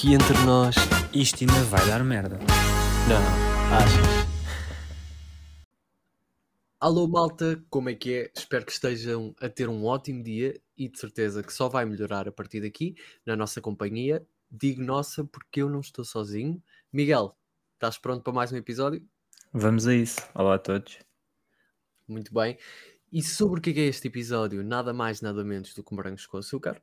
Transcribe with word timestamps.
aqui 0.00 0.14
entre 0.14 0.38
nós. 0.46 0.74
Isto 1.12 1.42
ainda 1.42 1.62
vai 1.64 1.86
dar 1.86 2.02
merda. 2.02 2.38
Não, 3.06 3.76
achas? 3.76 4.30
Alô 6.80 7.06
malta, 7.06 7.62
como 7.68 7.90
é 7.90 7.94
que 7.94 8.14
é? 8.14 8.32
Espero 8.34 8.64
que 8.64 8.72
estejam 8.72 9.34
a 9.38 9.46
ter 9.50 9.68
um 9.68 9.84
ótimo 9.84 10.22
dia 10.22 10.58
e 10.74 10.88
de 10.88 10.98
certeza 10.98 11.42
que 11.42 11.52
só 11.52 11.68
vai 11.68 11.84
melhorar 11.84 12.26
a 12.26 12.32
partir 12.32 12.62
daqui 12.62 12.94
na 13.26 13.36
nossa 13.36 13.60
companhia. 13.60 14.26
Digo 14.50 14.82
nossa 14.82 15.22
porque 15.22 15.60
eu 15.60 15.68
não 15.68 15.80
estou 15.80 16.02
sozinho. 16.02 16.62
Miguel, 16.90 17.36
estás 17.74 17.98
pronto 17.98 18.22
para 18.22 18.32
mais 18.32 18.50
um 18.50 18.56
episódio? 18.56 19.06
Vamos 19.52 19.86
a 19.86 19.94
isso. 19.94 20.20
Olá 20.34 20.54
a 20.54 20.58
todos. 20.58 20.98
Muito 22.08 22.32
bem. 22.32 22.56
E 23.12 23.22
sobre 23.22 23.60
o 23.60 23.62
que 23.62 23.68
é, 23.68 23.72
que 23.74 23.80
é 23.80 23.84
este 23.84 24.08
episódio? 24.08 24.64
Nada 24.64 24.94
mais, 24.94 25.20
nada 25.20 25.44
menos 25.44 25.74
do 25.74 25.84
que 25.84 25.94
morangos 25.94 26.24
com 26.24 26.38
açúcar. 26.38 26.80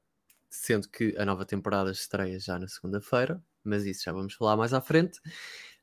Sendo 0.49 0.89
que 0.89 1.15
a 1.17 1.25
nova 1.25 1.45
temporada 1.45 1.91
estreia 1.91 2.39
já 2.39 2.57
na 2.57 2.67
segunda-feira, 2.67 3.41
mas 3.63 3.85
isso 3.85 4.03
já 4.05 4.11
vamos 4.11 4.33
falar 4.33 4.55
mais 4.55 4.73
à 4.73 4.81
frente. 4.81 5.19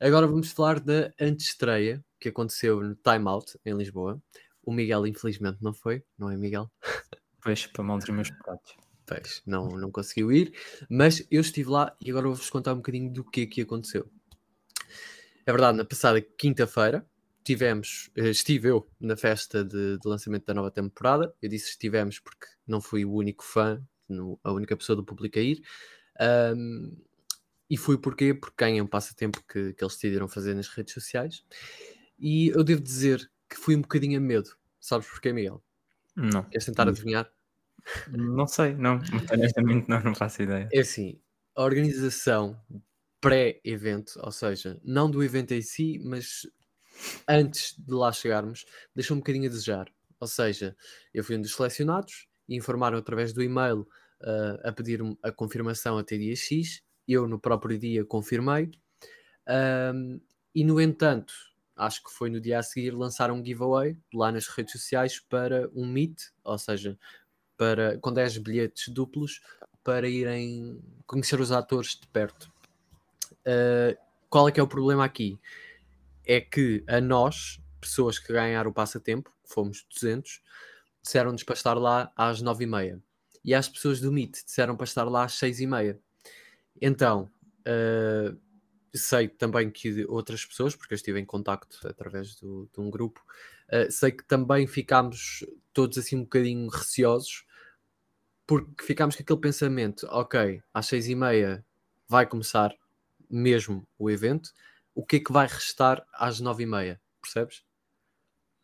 Agora 0.01 0.27
vamos 0.27 0.51
falar 0.51 0.81
da 0.81 1.13
antestreia 1.21 2.05
que 2.19 2.29
aconteceu 2.29 2.81
no 2.81 2.95
Time 2.95 3.29
Out 3.29 3.59
em 3.65 3.77
Lisboa. 3.77 4.21
O 4.63 4.73
Miguel, 4.73 5.07
infelizmente, 5.07 5.59
não 5.61 5.75
foi, 5.75 6.03
não 6.19 6.31
é, 6.31 6.37
Miguel? 6.37 6.71
Pois, 7.43 7.67
para 7.67 7.85
mal 7.85 7.99
dos 7.99 8.09
meus 8.09 8.31
pratos. 8.31 8.75
Pois, 9.07 9.43
não, 9.45 9.69
não 9.77 9.91
conseguiu 9.91 10.33
ir, 10.33 10.55
mas 10.89 11.27
eu 11.31 11.43
estive 11.43 11.69
lá 11.69 11.95
e 12.01 12.11
agora 12.11 12.27
vou-vos 12.27 12.49
contar 12.49 12.73
um 12.73 12.77
bocadinho 12.77 13.13
do 13.13 13.23
que 13.23 13.43
é 13.43 13.47
que 13.47 13.61
aconteceu. 13.61 14.11
É 15.45 15.53
verdade, 15.53 15.77
na 15.77 15.85
passada 15.85 16.23
quinta-feira 16.23 17.07
tivemos, 17.45 18.11
eh, 18.17 18.31
estive 18.31 18.69
eu 18.69 18.89
na 18.99 19.15
festa 19.15 19.63
de, 19.63 19.99
de, 19.99 20.09
lançamento 20.09 20.47
da 20.47 20.55
nova 20.55 20.71
temporada. 20.71 21.35
Eu 21.43 21.51
disse 21.51 21.69
estivemos 21.69 22.19
porque 22.19 22.47
não 22.67 22.81
fui 22.81 23.05
o 23.05 23.13
único 23.13 23.45
fã, 23.45 23.87
no, 24.09 24.39
a 24.43 24.53
única 24.53 24.77
pessoa 24.77 24.97
do 24.97 25.05
público 25.05 25.39
a 25.39 25.43
ir. 25.43 25.63
Um, 26.57 26.97
e 27.69 27.77
fui 27.77 27.99
porquê? 27.99 28.35
Porque 28.35 28.55
ganhei 28.57 28.81
um 28.81 28.87
passatempo 28.87 29.43
que, 29.49 29.73
que 29.73 29.83
eles 29.83 29.95
decidiram 29.95 30.29
fazer 30.29 30.55
nas 30.55 30.69
redes 30.69 30.95
sociais. 30.95 31.45
E 32.19 32.49
eu 32.49 32.63
devo 32.63 32.83
dizer 32.83 33.31
que 33.49 33.57
fui 33.57 33.75
um 33.75 33.81
bocadinho 33.81 34.19
a 34.19 34.21
medo. 34.21 34.51
Sabes 34.81 35.09
porquê, 35.09 35.33
Miguel? 35.33 35.63
Não. 36.15 36.45
Queres 36.45 36.67
tentar 36.67 36.89
adivinhar? 36.89 37.31
Não 38.09 38.47
sei, 38.47 38.75
não. 38.75 39.01
Honestamente, 39.33 39.89
não, 39.89 40.01
não 40.03 40.15
faço 40.15 40.43
ideia. 40.43 40.69
É 40.73 40.81
assim, 40.81 41.21
a 41.55 41.63
organização 41.63 42.59
pré-evento, 43.21 44.21
ou 44.23 44.31
seja, 44.31 44.81
não 44.85 45.11
do 45.11 45.23
evento 45.23 45.53
em 45.53 45.63
si, 45.63 45.99
mas 46.05 46.47
antes 47.27 47.75
de 47.79 47.93
lá 47.93 48.13
chegarmos, 48.13 48.67
deixou 48.95 49.17
um 49.17 49.21
bocadinho 49.21 49.47
a 49.47 49.51
desejar. 49.51 49.91
Ou 50.21 50.27
seja, 50.27 50.77
eu 51.13 51.25
fui 51.25 51.37
um 51.37 51.41
dos 51.41 51.55
selecionados 51.55 52.29
informaram 52.49 52.99
através 52.99 53.33
do 53.33 53.43
e-mail 53.43 53.87
uh, 54.21 54.69
a 54.69 54.73
pedir 54.73 55.01
a 55.23 55.31
confirmação 55.31 55.99
até 55.99 56.17
dia 56.17 56.35
X. 56.37 56.83
Eu, 57.07 57.29
no 57.29 57.39
próprio 57.39 57.79
dia, 57.79 58.05
confirmei. 58.05 58.71
Um, 59.49 60.21
e, 60.55 60.65
no 60.65 60.81
entanto, 60.81 61.35
acho 61.77 62.03
que 62.03 62.11
foi 62.11 62.31
no 62.31 62.41
dia 62.41 62.59
a 62.59 62.63
seguir, 62.63 62.93
lançaram 62.93 63.37
um 63.37 63.45
giveaway 63.45 63.97
lá 64.13 64.31
nas 64.31 64.47
redes 64.47 64.73
sociais 64.73 65.19
para 65.19 65.69
um 65.75 65.87
meet, 65.87 66.19
ou 66.43 66.59
seja, 66.59 66.99
para, 67.57 67.99
com 67.99 68.13
10 68.13 68.39
bilhetes 68.39 68.89
duplos 68.89 69.41
para 69.83 70.09
irem 70.09 70.83
conhecer 71.07 71.41
os 71.41 71.53
atores 71.53 71.99
de 72.01 72.07
perto. 72.09 72.51
Uh, 73.47 73.97
qual 74.31 74.49
é 74.49 74.53
que 74.53 74.59
é 74.59 74.63
o 74.63 74.69
problema 74.69 75.05
aqui? 75.05 75.39
É 76.27 76.41
que 76.41 76.83
a 76.89 77.01
nós, 77.01 77.61
pessoas 77.81 78.19
que 78.19 78.33
ganharam 78.33 78.71
o 78.71 78.75
passatempo, 78.75 79.31
fomos 79.45 79.87
200, 79.93 80.43
disseram-nos 81.05 81.43
para 81.43 81.55
estar 81.55 81.75
lá 81.75 82.11
às 82.17 82.43
9h30. 82.43 83.01
E 83.45 83.55
às 83.55 83.69
pessoas 83.69 84.01
do 84.01 84.11
Meet 84.11 84.43
disseram 84.45 84.75
para 84.75 84.85
estar 84.85 85.05
lá 85.05 85.25
às 85.25 85.35
6h30. 85.35 85.99
Então, 86.81 87.31
uh, 87.61 88.41
sei 88.95 89.29
também 89.29 89.71
que 89.71 90.05
outras 90.07 90.45
pessoas, 90.45 90.75
porque 90.75 90.95
eu 90.95 90.97
estive 90.97 91.21
em 91.21 91.27
contacto 91.27 91.87
através 91.87 92.35
do, 92.37 92.69
de 92.73 92.81
um 92.81 92.91
grupo, 92.91 93.23
uh, 93.69 93.91
sei 93.93 94.13
que 94.13 94.25
também 94.25 94.67
ficámos 94.67 95.45
todos 95.73 95.99
assim 95.99 96.17
um 96.17 96.23
bocadinho 96.23 96.69
receosos, 96.69 97.45
porque 98.47 98.85
ficámos 98.85 99.15
com 99.15 99.23
aquele 99.23 99.41
pensamento, 99.41 100.07
ok, 100.11 100.63
às 100.73 100.87
seis 100.87 101.07
e 101.07 101.15
meia 101.15 101.65
vai 102.09 102.27
começar 102.27 102.75
mesmo 103.29 103.87
o 103.99 104.11
evento, 104.11 104.51
o 104.95 105.05
que 105.05 105.17
é 105.17 105.21
que 105.21 105.33
vai 105.33 105.47
restar 105.47 106.05
às 106.15 106.41
nove 106.41 106.63
e 106.63 106.67
meia, 106.67 107.01
percebes? 107.21 107.63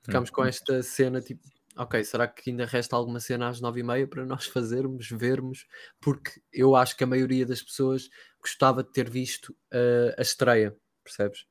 Ficámos 0.02 0.30
com 0.30 0.44
esta 0.44 0.82
cena 0.82 1.20
tipo, 1.20 1.46
ok, 1.80 2.04
será 2.04 2.28
que 2.28 2.50
ainda 2.50 2.66
resta 2.66 2.94
alguma 2.94 3.18
cena 3.20 3.48
às 3.48 3.58
nove 3.58 3.80
e 3.80 3.82
meia 3.82 4.06
para 4.06 4.26
nós 4.26 4.44
fazermos, 4.46 5.08
vermos? 5.08 5.66
Porque 5.98 6.40
eu 6.52 6.76
acho 6.76 6.94
que 6.94 7.04
a 7.04 7.06
maioria 7.06 7.46
das 7.46 7.62
pessoas 7.62 8.10
gostava 8.38 8.84
de 8.84 8.92
ter 8.92 9.08
visto 9.08 9.50
uh, 9.72 10.14
a 10.18 10.20
estreia, 10.20 10.76
percebes? 11.02 11.46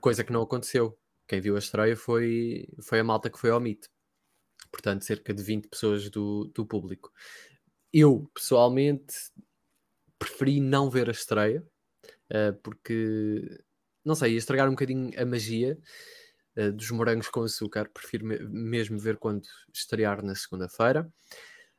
Coisa 0.00 0.24
que 0.24 0.32
não 0.32 0.42
aconteceu. 0.42 0.98
Quem 1.28 1.40
viu 1.40 1.54
a 1.54 1.60
estreia 1.60 1.96
foi, 1.96 2.66
foi 2.82 2.98
a 2.98 3.04
malta 3.04 3.30
que 3.30 3.38
foi 3.38 3.50
ao 3.50 3.60
Meet. 3.60 3.86
Portanto, 4.70 5.04
cerca 5.04 5.32
de 5.32 5.42
20 5.42 5.68
pessoas 5.68 6.10
do, 6.10 6.50
do 6.52 6.66
público. 6.66 7.12
Eu, 7.92 8.28
pessoalmente, 8.34 9.14
preferi 10.18 10.60
não 10.60 10.90
ver 10.90 11.08
a 11.08 11.12
estreia, 11.12 11.64
uh, 12.32 12.52
porque, 12.64 13.62
não 14.04 14.16
sei, 14.16 14.32
ia 14.32 14.38
estragar 14.38 14.66
um 14.66 14.72
bocadinho 14.72 15.12
a 15.16 15.24
magia 15.24 15.78
uh, 16.56 16.72
dos 16.72 16.90
morangos 16.90 17.28
com 17.28 17.42
açúcar. 17.42 17.88
Prefiro 17.88 18.26
me 18.26 18.38
mesmo 18.38 18.98
ver 18.98 19.16
quando 19.16 19.46
estrear 19.72 20.22
na 20.22 20.34
segunda-feira. 20.34 21.10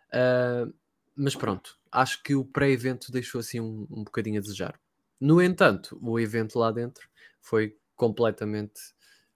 Uh, 0.10 0.74
mas 1.16 1.36
pronto, 1.36 1.78
acho 1.92 2.22
que 2.24 2.36
o 2.36 2.44
pré-evento 2.44 3.12
deixou 3.12 3.40
assim 3.40 3.60
um, 3.60 3.88
um 3.90 4.04
bocadinho 4.04 4.40
a 4.40 4.42
desejar. 4.42 4.80
No 5.20 5.42
entanto, 5.42 5.98
o 6.02 6.20
evento 6.20 6.60
lá 6.60 6.72
dentro 6.72 7.08
foi 7.42 7.78
completamente 7.96 8.82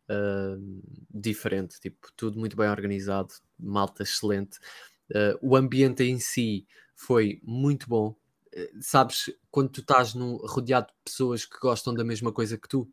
uh, 0.10 0.82
diferente, 1.10 1.80
tipo, 1.80 2.12
tudo 2.16 2.38
muito 2.38 2.58
bem 2.58 2.70
organizado, 2.70 3.30
malta 3.58 4.04
excelente. 4.04 4.60
Uh, 5.10 5.38
o 5.42 5.56
ambiente 5.56 6.04
em 6.04 6.20
si 6.20 6.68
foi 6.96 7.40
muito 7.44 7.88
bom. 7.88 8.16
Uh, 8.54 8.82
sabes, 8.82 9.32
quando 9.50 9.70
tu 9.70 9.82
estás 9.82 10.14
num, 10.14 10.36
rodeado 10.38 10.88
de 10.88 10.94
pessoas 11.06 11.46
que 11.46 11.58
gostam 11.60 11.94
da 11.94 12.04
mesma 12.04 12.32
coisa 12.32 12.58
que 12.58 12.68
tu. 12.68 12.92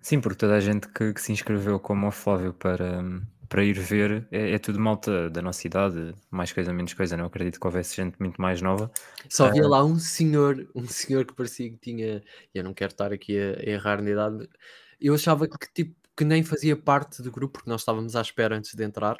Sim, 0.00 0.20
porque 0.20 0.38
toda 0.38 0.54
a 0.54 0.60
gente 0.60 0.88
que, 0.88 1.12
que 1.12 1.20
se 1.20 1.32
inscreveu 1.32 1.78
como 1.78 2.08
o 2.08 2.10
Flávio 2.10 2.54
para, 2.54 3.02
para 3.48 3.64
ir 3.64 3.78
ver 3.78 4.26
é, 4.30 4.52
é, 4.52 4.58
tudo 4.58 4.80
malta 4.80 5.28
da 5.28 5.42
nossa 5.42 5.66
idade, 5.66 6.14
mais 6.30 6.52
coisa, 6.52 6.72
menos 6.72 6.94
coisa. 6.94 7.16
Não 7.16 7.26
acredito 7.26 7.60
que 7.60 7.66
houvesse 7.66 7.96
gente 7.96 8.16
muito 8.18 8.40
mais 8.40 8.62
nova. 8.62 8.90
Só 9.28 9.46
havia 9.46 9.66
uh... 9.66 9.68
lá 9.68 9.84
um 9.84 9.98
senhor, 9.98 10.68
um 10.74 10.86
senhor 10.86 11.24
que 11.26 11.34
parecia 11.34 11.68
que 11.70 11.76
tinha. 11.76 12.22
Eu 12.54 12.64
não 12.64 12.72
quero 12.72 12.92
estar 12.92 13.12
aqui 13.12 13.38
a, 13.38 13.58
a 13.58 13.70
errar 13.70 14.02
na 14.02 14.10
idade. 14.10 14.48
Eu 15.00 15.14
achava 15.14 15.46
que 15.46 15.72
tipo 15.72 16.00
que 16.20 16.24
nem 16.24 16.42
fazia 16.42 16.76
parte 16.76 17.22
do 17.22 17.32
grupo, 17.32 17.54
porque 17.54 17.70
nós 17.70 17.80
estávamos 17.80 18.14
à 18.14 18.20
espera 18.20 18.54
antes 18.54 18.74
de 18.74 18.84
entrar. 18.84 19.16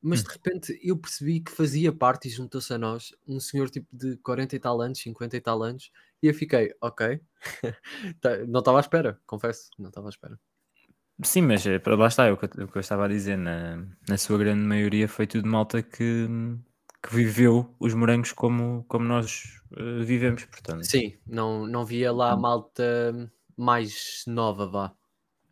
Mas 0.00 0.20
hum. 0.20 0.24
de 0.24 0.30
repente 0.30 0.80
eu 0.82 0.96
percebi 0.96 1.38
que 1.38 1.52
fazia 1.52 1.92
parte 1.92 2.26
e 2.26 2.30
juntou-se 2.32 2.74
a 2.74 2.78
nós 2.78 3.14
um 3.28 3.38
senhor 3.38 3.70
tipo 3.70 3.86
de 3.92 4.16
40 4.16 4.56
e 4.56 4.58
tal 4.58 4.80
anos, 4.80 4.98
50 4.98 5.36
e 5.36 5.40
tal 5.40 5.62
anos, 5.62 5.92
e 6.22 6.28
eu 6.28 6.34
fiquei, 6.34 6.74
ok, 6.80 7.20
tá, 8.20 8.38
não 8.46 8.60
estava 8.60 8.78
à 8.78 8.80
espera, 8.80 9.20
confesso, 9.26 9.70
não 9.78 9.88
estava 9.88 10.08
à 10.08 10.10
espera. 10.10 10.38
Sim, 11.24 11.42
mas 11.42 11.66
eh, 11.66 11.80
lá 11.86 12.06
está, 12.06 12.26
é 12.26 12.32
o 12.32 12.36
que, 12.36 12.46
eu, 12.46 12.64
o 12.64 12.68
que 12.68 12.78
eu 12.78 12.80
estava 12.80 13.04
a 13.04 13.08
dizer, 13.08 13.36
na, 13.36 13.84
na 14.08 14.16
sua 14.16 14.38
grande 14.38 14.62
maioria 14.62 15.08
foi 15.08 15.26
tudo 15.26 15.48
malta 15.48 15.82
que, 15.82 16.26
que 17.02 17.14
viveu 17.14 17.74
os 17.78 17.94
morangos 17.94 18.32
como, 18.32 18.84
como 18.88 19.04
nós 19.04 19.60
uh, 19.72 20.02
vivemos, 20.04 20.44
portanto. 20.46 20.84
Sim, 20.84 21.16
não, 21.26 21.66
não 21.66 21.84
via 21.84 22.12
lá 22.12 22.36
malta 22.36 23.30
mais 23.56 24.24
nova, 24.26 24.66
vá. 24.66 24.94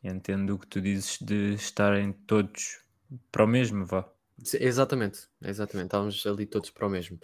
Entendo 0.02 0.54
o 0.54 0.58
que 0.58 0.66
tu 0.66 0.80
dizes 0.80 1.18
de 1.20 1.54
estarem 1.54 2.12
todos 2.12 2.80
para 3.30 3.44
o 3.44 3.48
mesmo, 3.48 3.84
vá. 3.84 4.08
Exatamente, 4.58 5.28
exatamente, 5.42 5.86
estávamos 5.86 6.26
ali 6.26 6.46
todos 6.46 6.70
para 6.70 6.86
o 6.86 6.90
mesmo. 6.90 7.18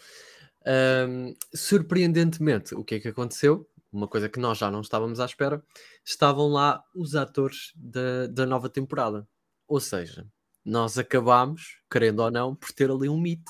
Um, 0.67 1.35
surpreendentemente, 1.55 2.75
o 2.75 2.83
que 2.83 2.97
é 2.97 3.01
que 3.01 3.09
aconteceu? 3.09 3.69
uma 3.97 4.07
coisa 4.07 4.29
que 4.29 4.39
nós 4.39 4.59
já 4.59 4.71
não 4.71 4.83
estávamos 4.83 5.19
à 5.21 5.25
espera, 5.25 5.63
estavam 6.05 6.49
lá 6.49 6.85
os 6.95 7.17
atores 7.17 7.73
da, 7.75 8.27
da 8.27 8.47
nova 8.47 8.69
temporada. 8.69 9.27
Ou 9.67 9.81
seja, 9.81 10.27
nós 10.65 10.99
acabámos, 10.99 11.81
querendo 11.91 12.21
ou 12.21 12.31
não, 12.31 12.55
por 12.55 12.71
ter 12.73 12.91
ali 12.91 13.09
um 13.09 13.19
meet 13.19 13.43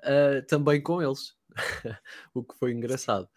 uh, 0.00 0.44
também 0.46 0.82
com 0.82 1.02
eles, 1.02 1.36
o 2.34 2.42
que 2.42 2.56
foi 2.58 2.72
engraçado. 2.72 3.28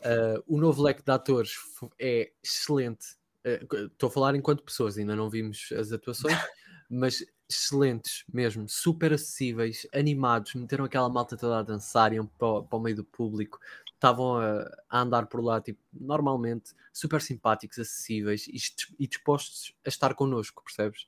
Uh, 0.00 0.42
o 0.46 0.60
novo 0.60 0.82
leque 0.82 1.02
de 1.02 1.10
atores 1.10 1.54
é 1.98 2.30
excelente. 2.42 3.16
Uh, 3.44 3.86
estou 3.86 4.08
a 4.08 4.12
falar 4.12 4.34
enquanto 4.34 4.62
pessoas, 4.62 4.98
ainda 4.98 5.16
não 5.16 5.30
vimos 5.30 5.70
as 5.72 5.92
atuações, 5.92 6.36
mas 6.90 7.24
excelentes 7.48 8.24
mesmo, 8.32 8.68
super 8.68 9.12
acessíveis, 9.12 9.86
animados, 9.92 10.54
meteram 10.54 10.84
aquela 10.84 11.08
malta 11.08 11.36
toda 11.36 11.58
a 11.58 11.62
dançar, 11.62 12.12
iam 12.12 12.26
para, 12.26 12.62
para 12.62 12.78
o 12.78 12.80
meio 12.80 12.96
do 12.96 13.04
público, 13.04 13.60
estavam 13.92 14.38
a, 14.38 14.70
a, 14.88 15.00
andar 15.00 15.26
por 15.26 15.42
lá, 15.42 15.60
tipo, 15.60 15.80
normalmente, 15.92 16.72
super 16.92 17.20
simpáticos, 17.20 17.78
acessíveis 17.78 18.46
e, 18.48 18.56
e 18.98 19.06
dispostos 19.06 19.74
a 19.84 19.88
estar 19.88 20.14
connosco, 20.14 20.62
percebes? 20.64 21.06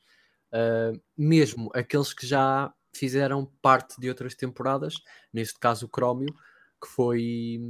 Uh, 0.52 1.00
mesmo 1.16 1.70
aqueles 1.74 2.14
que 2.14 2.26
já 2.26 2.72
fizeram 2.94 3.46
parte 3.60 4.00
de 4.00 4.08
outras 4.08 4.34
temporadas, 4.34 4.94
neste 5.32 5.58
caso 5.58 5.86
o 5.86 5.88
Crómio, 5.88 6.34
que 6.80 6.88
foi 6.88 7.60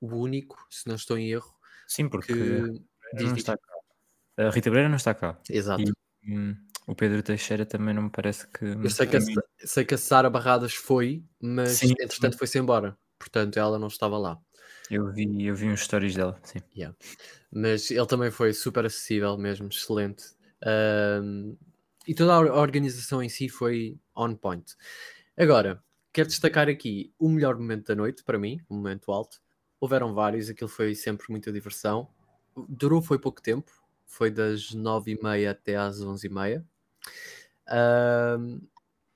o 0.00 0.16
único, 0.16 0.64
se 0.70 0.86
não 0.86 0.94
estou 0.94 1.16
em 1.18 1.30
erro, 1.30 1.54
Sim, 1.86 2.08
porque 2.08 2.32
que. 2.32 3.22
não 3.24 3.36
está 3.36 3.56
cá. 3.56 3.72
A 4.36 4.50
Rita 4.50 4.70
Breira 4.70 4.88
não 4.88 4.96
está 4.96 5.14
cá. 5.14 5.38
Exato. 5.50 5.82
E 5.82 5.92
hum, 6.32 6.56
o 6.86 6.94
Pedro 6.94 7.22
Teixeira 7.22 7.64
também 7.64 7.94
não 7.94 8.02
me 8.04 8.10
parece 8.10 8.46
que. 8.48 8.64
Eu 8.64 8.90
sei 8.90 9.06
que, 9.06 9.16
a, 9.16 9.20
sei 9.64 9.84
que 9.84 9.94
a 9.94 9.98
Sara 9.98 10.28
Barradas 10.28 10.74
foi, 10.74 11.24
mas 11.40 11.78
Sim, 11.78 11.92
entretanto 12.00 12.38
foi-se 12.38 12.58
embora. 12.58 12.96
Portanto, 13.18 13.56
ela 13.56 13.78
não 13.78 13.86
estava 13.86 14.18
lá. 14.18 14.38
eu, 14.90 15.12
vi, 15.12 15.46
eu 15.46 15.54
vi 15.54 15.68
uns 15.68 15.82
stories 15.82 16.14
dela, 16.14 16.38
sim. 16.42 16.60
Mas 17.52 17.90
ele 17.90 18.06
também 18.06 18.30
foi 18.30 18.52
super 18.52 18.84
acessível 18.84 19.36
mesmo, 19.38 19.68
excelente. 19.68 20.24
Ahm, 20.64 21.54
e 22.06 22.14
toda 22.14 22.34
a 22.34 22.38
or- 22.40 22.50
organização 22.50 23.22
em 23.22 23.28
si 23.28 23.48
foi 23.48 23.98
on 24.16 24.34
point. 24.34 24.74
Agora, 25.36 25.82
quero 26.12 26.28
destacar 26.28 26.68
aqui 26.68 27.12
o 27.18 27.28
melhor 27.28 27.56
momento 27.56 27.86
da 27.86 27.94
noite, 27.94 28.24
para 28.24 28.38
mim, 28.38 28.60
o 28.68 28.74
momento 28.74 29.12
alto. 29.12 29.40
Houveram 29.80 30.14
vários, 30.14 30.48
aquilo 30.48 30.68
foi 30.68 30.94
sempre 30.94 31.26
muita 31.30 31.52
diversão. 31.52 32.08
Durou 32.68 33.00
foi 33.00 33.18
pouco 33.18 33.40
tempo, 33.40 33.70
foi 34.06 34.30
das 34.30 34.72
9h30 34.72 35.50
até 35.50 35.76
às 35.76 36.00
11h30. 36.00 36.64
Ahm, 37.68 38.60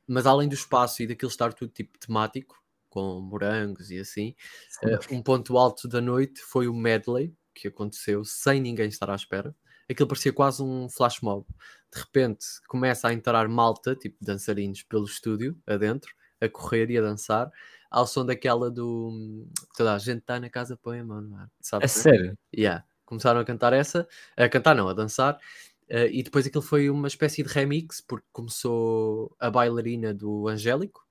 mas 0.07 0.27
além 0.27 0.49
do 0.49 0.55
espaço 0.55 1.03
e 1.03 1.07
daquilo 1.07 1.31
estar 1.31 1.53
tudo 1.53 1.73
tipo 1.73 1.99
temático, 1.99 2.57
com 2.89 3.21
morangos 3.21 3.91
e 3.91 3.99
assim, 3.99 4.35
Uh, 4.83 5.15
um 5.15 5.23
ponto 5.23 5.57
alto 5.59 5.89
da 5.89 6.01
noite 6.01 6.41
foi 6.41 6.69
o 6.69 6.75
medley 6.75 7.35
que 7.55 7.69
aconteceu 7.69 8.25
sem 8.25 8.61
ninguém 8.61 8.89
estar 8.89 9.11
à 9.11 9.15
espera. 9.15 9.55
Aquilo 9.89 10.09
parecia 10.09 10.33
quase 10.33 10.63
um 10.63 10.89
flash 10.89 11.21
mob. 11.21 11.47
De 11.93 12.01
repente 12.01 12.47
começa 12.69 13.09
a 13.09 13.13
entrar 13.13 13.49
malta, 13.49 13.95
tipo 13.95 14.17
dançarinos, 14.23 14.83
pelo 14.83 15.05
estúdio 15.05 15.59
adentro, 15.67 16.15
a 16.41 16.49
correr 16.49 16.91
e 16.91 16.99
a 16.99 17.03
dançar, 17.03 17.51
ao 17.91 18.07
som 18.07 18.25
daquela 18.25 18.71
do 18.71 19.47
toda 19.77 19.95
a 19.95 19.99
gente 19.99 20.19
está 20.19 20.39
na 20.39 20.51
casa, 20.51 20.77
põe 20.77 21.01
a 21.01 21.05
mão 21.05 21.21
no 21.21 21.37
ar. 21.37 21.47
A 21.47 21.51
Sabes? 21.61 21.97
né? 21.97 22.03
sério? 22.03 22.39
Yeah. 22.55 22.85
Começaram 23.05 23.41
a 23.41 23.45
cantar 23.45 23.73
essa, 23.73 24.07
a 24.37 24.49
cantar 24.49 24.75
não, 24.75 24.89
a 24.89 24.93
dançar, 24.93 25.39
eh, 25.89 26.09
e 26.13 26.23
depois 26.23 26.47
aquilo 26.47 26.63
foi 26.63 26.91
uma 26.91 27.09
espécie 27.09 27.43
de 27.43 27.49
remix, 27.49 28.01
porque 28.01 28.27
começou 28.33 29.35
a 29.39 29.51
bailarina 29.51 30.13
do 30.15 30.49
Angélico, 30.49 31.07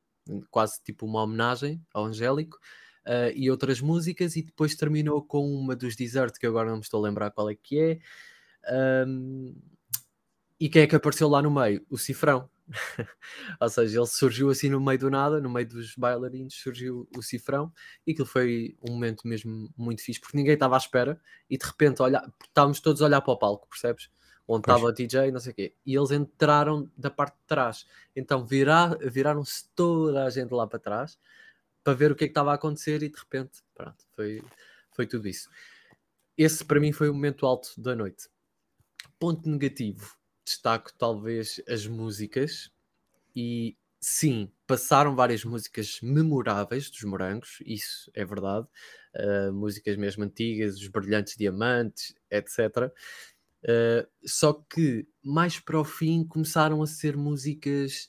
quase 0.49 0.81
tipo 0.83 1.05
uma 1.05 1.23
homenagem 1.23 1.81
ao 1.93 2.05
Angélico, 2.05 2.59
eh, 3.05 3.33
e 3.35 3.51
outras 3.51 3.81
músicas, 3.81 4.35
e 4.35 4.43
depois 4.43 4.75
terminou 4.75 5.21
com 5.23 5.49
uma 5.53 5.75
dos 5.75 5.95
Desert, 5.95 6.37
que 6.39 6.47
agora 6.47 6.69
não 6.69 6.77
me 6.77 6.83
estou 6.83 7.03
a 7.03 7.07
lembrar 7.07 7.31
qual 7.31 7.49
é 7.49 7.55
que 7.55 7.79
é. 7.79 7.99
Ahm, 8.67 9.53
e 10.59 10.69
quem 10.69 10.83
é 10.83 10.87
que 10.87 10.95
apareceu 10.95 11.27
lá 11.27 11.41
no 11.41 11.51
meio? 11.51 11.85
O 11.89 11.97
Cifrão. 11.97 12.49
Ou 13.61 13.69
seja, 13.69 13.99
ele 13.99 14.07
surgiu 14.07 14.49
assim 14.49 14.69
no 14.69 14.81
meio 14.81 14.97
do 14.97 15.09
nada, 15.09 15.39
no 15.39 15.49
meio 15.49 15.67
dos 15.67 15.95
bailarinos, 15.95 16.55
surgiu 16.55 17.07
o 17.15 17.21
Cifrão, 17.21 17.71
e 18.07 18.11
aquilo 18.11 18.25
foi 18.25 18.75
um 18.81 18.93
momento 18.93 19.27
mesmo 19.27 19.69
muito 19.77 20.01
fixe, 20.01 20.19
porque 20.19 20.37
ninguém 20.37 20.53
estava 20.55 20.75
à 20.75 20.77
espera, 20.77 21.19
e 21.49 21.57
de 21.57 21.65
repente 21.65 22.01
olha, 22.01 22.21
estávamos 22.47 22.79
todos 22.79 23.01
a 23.01 23.05
olhar 23.05 23.21
para 23.21 23.33
o 23.33 23.37
palco, 23.37 23.67
percebes? 23.69 24.09
Onde 24.47 24.63
Pois. 24.63 24.77
estava 24.77 24.85
o 24.85 24.91
DJ, 24.91 25.31
não 25.31 25.39
sei 25.39 25.51
o 25.51 25.55
quê, 25.55 25.73
e 25.85 25.95
eles 25.95 26.11
entraram 26.11 26.89
da 26.95 27.09
parte 27.09 27.35
de 27.35 27.43
trás, 27.47 27.87
então 28.15 28.45
vira- 28.45 28.97
viraram-se 29.01 29.67
toda 29.75 30.23
a 30.25 30.29
gente 30.29 30.51
lá 30.53 30.67
para 30.67 30.79
trás 30.79 31.17
para 31.83 31.93
ver 31.93 32.11
o 32.11 32.15
que 32.15 32.25
é 32.25 32.27
que 32.27 32.31
estava 32.31 32.51
a 32.51 32.55
acontecer, 32.55 33.03
e 33.03 33.09
de 33.09 33.17
repente, 33.17 33.63
pronto, 33.73 34.05
foi, 34.15 34.43
foi 34.91 35.07
tudo 35.07 35.27
isso. 35.27 35.49
Esse 36.37 36.65
para 36.65 36.79
mim 36.79 36.91
foi 36.91 37.09
o 37.09 37.13
momento 37.13 37.45
alto 37.45 37.79
da 37.79 37.95
noite. 37.95 38.27
Ponto 39.19 39.47
negativo, 39.49 40.15
destaco 40.43 40.91
talvez 40.97 41.61
as 41.67 41.87
músicas, 41.87 42.71
e 43.35 43.77
sim, 43.99 44.51
passaram 44.67 45.15
várias 45.15 45.43
músicas 45.45 45.99
memoráveis 46.01 46.89
dos 46.89 47.03
morangos, 47.03 47.59
isso 47.65 48.11
é 48.13 48.25
verdade. 48.25 48.67
Uh, 49.15 49.53
músicas 49.53 49.95
mesmo 49.95 50.23
antigas, 50.23 50.75
os 50.77 50.87
brilhantes 50.87 51.35
diamantes, 51.37 52.15
etc. 52.29 52.91
Uh, 53.65 54.07
só 54.23 54.53
que 54.53 55.07
mais 55.23 55.59
para 55.59 55.79
o 55.79 55.83
fim 55.83 56.23
começaram 56.23 56.83
a 56.83 56.87
ser 56.87 57.17
músicas 57.17 58.07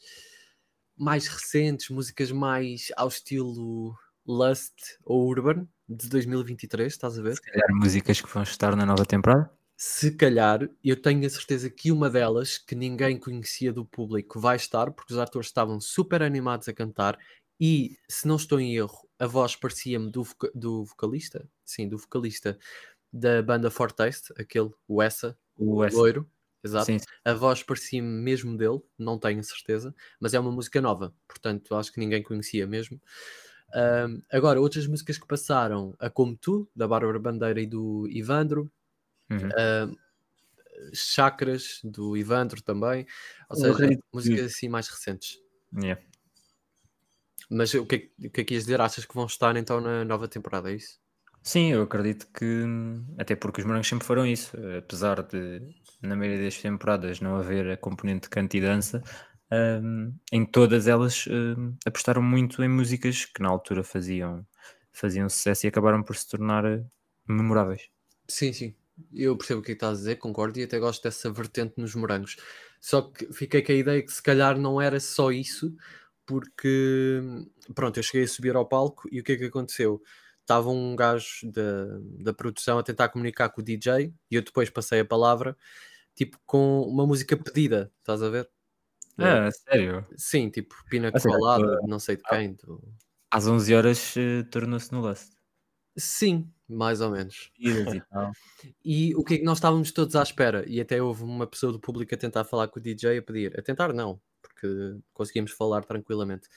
mais 0.96 1.26
recentes, 1.26 1.88
músicas 1.88 2.30
mais 2.30 2.88
ao 2.96 3.08
estilo 3.08 3.96
Lust 4.26 4.74
ou 5.02 5.26
Urban 5.26 5.66
de 5.88 6.08
2023, 6.08 6.92
estás 6.92 7.18
a 7.18 7.22
ver? 7.22 7.36
Se 7.36 7.42
calhar 7.42 7.68
músicas 7.72 8.20
que 8.20 8.28
vão 8.28 8.42
estar 8.42 8.76
na 8.76 8.84
nova 8.84 9.06
temporada? 9.06 9.50
Se 9.78 10.10
calhar, 10.10 10.68
eu 10.82 11.00
tenho 11.00 11.26
a 11.26 11.30
certeza 11.30 11.70
que 11.70 11.92
uma 11.92 12.08
delas, 12.08 12.58
que 12.58 12.74
ninguém 12.74 13.18
conhecia 13.18 13.72
do 13.72 13.84
público, 13.84 14.40
vai 14.40 14.56
estar, 14.56 14.90
porque 14.90 15.12
os 15.12 15.18
atores 15.18 15.48
estavam 15.48 15.80
super 15.80 16.22
animados 16.22 16.66
a 16.68 16.72
cantar 16.72 17.18
e, 17.60 17.96
se 18.08 18.26
não 18.26 18.36
estou 18.36 18.58
em 18.58 18.76
erro, 18.76 19.08
a 19.18 19.26
voz 19.26 19.54
parecia-me 19.54 20.10
do, 20.10 20.22
voca- 20.24 20.50
do 20.54 20.84
vocalista, 20.84 21.48
sim, 21.64 21.88
do 21.88 21.98
vocalista 21.98 22.58
da 23.12 23.42
banda 23.42 23.70
Fortaste, 23.70 24.32
aquele, 24.38 24.70
o 24.88 25.02
Essa, 25.02 25.38
O 25.58 25.82
S. 25.84 25.96
loiro, 25.96 26.30
exato. 26.64 26.86
Sim, 26.86 26.98
sim. 26.98 27.06
A 27.24 27.34
voz 27.34 27.62
parecia-me 27.62 28.08
mesmo 28.08 28.56
dele, 28.56 28.80
não 28.98 29.18
tenho 29.18 29.42
certeza, 29.44 29.94
mas 30.20 30.34
é 30.34 30.40
uma 30.40 30.52
música 30.52 30.80
nova, 30.80 31.14
portanto 31.28 31.74
acho 31.74 31.92
que 31.92 32.00
ninguém 32.00 32.22
conhecia 32.22 32.66
mesmo. 32.66 33.00
Ahm, 33.74 34.22
agora, 34.32 34.60
outras 34.60 34.86
músicas 34.86 35.18
que 35.18 35.26
passaram, 35.26 35.94
a 35.98 36.08
Como 36.10 36.36
Tu, 36.36 36.68
da 36.74 36.86
Bárbara 36.88 37.18
Bandeira 37.18 37.60
e 37.60 37.66
do 37.66 38.06
Ivandro, 38.08 38.70
Uhum. 39.30 39.48
ahm, 39.58 39.94
Chakras, 40.94 41.80
do 41.84 42.16
Ivandro 42.16 42.62
também, 42.62 43.06
ou 43.48 43.56
seja, 43.56 43.88
que- 43.88 44.00
músicas 44.12 44.46
assim 44.46 44.68
mais 44.68 44.88
recentes. 44.88 45.38
Yeah. 45.74 46.00
Mas 47.50 47.72
o 47.74 47.86
que, 47.86 47.94
é, 47.96 47.98
que- 47.98 48.26
o 48.26 48.30
que 48.30 48.40
é 48.40 48.44
que 48.44 48.54
ias 48.54 48.64
dizer? 48.64 48.80
Achas 48.80 49.04
que 49.04 49.14
vão 49.14 49.26
estar 49.26 49.56
então 49.56 49.80
na 49.80 50.04
nova 50.04 50.28
temporada? 50.28 50.70
É 50.70 50.76
isso? 50.76 50.98
Sim, 51.46 51.70
eu 51.70 51.82
acredito 51.82 52.26
que, 52.36 52.64
até 53.16 53.36
porque 53.36 53.60
os 53.60 53.66
morangos 53.66 53.86
sempre 53.86 54.04
foram 54.04 54.26
isso, 54.26 54.56
apesar 54.76 55.22
de, 55.22 55.62
na 56.02 56.16
maioria 56.16 56.42
das 56.42 56.60
temporadas, 56.60 57.20
não 57.20 57.36
haver 57.36 57.70
a 57.70 57.76
componente 57.76 58.28
canto 58.28 58.56
e 58.56 58.60
dança, 58.60 59.00
hum, 59.80 60.12
em 60.32 60.44
todas 60.44 60.88
elas 60.88 61.24
hum, 61.28 61.76
apostaram 61.86 62.20
muito 62.20 62.64
em 62.64 62.68
músicas 62.68 63.26
que 63.26 63.40
na 63.40 63.48
altura 63.48 63.84
faziam, 63.84 64.44
faziam 64.92 65.28
sucesso 65.28 65.66
e 65.66 65.68
acabaram 65.68 66.02
por 66.02 66.16
se 66.16 66.28
tornar 66.28 66.64
eh, 66.64 66.84
memoráveis. 67.28 67.82
Sim, 68.28 68.52
sim. 68.52 68.74
Eu 69.14 69.36
percebo 69.36 69.60
o 69.60 69.62
é 69.62 69.66
que 69.66 69.72
estás 69.72 69.98
a 69.98 70.00
dizer, 70.00 70.16
concordo, 70.16 70.58
e 70.58 70.64
até 70.64 70.80
gosto 70.80 71.04
dessa 71.04 71.30
vertente 71.30 71.74
nos 71.76 71.94
morangos. 71.94 72.36
Só 72.80 73.02
que 73.02 73.32
fiquei 73.32 73.62
com 73.62 73.70
a 73.70 73.74
ideia 73.76 74.02
que 74.02 74.12
se 74.12 74.22
calhar 74.22 74.58
não 74.58 74.80
era 74.80 74.98
só 74.98 75.30
isso, 75.30 75.72
porque 76.26 77.20
pronto, 77.72 77.98
eu 77.98 78.02
cheguei 78.02 78.24
a 78.24 78.28
subir 78.28 78.56
ao 78.56 78.66
palco 78.66 79.08
e 79.12 79.20
o 79.20 79.22
que 79.22 79.30
é 79.32 79.36
que 79.36 79.44
aconteceu? 79.44 80.02
Estava 80.46 80.70
um 80.70 80.94
gajo 80.94 81.50
da, 81.50 81.98
da 82.22 82.32
produção 82.32 82.78
a 82.78 82.82
tentar 82.84 83.08
comunicar 83.08 83.48
com 83.48 83.60
o 83.60 83.64
DJ 83.64 84.14
e 84.30 84.36
eu 84.36 84.42
depois 84.42 84.70
passei 84.70 85.00
a 85.00 85.04
palavra, 85.04 85.56
tipo 86.14 86.38
com 86.46 86.82
uma 86.82 87.04
música 87.04 87.36
pedida, 87.36 87.92
estás 87.98 88.22
a 88.22 88.28
ver? 88.30 88.48
Ah, 89.18 89.50
sério? 89.50 90.06
Sim, 90.16 90.48
tipo 90.48 90.76
Pina 90.88 91.10
Ah, 91.12 91.20
Colada, 91.20 91.80
não 91.88 91.98
sei 91.98 92.14
de 92.16 92.22
ah. 92.26 92.36
quem. 92.36 92.54
do- 92.54 92.80
Às 93.28 93.48
11 93.48 93.74
horas 93.74 94.16
eh, 94.16 94.44
tornou-se 94.44 94.92
no 94.92 95.00
Lust. 95.00 95.32
Sim, 95.98 96.48
mais 96.68 97.00
ou 97.00 97.10
menos. 97.10 97.50
E 98.84 99.14
o 99.16 99.24
que 99.24 99.34
é 99.34 99.38
que 99.38 99.44
nós 99.44 99.58
estávamos 99.58 99.90
todos 99.92 100.14
à 100.16 100.22
espera? 100.22 100.64
E 100.68 100.80
até 100.80 101.02
houve 101.02 101.24
uma 101.24 101.46
pessoa 101.46 101.72
do 101.72 101.80
público 101.80 102.14
a 102.14 102.18
tentar 102.18 102.44
falar 102.44 102.68
com 102.68 102.78
o 102.78 102.82
DJ 102.82 103.18
a 103.18 103.22
pedir, 103.22 103.58
a 103.58 103.62
tentar 103.62 103.92
não, 103.92 104.20
porque 104.40 104.96
conseguimos 105.12 105.50
falar 105.50 105.84
tranquilamente. 105.84 106.48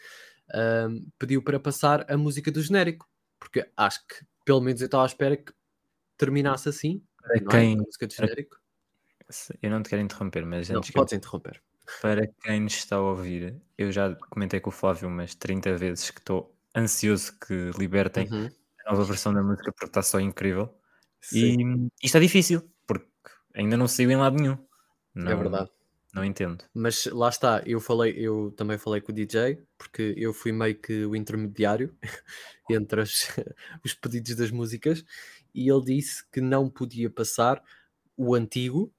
Ahm, 0.53 1.05
pediu 1.19 1.43
para 1.43 1.59
passar 1.59 2.05
a 2.11 2.17
música 2.17 2.51
do 2.51 2.61
genérico, 2.61 3.07
porque 3.39 3.69
acho 3.77 4.05
que 4.07 4.25
pelo 4.45 4.61
menos 4.61 4.81
eu 4.81 4.85
estava 4.85 5.03
à 5.03 5.05
espera 5.07 5.37
que 5.37 5.53
terminasse 6.17 6.69
assim, 6.69 7.03
Para 7.21 7.39
não 7.41 7.51
é? 7.51 7.59
quem, 7.59 7.73
A 7.73 7.77
música 7.77 8.07
para- 8.15 8.25
genérico. 8.27 8.57
eu 9.61 9.69
não 9.69 9.81
te 9.83 9.89
quero 9.89 10.01
interromper, 10.01 10.45
mas 10.45 10.69
Não, 10.69 10.77
antes 10.77 10.89
eu 10.89 10.93
podes 10.93 11.13
interromper. 11.13 11.61
Para 12.01 12.27
quem 12.41 12.61
nos 12.61 12.73
está 12.75 12.95
a 12.97 13.01
ouvir, 13.01 13.61
eu 13.77 13.91
já 13.91 14.15
comentei 14.15 14.59
com 14.59 14.69
o 14.69 14.73
Flávio 14.73 15.07
umas 15.07 15.35
30 15.35 15.75
vezes 15.77 16.09
que 16.11 16.19
estou 16.19 16.55
ansioso 16.75 17.37
que 17.39 17.71
libertem 17.77 18.27
Uhum, 18.31 18.49
a 18.85 18.91
nova 18.91 19.03
versão 19.03 19.33
da 19.33 19.41
música 19.43 19.71
porque 19.73 19.85
está 19.85 20.01
só 20.01 20.19
incrível. 20.19 20.73
sim, 21.21 21.55
E 22.01 22.05
isto 22.05 22.17
é 22.17 22.19
difícil, 22.21 22.69
porque 22.87 23.07
ainda 23.53 23.75
não 23.77 23.87
saiu 23.87 24.11
em 24.11 24.15
lado 24.17 24.35
nenhum. 24.37 24.57
Não, 25.13 25.31
é 25.31 25.35
verdade. 25.35 25.69
Não 26.13 26.25
entendo. 26.25 26.63
Mas 26.73 27.05
lá 27.05 27.29
está, 27.29 27.61
eu 27.65 27.79
falei, 27.79 28.13
eu 28.17 28.51
também 28.57 28.77
falei 28.77 28.99
com 28.99 29.11
o 29.11 29.15
DJ, 29.15 29.61
porque 29.77 30.13
eu 30.17 30.33
fui 30.33 30.51
meio 30.51 30.75
que 30.75 31.05
o 31.05 31.15
intermediário 31.15 31.95
entre 32.69 33.01
as- 33.01 33.27
os 33.85 33.93
pedidos 33.93 34.35
das 34.35 34.49
músicas, 34.51 35.03
e 35.53 35.69
ele 35.69 35.83
disse 35.85 36.23
que 36.31 36.41
não 36.41 36.69
podia 36.69 37.09
passar 37.09 37.63
o 38.17 38.33
antigo, 38.35 38.91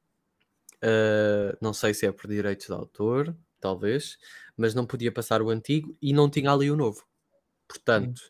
ah, 0.83 1.57
não 1.61 1.73
sei 1.73 1.93
se 1.95 2.07
é 2.07 2.13
por 2.13 2.29
direitos 2.29 2.67
de 2.67 2.73
autor, 2.73 3.37
talvez, 3.61 4.17
mas 4.57 4.75
não 4.75 4.87
podia 4.87 5.13
passar 5.13 5.43
o 5.43 5.51
antigo 5.51 5.97
e 6.01 6.13
não 6.13 6.31
tinha 6.31 6.53
ali 6.53 6.71
o 6.71 6.77
novo. 6.77 7.05
Portanto, 7.69 8.21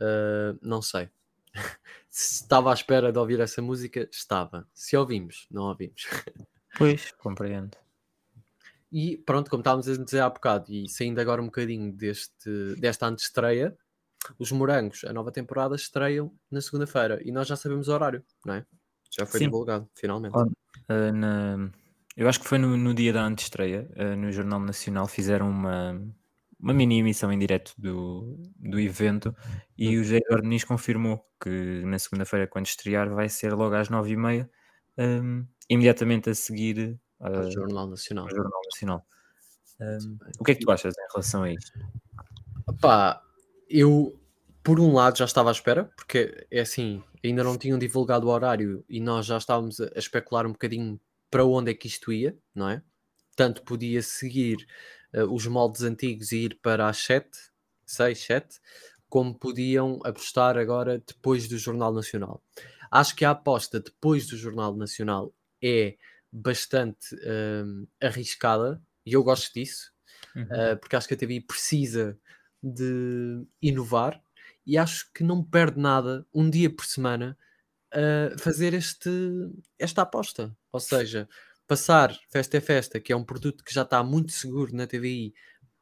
ah, 0.00 0.56
não 0.62 0.82
sei. 0.82 1.08
Se 2.10 2.42
estava 2.42 2.70
à 2.70 2.74
espera 2.74 3.12
de 3.12 3.18
ouvir 3.18 3.38
essa 3.40 3.62
música, 3.62 4.08
estava. 4.12 4.68
Se 4.74 4.96
ouvimos, 4.96 5.46
não 5.50 5.64
ouvimos. 5.64 6.06
Pois, 6.76 7.12
compreendo. 7.12 7.76
E 8.92 9.18
pronto, 9.18 9.48
como 9.50 9.60
estávamos 9.60 9.88
a 9.88 9.96
dizer 9.96 10.20
há 10.20 10.28
bocado, 10.28 10.72
e 10.72 10.88
saindo 10.88 11.20
agora 11.20 11.40
um 11.40 11.46
bocadinho 11.46 11.92
deste, 11.92 12.74
desta 12.78 13.06
antestreia, 13.06 13.76
os 14.38 14.50
Morangos, 14.52 15.04
a 15.04 15.12
nova 15.12 15.30
temporada, 15.32 15.74
estreiam 15.76 16.32
na 16.50 16.60
segunda-feira 16.60 17.20
e 17.24 17.30
nós 17.32 17.46
já 17.48 17.56
sabemos 17.56 17.88
o 17.88 17.92
horário, 17.92 18.24
não 18.44 18.54
é? 18.54 18.66
Já 19.10 19.24
foi 19.26 19.38
Sim. 19.38 19.46
divulgado, 19.46 19.88
finalmente. 19.94 20.36
Uh, 20.36 21.12
na- 21.14 21.70
eu 22.16 22.28
acho 22.28 22.40
que 22.40 22.46
foi 22.48 22.58
no, 22.58 22.76
no 22.76 22.92
dia 22.92 23.12
da 23.12 23.24
antestreia, 23.24 23.88
uh, 23.96 24.16
no 24.16 24.30
Jornal 24.32 24.60
Nacional, 24.60 25.06
fizeram 25.06 25.48
uma, 25.48 26.00
uma 26.58 26.74
mini 26.74 26.98
emissão 26.98 27.32
em 27.32 27.38
direto 27.38 27.72
do, 27.78 28.36
do 28.56 28.78
evento 28.78 29.34
e 29.78 29.96
o 29.96 30.02
José 30.04 30.18
Eduardo 30.18 30.48
Nis 30.48 30.64
confirmou 30.64 31.24
que 31.42 31.82
na 31.86 31.98
segunda-feira, 31.98 32.46
quando 32.46 32.66
estrear, 32.66 33.08
vai 33.08 33.28
ser 33.28 33.54
logo 33.54 33.74
às 33.74 33.88
nove 33.88 34.12
e 34.12 34.16
meia, 34.16 34.50
um, 34.98 35.46
imediatamente 35.68 36.28
a 36.28 36.34
seguir 36.34 36.98
Ao 37.20 37.32
uh, 37.32 37.50
Jornal 37.50 37.86
Nacional. 37.86 38.24
ao 38.24 38.30
Jornal 38.30 38.60
Nacional. 38.64 39.06
Um, 39.80 40.18
o 40.38 40.44
que 40.44 40.52
é 40.52 40.54
que 40.54 40.60
tu 40.60 40.70
achas 40.70 40.94
em 40.96 41.12
relação 41.12 41.42
a 41.42 41.52
isto? 41.52 41.72
Pá, 42.80 43.22
eu 43.68 44.18
por 44.62 44.78
um 44.78 44.92
lado 44.92 45.18
já 45.18 45.24
estava 45.24 45.50
à 45.50 45.52
espera, 45.52 45.84
porque 45.96 46.46
é 46.50 46.60
assim, 46.60 47.02
ainda 47.24 47.42
não 47.42 47.56
tinham 47.56 47.78
divulgado 47.78 48.26
o 48.26 48.30
horário 48.30 48.84
e 48.88 49.00
nós 49.00 49.26
já 49.26 49.36
estávamos 49.36 49.80
a, 49.80 49.90
especular 49.96 50.46
um 50.46 50.52
bocadinho 50.52 51.00
para 51.30 51.44
onde 51.44 51.70
é 51.70 51.74
que 51.74 51.86
isto 51.86 52.12
ia, 52.12 52.36
não 52.54 52.68
é? 52.68 52.82
Tanto 53.36 53.62
podia 53.62 54.02
seguir 54.02 54.66
eh, 55.12 55.24
os 55.24 55.46
moldes 55.46 55.82
antigos 55.82 56.32
e 56.32 56.44
ir 56.44 56.58
para 56.60 56.88
as 56.88 56.98
7, 56.98 57.30
6, 57.86 58.18
7, 58.18 58.60
como 59.08 59.34
podiam 59.34 60.00
apostar 60.04 60.58
agora 60.58 61.02
depois 61.06 61.48
do 61.48 61.56
Jornal 61.56 61.92
Nacional. 61.92 62.42
Acho 62.90 63.14
que 63.16 63.24
a 63.24 63.30
aposta 63.30 63.80
depois 63.80 64.26
do 64.26 64.36
Jornal 64.36 64.76
Nacional 64.76 65.32
é 65.62 65.96
bastante 66.32 67.14
hum, 67.14 67.86
arriscada 68.00 68.82
e 69.04 69.14
eu 69.14 69.22
gosto 69.22 69.52
disso, 69.52 69.92
Uh, 70.36 70.76
porque 70.78 70.96
acho 70.96 71.08
que 71.08 71.14
a 71.14 71.16
TVI 71.16 71.40
precisa 71.40 72.18
de 72.62 73.44
inovar 73.60 74.22
e 74.66 74.76
acho 74.76 75.10
que 75.12 75.24
não 75.24 75.42
perde 75.42 75.80
nada 75.80 76.26
um 76.32 76.48
dia 76.48 76.70
por 76.70 76.84
semana 76.84 77.36
a 77.92 78.38
fazer 78.38 78.74
este, 78.74 79.10
esta 79.78 80.02
aposta. 80.02 80.56
Ou 80.70 80.80
seja, 80.80 81.28
passar 81.66 82.16
Festa 82.30 82.58
é 82.58 82.60
Festa, 82.60 83.00
que 83.00 83.12
é 83.12 83.16
um 83.16 83.24
produto 83.24 83.64
que 83.64 83.74
já 83.74 83.82
está 83.82 84.02
muito 84.02 84.32
seguro 84.32 84.74
na 84.74 84.86
TVI, 84.86 85.34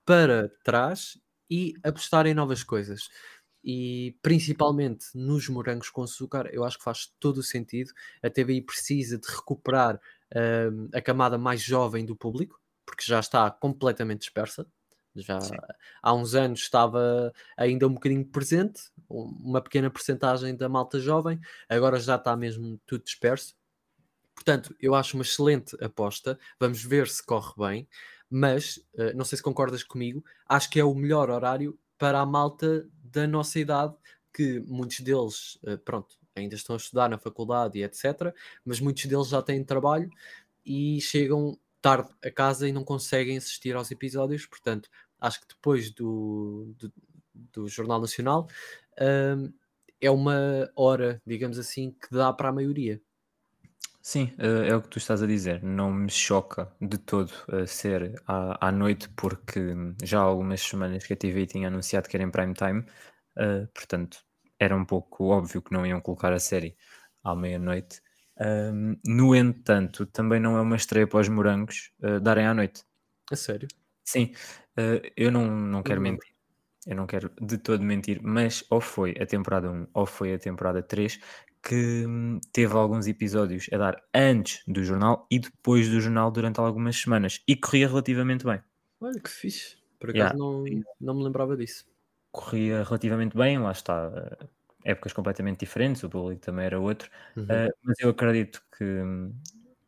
para 0.05 0.51
trás 0.65 1.19
e 1.51 1.75
apostar 1.83 2.27
em 2.27 2.35
novas 2.35 2.63
coisas. 2.63 3.09
E 3.63 4.17
principalmente 4.23 5.07
nos 5.15 5.49
morangos 5.49 5.91
com 5.91 6.03
açúcar, 6.03 6.49
eu 6.53 6.65
acho 6.65 6.79
que 6.79 6.85
faz 6.85 7.13
todo 7.21 7.39
o 7.39 7.43
sentido. 7.43 7.93
A 8.23 8.31
TVI 8.31 8.63
precisa 8.63 9.19
de 9.19 9.29
recuperar 9.29 10.01
uh, 10.35 10.89
a 10.95 11.01
camada 11.01 11.39
mais 11.39 11.61
jovem 11.63 12.05
do 12.05 12.17
público, 12.17 12.61
porque 12.87 13.05
já 13.05 13.21
está 13.21 13.51
completamente 13.51 14.21
dispersa. 14.21 14.67
Já 15.15 15.39
Sim. 15.39 15.59
há 16.03 16.15
uns 16.15 16.35
anos 16.35 16.61
estava 16.61 17.33
ainda 17.57 17.87
um 17.89 17.95
bocadinho 17.95 18.25
presente, 18.27 18.83
um- 19.11 19.25
uma 19.41 19.61
pequena 19.61 19.91
porcentagem 19.91 20.57
da 20.57 20.69
malta 20.69 21.01
jovem, 21.01 21.41
agora 21.69 21.99
já 21.99 22.17
está 22.17 22.37
mesmo 22.37 22.81
tudo 22.87 23.05
disperso. 23.05 23.57
Portanto, 24.35 24.75
eu 24.81 24.95
acho 24.95 25.17
uma 25.17 25.23
excelente 25.23 25.77
aposta. 25.83 26.39
Vamos 26.61 26.83
ver 26.83 27.09
se 27.09 27.25
corre 27.25 27.53
bem, 27.59 27.89
mas 28.31 28.81
eh, 28.97 29.13
não 29.15 29.25
sei 29.25 29.37
se 29.37 29.43
concordas 29.43 29.83
comigo, 29.83 30.25
acho 30.49 30.71
que 30.71 30.79
é 30.81 30.85
o 30.85 30.95
melhor 30.95 31.31
horário 31.31 31.79
para 31.99 32.21
a 32.21 32.27
malta 32.27 32.89
da 33.03 33.27
nossa 33.27 33.59
idade, 33.59 33.97
que 34.33 34.61
muitos 34.61 35.01
deles, 35.01 35.59
eh, 35.67 35.77
pronto, 35.77 36.17
ainda 36.39 36.55
estão 36.55 36.75
a 36.75 36.77
estudar 36.77 37.09
na 37.09 37.19
faculdade 37.19 37.79
e 37.79 37.83
etc., 37.83 38.35
mas 38.65 38.81
muitos 38.81 39.05
deles 39.07 39.29
já 39.29 39.43
têm 39.43 39.65
trabalho 39.65 40.11
e 40.65 41.01
chegam 41.01 41.59
tarde 41.81 42.11
a 42.25 42.31
casa 42.31 42.69
e 42.69 42.73
não 42.73 42.85
conseguem 42.85 43.37
assistir 43.37 43.75
aos 43.77 43.91
episódios. 43.91 44.47
Portanto, 44.47 44.89
acho 45.21 45.41
que 45.41 45.49
depois 45.49 45.91
do, 45.91 46.75
do, 46.79 46.93
do 47.35 47.69
Jornal 47.69 48.01
Nacional 48.01 48.49
hum, 49.01 49.53
é 50.01 50.11
uma 50.11 50.71
hora, 50.77 51.21
digamos 51.27 51.59
assim, 51.59 51.91
que 51.93 52.09
dá 52.11 52.33
para 52.33 52.49
a 52.49 52.53
maioria. 52.53 53.01
Sim, 54.01 54.33
eh, 54.39 54.69
é 54.69 54.77
o 54.77 54.81
que 54.81 54.89
tu 54.89 54.99
estás 54.99 55.23
a 55.23 55.27
dizer. 55.27 55.63
Não 55.63 55.93
me 55.93 56.11
choca 56.11 56.73
de 56.81 56.97
todo 56.99 57.33
eh, 57.53 57.67
ser 57.67 58.15
à, 58.27 58.69
à 58.69 58.73
noite, 58.73 59.09
porque 59.11 59.61
já 60.03 60.21
há 60.21 60.23
algumas 60.23 60.63
semanas 60.63 61.05
que 61.07 61.13
a 61.13 61.17
TV 61.17 61.47
tinha 61.47 61.69
anunciado 61.69 62.09
que 62.09 62.17
era 62.17 62.25
em 62.25 62.31
prime 62.31 62.55
time, 62.55 62.85
eh, 63.37 63.67
portanto 63.75 64.25
era 64.61 64.77
um 64.77 64.85
pouco 64.85 65.27
óbvio 65.27 65.63
que 65.63 65.73
não 65.73 65.87
iam 65.87 66.01
colocar 66.01 66.33
a 66.33 66.39
série 66.41 66.77
à 67.25 67.35
meia-noite. 67.35 68.01
Hum, 68.41 68.97
no 69.07 69.35
entanto, 69.35 70.07
também 70.07 70.41
não 70.41 70.57
é 70.57 70.61
uma 70.61 70.77
estreia 70.77 71.07
para 71.09 71.21
os 71.21 71.29
morangos 71.29 71.93
eh, 72.03 72.21
darem 72.21 72.47
à 72.47 72.55
noite. 72.55 72.85
A 73.31 73.37
sério? 73.37 73.71
Sim, 74.05 74.33
eh, 74.77 75.13
eu 75.17 75.31
não, 75.31 75.47
não 75.51 75.83
quero 75.83 76.01
não. 76.01 76.01
mentir. 76.01 76.33
Eu 76.87 76.97
não 76.97 77.07
quero 77.07 77.31
de 77.41 77.59
todo 77.59 77.83
mentir, 77.85 78.21
mas 78.23 78.65
ou 78.71 78.81
foi 78.81 79.15
a 79.21 79.27
temporada 79.27 79.71
1 79.71 79.87
ou 79.95 80.07
foi 80.07 80.35
a 80.35 80.39
temporada 80.39 80.83
3 80.83 81.21
que 81.63 82.07
hum, 82.07 82.41
teve 82.53 82.75
alguns 82.75 83.07
episódios 83.09 83.69
a 83.73 83.79
dar 83.79 84.03
antes 84.15 84.63
do 84.67 84.83
jornal 84.85 85.27
e 85.31 85.39
depois 85.41 85.89
do 85.91 86.01
jornal 86.01 86.31
durante 86.31 86.61
algumas 86.61 86.97
semanas 86.97 87.43
e 87.49 87.57
corria 87.57 87.89
relativamente 87.89 88.45
bem. 88.47 88.63
Olha 89.01 89.21
que 89.21 89.29
fixe. 89.31 89.77
Por 89.99 90.11
Yeah. 90.13 90.33
acaso 90.33 90.37
não, 90.37 90.85
não 91.01 91.15
me 91.15 91.25
lembrava 91.25 91.57
disso. 91.57 91.85
Corria 92.31 92.83
relativamente 92.85 93.37
bem, 93.37 93.59
lá 93.59 93.73
está. 93.73 94.11
eh, 94.41 94.47
Épocas 94.85 95.13
completamente 95.13 95.61
diferentes, 95.61 96.03
o 96.05 96.09
público 96.09 96.41
também 96.41 96.65
era 96.67 96.79
outro, 96.79 97.11
Uhum. 97.37 97.47
eh, 97.51 97.69
mas 97.83 97.97
eu 98.01 98.11
acredito 98.11 98.63
que, 98.77 98.85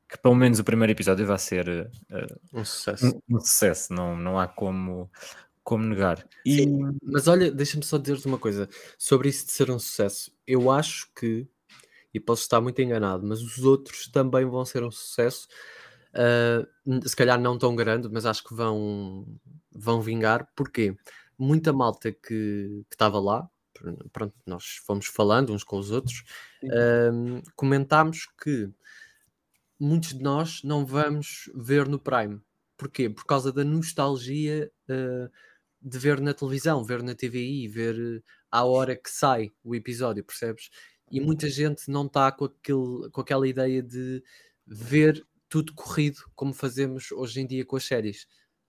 que 0.08 0.18
pelo 0.18 0.34
menos 0.34 0.58
o 0.58 0.64
primeiro 0.64 0.92
episódio 0.92 1.26
vai 1.26 1.38
ser 1.38 1.68
eh, 2.10 2.26
Um 2.52 2.64
sucesso. 2.64 3.20
um, 3.30 3.36
um 3.36 3.40
sucesso, 3.40 3.92
não, 3.92 4.16
não 4.16 4.38
há 4.38 4.48
como, 4.48 5.08
como 5.62 5.84
negar. 5.84 6.26
E 6.44 6.56
Sim. 6.56 6.98
Mas 7.02 7.28
olha, 7.28 7.50
deixa-me 7.50 7.84
só 7.84 7.98
dizer-te 7.98 8.26
uma 8.26 8.38
coisa 8.38 8.68
sobre 8.98 9.28
isso 9.28 9.46
de 9.46 9.52
ser 9.52 9.70
um 9.70 9.78
sucesso. 9.78 10.32
Eu 10.46 10.70
acho 10.70 11.08
que, 11.14 11.46
e 12.12 12.20
posso 12.20 12.42
estar 12.42 12.60
muito 12.60 12.80
enganado, 12.82 13.26
mas 13.26 13.40
os 13.42 13.58
outros 13.58 14.08
também 14.08 14.44
vão 14.44 14.64
ser 14.64 14.82
um 14.82 14.90
sucesso. 14.90 15.46
N- 16.86 17.08
se 17.08 17.16
calhar 17.16 17.40
não 17.40 17.58
tão 17.58 17.74
grande, 17.76 18.08
mas 18.10 18.26
acho 18.26 18.44
que 18.44 18.54
vão, 18.54 19.26
vão 19.74 20.00
vingar. 20.00 20.48
Porquê? 20.56 20.96
Muita 21.40 21.72
malta 21.72 22.12
que 22.12 22.84
estava 22.90 23.18
lá, 23.18 23.48
pr- 23.72 24.08
pronto, 24.12 24.34
nós 24.46 24.76
fomos 24.84 25.06
falando 25.06 25.52
uns 25.54 25.64
com 25.64 25.78
os 25.78 25.90
outros, 25.90 26.22
ahm, 26.64 27.40
comentámos 27.56 28.26
que 28.42 28.70
muitos 29.78 30.10
de 30.10 30.22
nós 30.22 30.62
não 30.62 30.84
vamos 30.84 31.50
ver 31.54 31.88
no 31.88 31.98
Prime. 31.98 32.40
Porquê? 32.76 33.08
Por 33.08 33.24
causa 33.24 33.52
da 33.52 33.64
nostalgia 33.64 34.70
ah, 34.88 35.30
de 35.80 35.98
ver 35.98 36.20
na 36.20 36.34
televisão, 36.34 36.84
ver 36.84 37.02
na 37.02 37.14
TVI, 37.14 37.66
ver 37.68 37.96
eh, 37.98 38.22
à 38.50 38.64
hora 38.64 38.94
que 38.94 39.10
sai 39.10 39.50
o 39.64 39.74
episódio, 39.74 40.22
percebes? 40.24 40.70
E 41.10 41.20
muita 41.20 41.48
gente 41.48 41.90
não 41.90 42.06
está 42.06 42.30
com, 42.30 42.44
aquele, 42.44 43.10
com 43.10 43.20
aquela 43.22 43.48
ideia 43.48 43.82
de 43.82 44.22
ver 44.66 45.26
tudo 45.48 45.74
corrido 45.74 46.20
como 46.34 46.52
fazemos 46.52 47.10
hoje 47.12 47.40
em 47.40 47.46
dia 47.46 47.64
com 47.64 47.76
as 47.76 47.84
séries. 47.84 48.26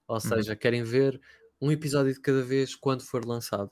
Ou 0.07 0.19
seja, 0.19 0.55
querem 0.55 0.83
ver 0.83 1.19
um 1.61 1.71
episódio 1.71 2.13
de 2.13 2.19
cada 2.19 2.41
vez 2.43 2.75
quando 2.75 3.03
for 3.03 3.23
lançado. 3.25 3.71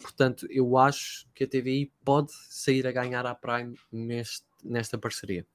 Portanto, 0.00 0.46
eu 0.50 0.76
acho 0.76 1.26
que 1.34 1.44
a 1.44 1.48
TVI 1.48 1.92
pode 2.04 2.32
sair 2.48 2.86
a 2.86 2.92
ganhar 2.92 3.26
à 3.26 3.34
Prime 3.34 3.74
neste, 3.90 4.46
nesta 4.64 4.98
parceria. 4.98 5.46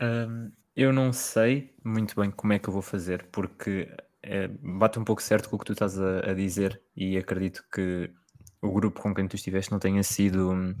Hum, 0.00 0.50
eu 0.76 0.92
não 0.92 1.12
sei 1.12 1.74
muito 1.84 2.18
bem 2.20 2.30
como 2.30 2.52
é 2.52 2.58
que 2.58 2.68
eu 2.68 2.72
vou 2.72 2.82
fazer, 2.82 3.26
porque 3.30 3.88
eh, 4.22 4.48
bate 4.60 4.98
um 4.98 5.04
pouco 5.04 5.22
certo 5.22 5.48
com 5.48 5.56
o 5.56 5.58
que 5.58 5.66
tu 5.66 5.72
estás 5.72 6.00
a, 6.00 6.30
a 6.30 6.34
dizer 6.34 6.80
e 6.96 7.16
acredito 7.16 7.64
que 7.72 8.10
o 8.60 8.72
grupo 8.72 9.00
com 9.00 9.14
quem 9.14 9.28
tu 9.28 9.36
estiveste 9.36 9.70
não 9.70 9.78
tenha 9.78 10.02
sido, 10.02 10.50
hum, 10.50 10.74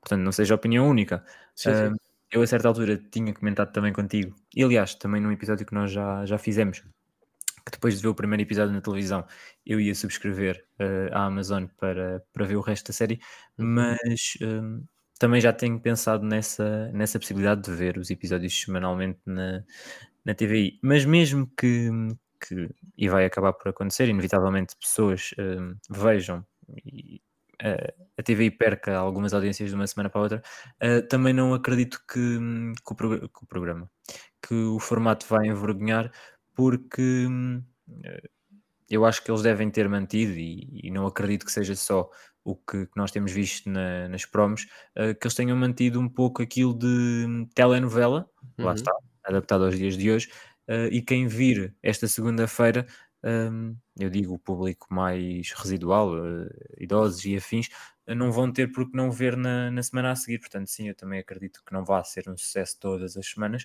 portanto, 0.00 0.22
não 0.22 0.32
seja 0.32 0.54
opinião 0.54 0.88
única. 0.88 1.24
Sim, 1.56 1.74
sim. 1.74 1.86
Hum, 1.88 1.96
eu 2.30 2.42
a 2.42 2.46
certa 2.46 2.68
altura 2.68 2.96
tinha 3.10 3.32
comentado 3.34 3.72
também 3.72 3.92
contigo, 3.92 4.34
e 4.54 4.62
aliás, 4.62 4.94
também 4.94 5.20
num 5.20 5.32
episódio 5.32 5.66
que 5.66 5.74
nós 5.74 5.90
já, 5.90 6.24
já 6.24 6.38
fizemos, 6.38 6.82
que 7.64 7.70
depois 7.72 7.96
de 7.96 8.02
ver 8.02 8.08
o 8.08 8.14
primeiro 8.14 8.42
episódio 8.42 8.72
na 8.74 8.80
televisão, 8.80 9.24
eu 9.64 9.80
ia 9.80 9.94
subscrever 9.94 10.64
eh, 10.78 11.08
a 11.12 11.24
Amazon 11.26 11.66
para, 11.78 12.22
para 12.32 12.46
ver 12.46 12.56
o 12.56 12.60
resto 12.60 12.88
da 12.88 12.92
série, 12.92 13.20
Uhum. 13.58 13.66
mas 13.74 14.34
hum, 14.42 14.84
também 15.18 15.40
já 15.40 15.52
tenho 15.52 15.78
pensado 15.80 16.24
nessa, 16.24 16.90
nessa 16.92 17.18
possibilidade 17.18 17.62
de 17.62 17.72
ver 17.72 17.98
os 17.98 18.10
episódios 18.10 18.60
semanalmente 18.62 19.20
na, 19.26 19.62
na 20.24 20.34
TVI. 20.34 20.80
Mas 20.82 21.04
mesmo 21.04 21.46
que, 21.56 21.88
que, 22.40 22.68
e 22.96 23.08
vai 23.08 23.24
acabar 23.24 23.52
por 23.52 23.68
acontecer, 23.68 24.08
inevitavelmente 24.08 24.76
pessoas 24.76 25.30
hum, 25.38 25.76
vejam 25.90 26.44
e 26.84 27.20
eh, 27.60 27.94
a 28.18 28.22
TVI 28.22 28.50
perca 28.50 28.96
algumas 28.96 29.32
audiências 29.34 29.68
de 29.70 29.74
uma 29.76 29.86
semana 29.86 30.10
para 30.10 30.20
a 30.20 30.22
outra, 30.24 30.42
eh, 30.80 31.02
também 31.02 31.32
não 31.32 31.54
acredito 31.54 32.02
que, 32.10 32.18
hum, 32.18 32.72
que 32.84 32.92
o, 32.92 33.28
que 33.28 33.44
o 33.44 33.46
programa, 33.46 33.90
que 34.46 34.54
o 34.54 34.78
formato 34.80 35.26
vai 35.28 35.46
envergonhar, 35.46 36.10
porque 36.54 37.26
hum, 37.28 37.62
eh, 38.04 38.22
eu 38.90 39.04
acho 39.04 39.22
que 39.24 39.30
eles 39.30 39.42
devem 39.42 39.70
ter 39.70 39.88
mantido, 39.88 40.32
e, 40.34 40.68
e 40.84 40.90
não 40.90 41.06
acredito 41.06 41.46
que 41.46 41.52
seja 41.52 41.74
só 41.76 42.10
o 42.44 42.56
que, 42.56 42.86
que 42.86 42.96
nós 42.96 43.10
temos 43.12 43.32
visto 43.32 43.70
na- 43.70 44.08
nas 44.08 44.24
promos, 44.26 44.66
eh, 44.96 45.14
que 45.14 45.26
eles 45.26 45.34
tenham 45.34 45.56
mantido 45.56 46.00
um 46.00 46.08
pouco 46.08 46.42
aquilo 46.42 46.74
de 46.78 46.86
hum, 47.26 47.46
telenovela, 47.54 48.28
lá 48.60 48.72
Uhum. 48.72 48.74
está, 48.74 48.92
adaptado 49.24 49.64
aos 49.64 49.78
dias 49.78 49.96
de 49.96 50.10
hoje, 50.10 50.30
eh, 50.68 50.88
e 50.92 51.02
quem 51.02 51.26
vir 51.28 51.74
esta 51.82 52.08
segunda-feira 52.08 52.86
hum, 53.24 53.76
eu 53.98 54.10
digo 54.10 54.34
o 54.34 54.38
público 54.38 54.86
mais 54.92 55.52
residual, 55.52 56.10
uh, 56.14 56.48
idosos 56.78 57.24
e 57.24 57.36
afins, 57.36 57.68
uh, 58.08 58.14
não 58.14 58.32
vão 58.32 58.52
ter 58.52 58.72
por 58.72 58.90
que 58.90 58.96
não 58.96 59.10
ver 59.12 59.36
na, 59.36 59.70
na 59.70 59.82
semana 59.82 60.10
a 60.12 60.16
seguir. 60.16 60.38
Portanto, 60.40 60.66
sim, 60.68 60.88
eu 60.88 60.94
também 60.94 61.20
acredito 61.20 61.62
que 61.64 61.72
não 61.72 61.84
vai 61.84 62.02
ser 62.04 62.28
um 62.28 62.36
sucesso 62.36 62.78
todas 62.80 63.16
as 63.16 63.26
semanas, 63.26 63.64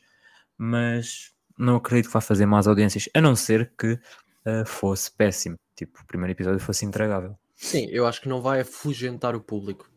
mas 0.57 1.33
não 1.57 1.77
acredito 1.77 2.07
que 2.07 2.13
vá 2.13 2.21
fazer 2.21 2.45
mais 2.45 2.67
audiências, 2.67 3.09
a 3.13 3.21
não 3.21 3.35
ser 3.35 3.71
que 3.77 3.93
uh, 3.93 4.65
fosse 4.65 5.11
péssimo. 5.11 5.57
Tipo, 5.75 6.01
o 6.01 6.05
primeiro 6.05 6.31
episódio 6.31 6.59
fosse 6.59 6.85
intragável. 6.85 7.37
Sim, 7.55 7.87
eu 7.89 8.05
acho 8.05 8.21
que 8.21 8.29
não 8.29 8.41
vai 8.41 8.61
afugentar 8.61 9.35
o 9.35 9.41
público. 9.41 9.89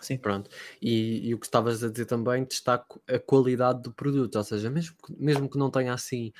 Sim. 0.00 0.18
Pronto. 0.18 0.50
E, 0.80 1.28
e 1.28 1.34
o 1.34 1.38
que 1.38 1.46
estavas 1.46 1.82
a 1.84 1.88
dizer 1.88 2.06
também, 2.06 2.44
destaco 2.44 3.00
a 3.06 3.18
qualidade 3.18 3.82
do 3.82 3.92
produto, 3.92 4.36
ou 4.36 4.44
seja, 4.44 4.68
mesmo 4.68 4.96
que, 4.96 5.14
mesmo 5.16 5.48
que 5.48 5.58
não 5.58 5.70
tenha 5.70 5.94
assim 5.94 6.32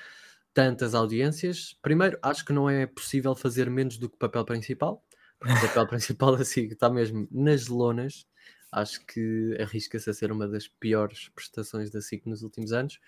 tantas 0.53 0.95
audiências, 0.95 1.77
primeiro, 1.81 2.19
acho 2.21 2.45
que 2.45 2.53
não 2.53 2.69
é 2.69 2.87
possível 2.87 3.35
fazer 3.35 3.71
menos 3.71 3.97
do 3.99 4.09
que 4.09 4.17
o 4.17 4.19
papel 4.19 4.45
principal. 4.45 5.03
porque 5.39 5.55
O 5.55 5.61
papel 5.69 5.87
principal 5.89 6.35
assim 6.35 6.67
está 6.67 6.91
mesmo 6.91 7.29
nas 7.31 7.69
lonas. 7.69 8.27
Acho 8.71 9.05
que 9.07 9.57
arrisca-se 9.61 10.09
a 10.09 10.15
ser 10.15 10.33
uma 10.33 10.49
das 10.49 10.67
piores 10.67 11.29
prestações 11.29 11.91
da 11.91 12.01
SIC 12.01 12.27
nos 12.27 12.43
últimos 12.43 12.73
anos. 12.73 12.99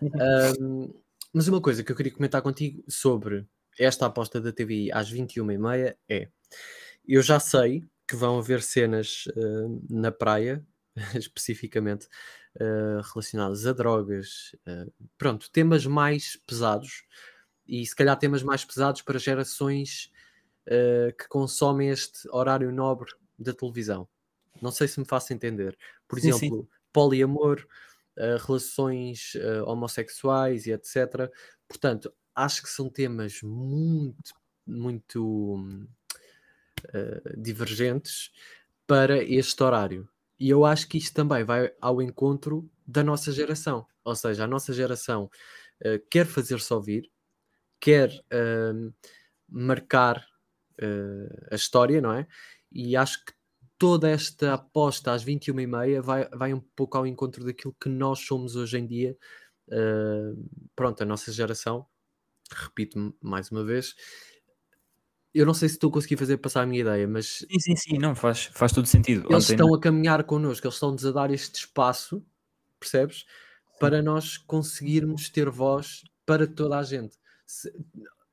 Ahm, 0.20 0.92
mas 1.32 1.48
uma 1.48 1.60
coisa 1.60 1.82
que 1.82 1.90
eu 1.90 1.96
queria 1.96 2.12
comentar 2.12 2.42
contigo 2.42 2.84
sobre 2.88 3.46
esta 3.78 4.06
aposta 4.06 4.40
da 4.40 4.52
TVI 4.52 4.92
às 4.92 5.12
21h30 5.12 5.96
é: 6.08 6.28
eu 7.06 7.22
já 7.22 7.40
sei 7.40 7.84
que 8.06 8.16
vão 8.16 8.38
haver 8.38 8.62
cenas 8.62 9.24
ah, 9.36 9.40
na 9.88 10.12
praia, 10.12 10.64
especificamente 11.14 12.08
ah, 12.60 13.00
relacionadas 13.12 13.66
a 13.66 13.72
drogas, 13.72 14.54
ah, 14.66 14.86
pronto, 15.16 15.50
temas 15.50 15.86
mais 15.86 16.36
pesados 16.46 17.04
e 17.66 17.86
se 17.86 17.96
calhar 17.96 18.18
temas 18.18 18.42
mais 18.42 18.64
pesados 18.64 19.02
para 19.02 19.18
gerações 19.18 20.10
que 21.18 21.26
consomem 21.28 21.88
este 21.88 22.28
horário 22.30 22.70
nobre 22.70 23.10
da 23.36 23.52
televisão. 23.52 24.08
Não 24.60 24.70
sei 24.70 24.86
se 24.86 25.00
me 25.00 25.06
faço 25.06 25.32
entender. 25.32 25.76
Por 26.06 26.20
Sim, 26.20 26.32
sim. 26.32 26.46
exemplo, 26.46 26.68
poliamor, 26.92 27.66
relações 28.46 29.32
ah, 29.36 29.64
homossexuais 29.70 30.66
e 30.66 30.72
etc. 30.72 31.30
Portanto, 31.68 32.12
acho 32.34 32.62
que 32.62 32.68
são 32.68 32.88
temas 32.88 33.40
muito, 33.42 34.34
muito 34.66 35.86
ah, 36.92 37.32
divergentes 37.36 38.30
para 38.86 39.22
este 39.22 39.62
horário. 39.62 40.08
E 40.38 40.50
eu 40.50 40.64
acho 40.64 40.88
que 40.88 40.98
isto 40.98 41.14
também 41.14 41.44
vai 41.44 41.72
ao 41.80 42.02
encontro 42.02 42.68
da 42.86 43.02
nossa 43.02 43.30
geração. 43.32 43.86
Ou 44.04 44.14
seja, 44.16 44.44
a 44.44 44.48
nossa 44.48 44.72
geração 44.72 45.30
ah, 45.84 46.00
quer 46.10 46.26
fazer-se 46.26 46.72
ouvir, 46.74 47.10
quer 47.80 48.10
ah, 48.32 48.72
marcar 49.48 50.26
ah, 50.80 51.48
a 51.52 51.54
história, 51.54 52.00
não 52.00 52.12
é? 52.12 52.26
E 52.70 52.96
acho 52.96 53.24
que 53.24 53.32
toda 53.82 54.08
esta 54.08 54.54
aposta 54.54 55.10
às 55.12 55.24
21h30 55.24 56.00
vai, 56.02 56.28
vai 56.30 56.54
um 56.54 56.60
pouco 56.60 56.96
ao 56.96 57.04
encontro 57.04 57.44
daquilo 57.44 57.74
que 57.80 57.88
nós 57.88 58.20
somos 58.20 58.54
hoje 58.54 58.78
em 58.78 58.86
dia. 58.86 59.16
Ah, 59.72 60.32
pronto, 60.76 61.02
a 61.02 61.06
nossa 61.06 61.32
geração, 61.32 61.86
repito 62.52 63.14
mais 63.22 63.50
uma 63.50 63.64
vez, 63.64 63.94
eu 65.34 65.46
não 65.46 65.54
sei 65.54 65.68
se 65.68 65.74
estou 65.76 65.90
a 65.90 65.92
conseguir 65.92 66.16
fazer 66.16 66.38
passar 66.38 66.62
a 66.62 66.66
minha 66.66 66.80
ideia, 66.82 67.06
mas 67.08 67.46
Sim, 67.50 67.58
sim, 67.60 67.76
sim, 67.76 67.98
não, 67.98 68.14
faz, 68.16 68.44
faz 68.46 68.72
todo 68.72 68.86
sentido. 68.86 69.28
eles 69.28 69.44
Ontem, 69.44 69.46
estão 69.46 69.74
a 69.74 69.80
caminhar 69.80 70.24
connosco, 70.24 70.66
eles 70.66 70.74
estão-nos 70.74 71.04
a 71.06 71.12
dar 71.12 71.30
este 71.30 71.56
espaço, 71.60 72.24
percebes? 72.78 73.24
Para 73.78 74.02
nós 74.02 74.36
conseguirmos 74.38 75.28
ter 75.30 75.50
voz 75.50 76.02
para 76.26 76.46
toda 76.46 76.78
a 76.78 76.82
gente. 76.82 77.16
Se- 77.46 77.72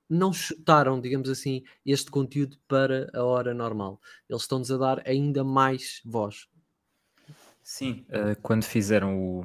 não 0.10 0.34
chutaram, 0.34 1.00
digamos 1.00 1.30
assim, 1.30 1.64
este 1.86 2.12
conteúdo 2.12 2.58
para 2.68 3.10
a 3.14 3.24
hora 3.24 3.54
normal. 3.54 4.02
Eles 4.30 4.44
estão-nos 4.44 4.72
a 4.72 4.78
dar 4.78 5.08
ainda 5.08 5.44
mais 5.44 6.02
voz. 6.06 6.48
Sim, 7.64 8.06
eh, 8.10 8.36
quando 8.42 8.64
fizeram 8.64 9.18
o, 9.18 9.44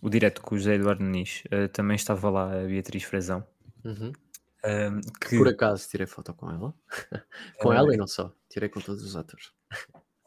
o 0.00 0.08
direto 0.10 0.40
com 0.42 0.54
o 0.54 0.58
José 0.58 0.74
Eduardo 0.74 1.04
Nis, 1.04 1.42
eh, 1.50 1.68
também 1.68 1.96
estava 1.96 2.30
lá 2.30 2.52
a 2.62 2.64
Beatriz 2.66 3.02
Frazão. 3.04 3.46
Uhum. 3.84 4.16
ehm, 4.64 5.00
que, 5.20 5.36
Por 5.36 5.48
acaso 5.48 5.88
tirei 5.88 6.06
foto 6.06 6.34
com 6.34 6.50
ela. 6.50 6.74
com 7.58 7.72
Eh, 7.72 7.76
ela 7.76 7.94
e 7.94 7.96
não 7.96 8.06
só. 8.06 8.34
Tirei 8.48 8.68
com 8.68 8.80
todos 8.80 9.02
os 9.02 9.16
atores. 9.16 9.52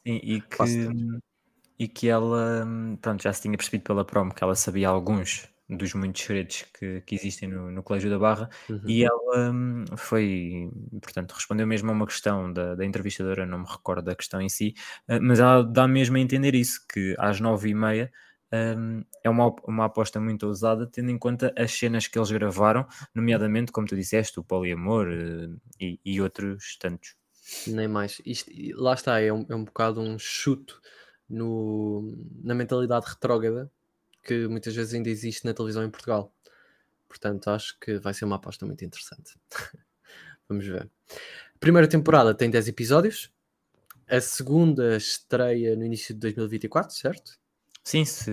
sim, 0.06 0.20
e, 0.24 0.42
que, 0.42 0.90
e 1.80 1.88
que 1.88 2.08
ela 2.10 2.66
hum, 2.66 2.98
pronto, 2.98 3.24
já 3.24 3.34
se 3.34 3.44
tinha 3.44 3.58
percebido 3.58 3.84
pela 3.84 4.06
promo 4.06 4.34
que 4.34 4.44
ela 4.44 4.56
sabia 4.56 4.90
alguns 4.90 5.48
dos 5.68 5.94
muitos 5.94 6.22
segredos 6.22 6.64
que, 6.78 7.02
que 7.02 7.16
existem 7.16 7.50
no, 7.50 7.72
no 7.72 7.82
Colégio 7.82 8.10
da 8.10 8.20
Barra 8.20 8.50
Uhum. 8.70 8.82
e 8.86 9.04
ela 9.04 9.52
hum, 9.52 9.86
foi, 9.98 10.70
portanto, 11.02 11.34
respondeu 11.34 11.66
mesmo 11.66 11.90
a 11.90 11.94
uma 11.94 12.06
questão 12.06 12.52
da, 12.52 12.76
da 12.76 12.86
entrevistadora, 12.86 13.46
não 13.46 13.60
me 13.60 13.66
recordo 13.68 14.06
da 14.06 14.16
questão 14.16 14.40
em 14.42 14.50
si, 14.50 14.76
eh, 15.08 15.20
mas 15.20 15.40
ela 15.40 15.64
dá 15.64 15.88
mesmo 15.88 16.18
a 16.18 16.20
entender 16.20 16.54
isso, 16.54 16.86
que 16.92 17.16
às 17.18 17.40
nove 17.40 17.70
e 17.70 17.74
meia 17.74 18.12
hum, 18.78 19.04
é 19.24 19.30
uma, 19.30 19.56
uma 19.68 19.86
aposta 19.86 20.20
muito 20.20 20.46
ousada, 20.46 20.86
tendo 20.88 21.10
em 21.10 21.18
conta 21.18 21.54
as 21.58 21.72
cenas 21.72 22.08
que 22.08 22.18
eles 22.18 22.32
gravaram, 22.32 22.86
nomeadamente, 23.14 23.72
como 23.72 23.88
tu 23.88 23.96
disseste, 23.96 24.40
o 24.40 24.44
poliamor 24.44 25.08
eh, 25.10 25.50
e, 25.80 26.00
e 26.06 26.22
outros 26.22 26.78
tantos. 26.80 27.16
Nem 27.68 27.88
mais. 27.88 28.22
Isto, 28.26 28.52
lá 28.76 28.94
está, 28.94 29.20
é 29.20 29.32
um, 29.32 29.46
é 29.50 29.56
um 29.56 29.64
bocado 29.64 30.02
um 30.02 30.18
chuto 30.18 30.80
no, 31.30 32.16
na 32.44 32.54
mentalidade 32.54 33.08
retrógrada 33.08 33.72
que 34.26 34.48
muitas 34.48 34.76
vezes 34.76 34.94
ainda 34.94 35.10
existe 35.10 35.46
na 35.46 35.54
televisão 35.54 35.84
em 35.86 35.90
Portugal. 35.90 36.34
Portanto, 37.08 37.50
acho 37.50 37.80
que 37.80 37.98
vai 38.00 38.14
ser 38.14 38.26
uma 38.26 38.36
aposta 38.38 38.66
muito 38.66 38.84
interessante. 38.84 39.40
Vamos 40.50 40.66
ver. 40.66 40.90
A 41.10 41.60
primeira 41.60 41.88
temporada 41.88 42.34
tem 42.34 42.50
10 42.50 42.68
episódios. 42.68 43.32
A 44.08 44.20
segunda 44.20 44.98
estreia 44.98 45.76
no 45.76 45.86
início 45.86 46.14
de 46.14 46.20
2024, 46.20 46.96
certo? 46.96 47.40
Sim, 47.84 48.04
se, 48.04 48.32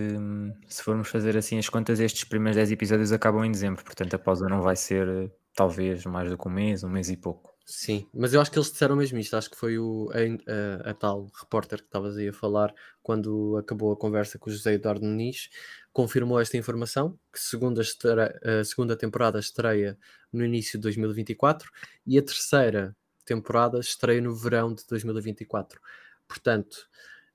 se 0.67 0.83
formos 0.83 1.07
fazer 1.09 1.37
assim 1.37 1.59
as 1.59 1.69
contas, 1.69 1.99
estes 1.99 2.23
primeiros 2.23 2.55
10 2.55 2.71
episódios 2.71 3.11
acabam 3.11 3.45
em 3.45 3.51
dezembro, 3.51 3.83
portanto 3.83 4.15
a 4.15 4.19
pausa 4.19 4.47
não 4.49 4.61
vai 4.61 4.75
ser 4.75 5.07
eh, 5.07 5.31
talvez 5.53 6.05
mais 6.05 6.29
do 6.29 6.37
que 6.37 6.47
um 6.47 6.51
mês, 6.51 6.83
um 6.83 6.89
mês 6.89 7.09
e 7.09 7.17
pouco. 7.17 7.52
Sim, 7.65 8.05
mas 8.13 8.33
eu 8.33 8.41
acho 8.41 8.51
que 8.51 8.57
eles 8.59 8.69
disseram 8.71 8.95
mesmo 8.95 9.17
isto. 9.17 9.35
Acho 9.37 9.49
que 9.49 9.55
foi 9.57 9.79
o, 9.79 10.09
a, 10.11 10.87
a- 10.87 10.91
a 10.91 10.93
tal 10.93 11.27
repórter 11.39 11.79
que 11.79 11.85
estavas 11.85 12.17
aí 12.17 12.27
a 12.27 12.33
falar 12.33 12.73
quando 13.01 13.55
acabou 13.57 13.93
a 13.93 13.97
conversa 13.97 14.37
com 14.37 14.49
o 14.49 14.53
José 14.53 14.73
Eduardo 14.73 15.05
Muniz, 15.05 15.49
confirmou 15.93 16.39
esta 16.41 16.57
informação, 16.57 17.17
que 17.31 17.39
segunda 17.39 17.81
a 17.81 18.63
segunda 18.65 18.97
temporada 18.97 19.39
estreia 19.39 19.97
no 20.31 20.43
início 20.45 20.77
de 20.77 20.83
2024 20.83 21.71
e 22.05 22.17
a 22.17 22.21
terceira 22.21 22.95
temporada 23.25 23.79
estreia 23.79 24.19
no 24.21 24.35
verão 24.35 24.73
de 24.75 24.83
2024. 24.85 25.79
Portanto, 26.27 26.85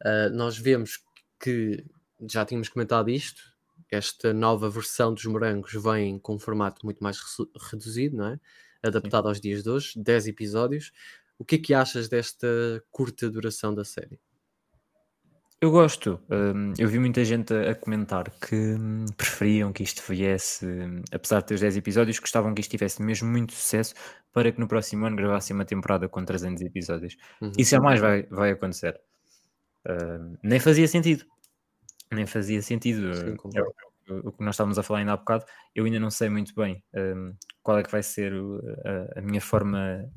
ah, 0.05 0.29
nós 0.31 0.59
vemos 0.59 0.99
que 1.41 1.85
já 2.29 2.45
tínhamos 2.45 2.69
comentado 2.69 3.09
isto. 3.11 3.41
Esta 3.91 4.35
nova 4.35 4.69
versão 4.69 5.15
dos 5.15 5.25
morangos 5.25 5.73
vem 5.83 6.19
com 6.19 6.35
um 6.35 6.39
formato 6.39 6.85
muito 6.85 7.03
mais 7.03 7.19
reduzido, 7.71 8.17
não 8.19 8.27
é? 8.27 8.41
Adaptado 8.83 9.29
aos 9.29 9.41
dias 9.41 9.63
de 9.63 9.71
hoje, 9.71 9.93
10 9.97 10.29
episódios. 10.29 10.93
O 11.39 11.45
que 11.45 11.57
é 11.57 11.59
que 11.59 11.75
achas 11.75 12.09
desta 12.09 12.49
curta 12.91 13.31
duração 13.31 13.75
da 13.75 13.85
série? 13.85 14.19
Eu 15.61 15.73
gosto, 15.73 16.21
hum, 16.31 16.73
eu 16.79 16.89
vi 16.89 17.01
muita 17.01 17.25
gente 17.25 17.53
a, 17.53 17.75
comentar 17.75 18.31
que 18.31 18.55
hum, 18.55 19.07
preferiam 19.17 19.73
que 19.73 19.83
isto 19.83 20.03
viesse, 20.09 20.65
hum, 20.65 21.03
apesar 21.11 21.41
de 21.41 21.47
ter 21.47 21.55
os 21.55 21.61
10 21.61 21.77
episódios, 21.77 22.19
gostavam 22.21 22.55
que 22.55 22.61
isto 22.61 22.71
tivesse 22.71 23.03
mesmo 23.03 23.29
muito 23.29 23.53
sucesso 23.53 23.93
para 24.33 24.53
que 24.53 24.61
no 24.61 24.69
próximo 24.69 25.05
ano 25.05 25.17
gravassem 25.17 25.57
uma 25.57 25.65
temporada 25.65 26.09
com 26.09 26.25
300 26.25 26.63
episódios. 26.63 27.17
Uhum. 27.41 27.51
Isso 27.59 27.73
jamais 27.73 27.99
vai, 27.99 28.23
vai 28.31 28.53
acontecer. 28.53 29.01
Nem 30.43 30.61
fazia 30.61 30.87
sentido. 30.87 31.25
Nem 32.13 32.27
fazia 32.27 32.63
sentido. 32.63 33.15
Sim, 33.15 33.37
o- 34.11 34.33
que 34.33 34.45
nós 34.45 34.55
estávamos 34.55 34.79
a 34.79 34.83
falar 34.83 35.01
ainda 35.01 35.13
há 35.13 35.17
bocado, 35.17 35.45
eu 35.75 35.85
ainda 35.85 36.01
não 36.01 36.11
sei 36.11 36.29
muito 36.29 36.55
bem 36.55 36.83
hum, 36.95 37.35
qual 37.63 37.79
é 37.79 37.83
que 37.83 37.91
vai 37.91 38.03
ser 38.03 38.33
a, 39.15 39.19
a 39.21 39.23
minha 39.23 39.41
forma 39.41 40.09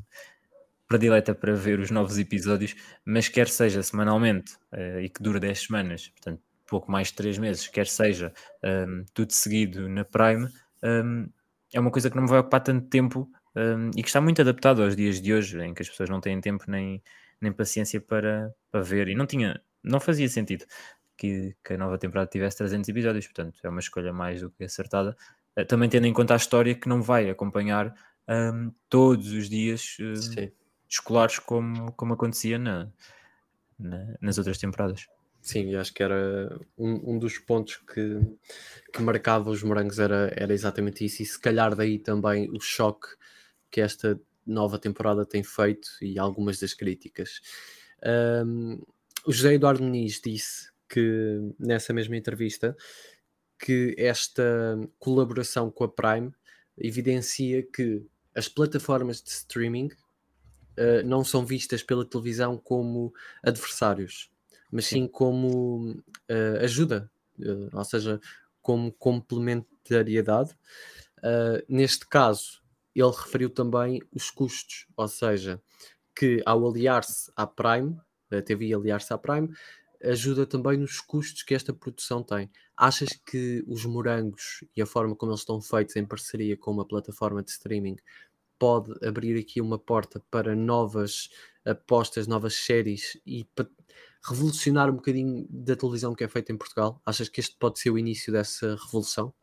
predileta 0.88 1.34
para 1.34 1.54
ver 1.56 1.80
os 1.80 1.89
novos 1.89 2.17
episódios, 2.17 2.75
mas 3.06 3.30
quer 3.30 3.47
seja 3.47 3.82
semanalmente 3.82 4.58
eh, 4.73 5.04
e 5.04 5.10
que 5.10 5.23
dure 5.23 5.39
10 5.39 5.60
semanas, 5.62 6.10
portanto 6.10 6.41
pouco 6.67 6.91
mais 6.91 7.08
de 7.10 7.13
3 7.15 7.38
meses, 7.38 7.67
quer 7.67 7.88
seja 7.88 8.34
hum, 8.63 9.06
tudo 9.13 9.32
seguido 9.34 9.88
na 9.89 10.04
Prime, 10.06 10.47
hum, 10.84 11.30
é 11.73 11.80
uma 11.80 11.91
coisa 11.91 12.10
que 12.10 12.15
não 12.15 12.23
me 12.23 12.30
vai 12.30 12.39
ocupar 12.39 12.62
tanto 12.62 12.88
tempo 12.88 13.30
hum, 13.56 13.91
e 13.95 14.01
que 14.01 14.10
está 14.10 14.19
muito 14.21 14.41
adaptado 14.41 14.84
aos 14.84 14.95
dias 14.95 15.21
de 15.21 15.34
hoje, 15.34 15.60
em 15.62 15.73
que 15.73 15.82
as 15.82 15.89
pessoas 15.89 16.10
não 16.10 16.19
têm 16.21 16.39
tempo 16.41 16.65
nem, 16.67 17.01
nem 17.41 17.51
paciência 17.54 18.01
para, 18.01 18.54
para 18.69 18.82
ver, 18.82 19.08
e 19.08 19.15
não 19.15 19.25
tinha, 19.25 19.62
não 19.84 19.99
fazia 19.99 20.27
sentido 20.30 20.65
que, 21.22 21.56
que 21.64 21.74
a 21.74 21.78
nova 21.78 22.00
temporada 22.00 22.28
tivesse 22.30 22.58
300 22.58 22.90
episódios, 22.90 23.28
portanto 23.28 23.60
é 23.64 23.70
uma 23.70 23.80
escolha 23.80 24.12
mais 24.12 24.42
do 24.42 24.50
que 24.50 24.64
acertada, 24.64 25.16
Eh, 25.56 25.66
também 25.66 25.90
tendo 25.90 26.08
em 26.08 26.14
conta 26.14 26.34
a 26.34 26.38
história 26.38 26.74
que 26.74 26.88
não 26.90 27.02
vai 27.02 27.30
acompanhar 27.30 27.94
hum, 28.28 28.72
todos 28.90 29.32
os 29.34 29.50
dias 29.50 29.98
Sim. 30.16 30.50
escolares 30.90 31.40
como, 31.40 31.92
como 31.94 32.14
acontecia 32.14 32.58
na, 32.58 32.90
na- 33.78 34.16
nas 34.22 34.38
outras 34.38 34.58
temporadas. 34.58 35.08
Sim, 35.42 35.76
acho 35.76 35.94
que 35.94 36.04
era 36.04 36.58
um, 36.78 37.16
um 37.16 37.20
dos 37.20 37.38
pontos 37.38 37.76
que, 37.78 38.20
que 38.94 39.02
marcava 39.02 39.50
os 39.50 39.62
morangos 39.62 40.00
era, 40.00 40.32
era 40.38 40.54
exatamente 40.54 41.04
isso, 41.04 41.22
e 41.22 41.26
se 41.26 41.38
calhar 41.40 41.76
daí 41.76 42.00
também 42.00 42.50
o 42.52 42.60
choque 42.62 43.08
que 43.70 43.82
esta 43.82 44.18
nova 44.46 44.80
temporada 44.80 45.26
tem 45.26 45.44
feito 45.44 45.88
e 46.02 46.18
algumas 46.18 46.60
das 46.60 46.74
críticas. 46.74 47.42
Um, 48.46 48.82
o 49.26 49.32
José 49.34 49.54
Eduardo 49.56 49.84
Muniz 49.84 50.22
disse 50.24 50.72
que 50.91 51.54
nessa 51.58 51.93
mesma 51.93 52.17
entrevista 52.17 52.75
que 53.58 53.95
esta 53.97 54.77
colaboração 54.99 55.71
com 55.71 55.86
a 55.86 55.89
Prime 55.89 56.34
evidencia 56.77 57.63
que 57.63 58.06
as 58.36 58.49
plataformas 58.49 59.21
de 59.21 59.30
streaming 59.30 59.88
uh, 59.88 61.06
não 61.06 61.23
são 61.23 61.45
vistas 61.45 61.82
pela 61.82 62.04
televisão 62.04 62.58
como 62.58 63.13
adversários, 63.41 64.30
mas 64.69 64.86
sim, 64.86 65.04
sim 65.04 65.08
como 65.08 65.91
uh, 65.91 66.63
ajuda, 66.63 67.10
uh, 67.39 67.69
ou 67.71 67.86
seja, 67.86 68.19
como 68.62 68.91
complementariedade. 68.91 70.56
neste 71.67 72.06
caso, 72.08 72.62
ele 72.95 73.12
referiu 73.12 73.49
também 73.49 74.01
os 74.13 74.30
custos, 74.30 74.88
ou 74.97 75.08
seja, 75.08 75.62
que 76.15 76.41
ao 76.45 76.67
aliar-se 76.69 77.32
à 77.36 77.47
Prime, 77.47 77.97
a 78.30 78.41
TV 78.41 78.73
aliar-se 78.73 79.13
à 79.13 79.17
Prime, 79.17 79.49
ajuda 80.04 80.46
também 80.46 80.78
nos 80.78 81.00
custos 81.00 81.44
que 81.44 81.54
esta 81.54 81.74
produção 81.74 82.24
tem. 82.24 82.50
Achas 82.76 83.10
que 83.10 83.64
os 83.68 83.86
morangos 83.86 84.64
e 84.76 84.82
a 84.82 84.86
forma 84.86 85.16
como 85.16 85.32
eles 85.32 85.42
estão 85.42 85.62
feitos 85.62 85.96
em 85.96 86.06
parceria 86.06 86.58
com 86.58 86.72
uma 86.72 86.88
plataforma 86.88 87.44
de 87.44 87.52
streaming 87.52 87.98
pode 88.58 88.94
abrir 89.06 89.40
aqui 89.40 89.60
uma 89.60 89.80
porta 89.80 90.24
para 90.30 90.56
novas 90.56 91.30
apostas, 91.66 92.28
novas 92.28 92.54
séries 92.54 93.20
e 93.26 93.48
revolucionar 94.24 94.90
um 94.90 94.96
bocadinho 94.96 95.48
da 95.50 95.76
televisão 95.76 96.14
que 96.14 96.24
é 96.24 96.28
feita 96.28 96.52
em 96.52 96.58
Portugal? 96.58 97.02
Achas 97.06 97.28
que 97.28 97.40
este 97.40 97.56
pode 97.58 97.80
ser 97.80 97.90
o 97.90 97.98
início 97.98 98.32
dessa 98.32 98.76
revolução? 98.76 99.34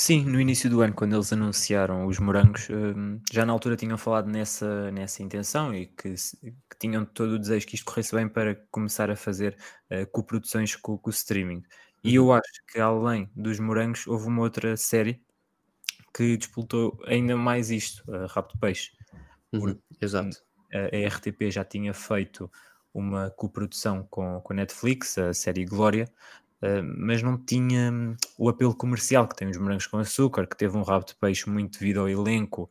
Sim, 0.00 0.24
no 0.26 0.40
início 0.40 0.70
do 0.70 0.80
ano, 0.80 0.94
quando 0.94 1.16
eles 1.16 1.32
anunciaram 1.32 2.06
os 2.06 2.20
morangos, 2.20 2.68
hum, 2.70 3.20
já 3.32 3.44
na 3.44 3.52
altura 3.52 3.74
tinham 3.74 3.98
falado 3.98 4.28
nessa, 4.30 4.92
nessa 4.92 5.24
intenção 5.24 5.74
e 5.74 5.86
que, 5.86 6.14
que 6.14 6.78
tinham 6.78 7.04
todo 7.04 7.32
o 7.32 7.38
desejo 7.38 7.66
que 7.66 7.74
isto 7.74 7.84
corresse 7.84 8.14
bem 8.14 8.28
para 8.28 8.54
começar 8.70 9.10
a 9.10 9.16
fazer 9.16 9.58
uh, 9.90 10.06
coproduções 10.12 10.76
com, 10.76 10.96
com 10.96 11.10
o 11.10 11.12
streaming. 11.12 11.64
E 12.04 12.14
eu 12.14 12.26
uhum. 12.26 12.32
acho 12.34 12.64
que 12.68 12.78
além 12.78 13.28
dos 13.34 13.58
morangos, 13.58 14.06
houve 14.06 14.28
uma 14.28 14.40
outra 14.42 14.76
série 14.76 15.20
que 16.14 16.36
disputou 16.36 16.96
ainda 17.04 17.36
mais 17.36 17.68
isto, 17.68 18.04
a 18.14 18.26
Rapto 18.26 18.56
Peixe. 18.56 18.92
Uhum, 19.52 19.76
exato. 20.00 20.40
A, 20.72 20.96
a, 20.96 21.08
RTP 21.08 21.50
já 21.50 21.64
tinha 21.64 21.92
feito 21.92 22.48
uma 22.94 23.30
coprodução 23.30 24.06
com, 24.08 24.40
com 24.42 24.52
a 24.52 24.56
Netflix, 24.56 25.18
a 25.18 25.34
série 25.34 25.64
Glória, 25.64 26.08
Uh, 26.62 26.82
mas 26.82 27.22
não 27.22 27.38
tinha 27.38 27.92
hum, 27.92 28.16
o 28.36 28.48
apelo 28.48 28.74
comercial 28.74 29.28
que 29.28 29.36
tem 29.36 29.48
os 29.48 29.56
morangos 29.56 29.86
com 29.86 29.98
açúcar, 29.98 30.46
que 30.46 30.56
teve 30.56 30.76
um 30.76 30.82
rabo 30.82 31.06
de 31.06 31.14
peixe 31.14 31.48
muito 31.48 31.78
devido 31.78 32.00
ao 32.00 32.08
elenco 32.08 32.68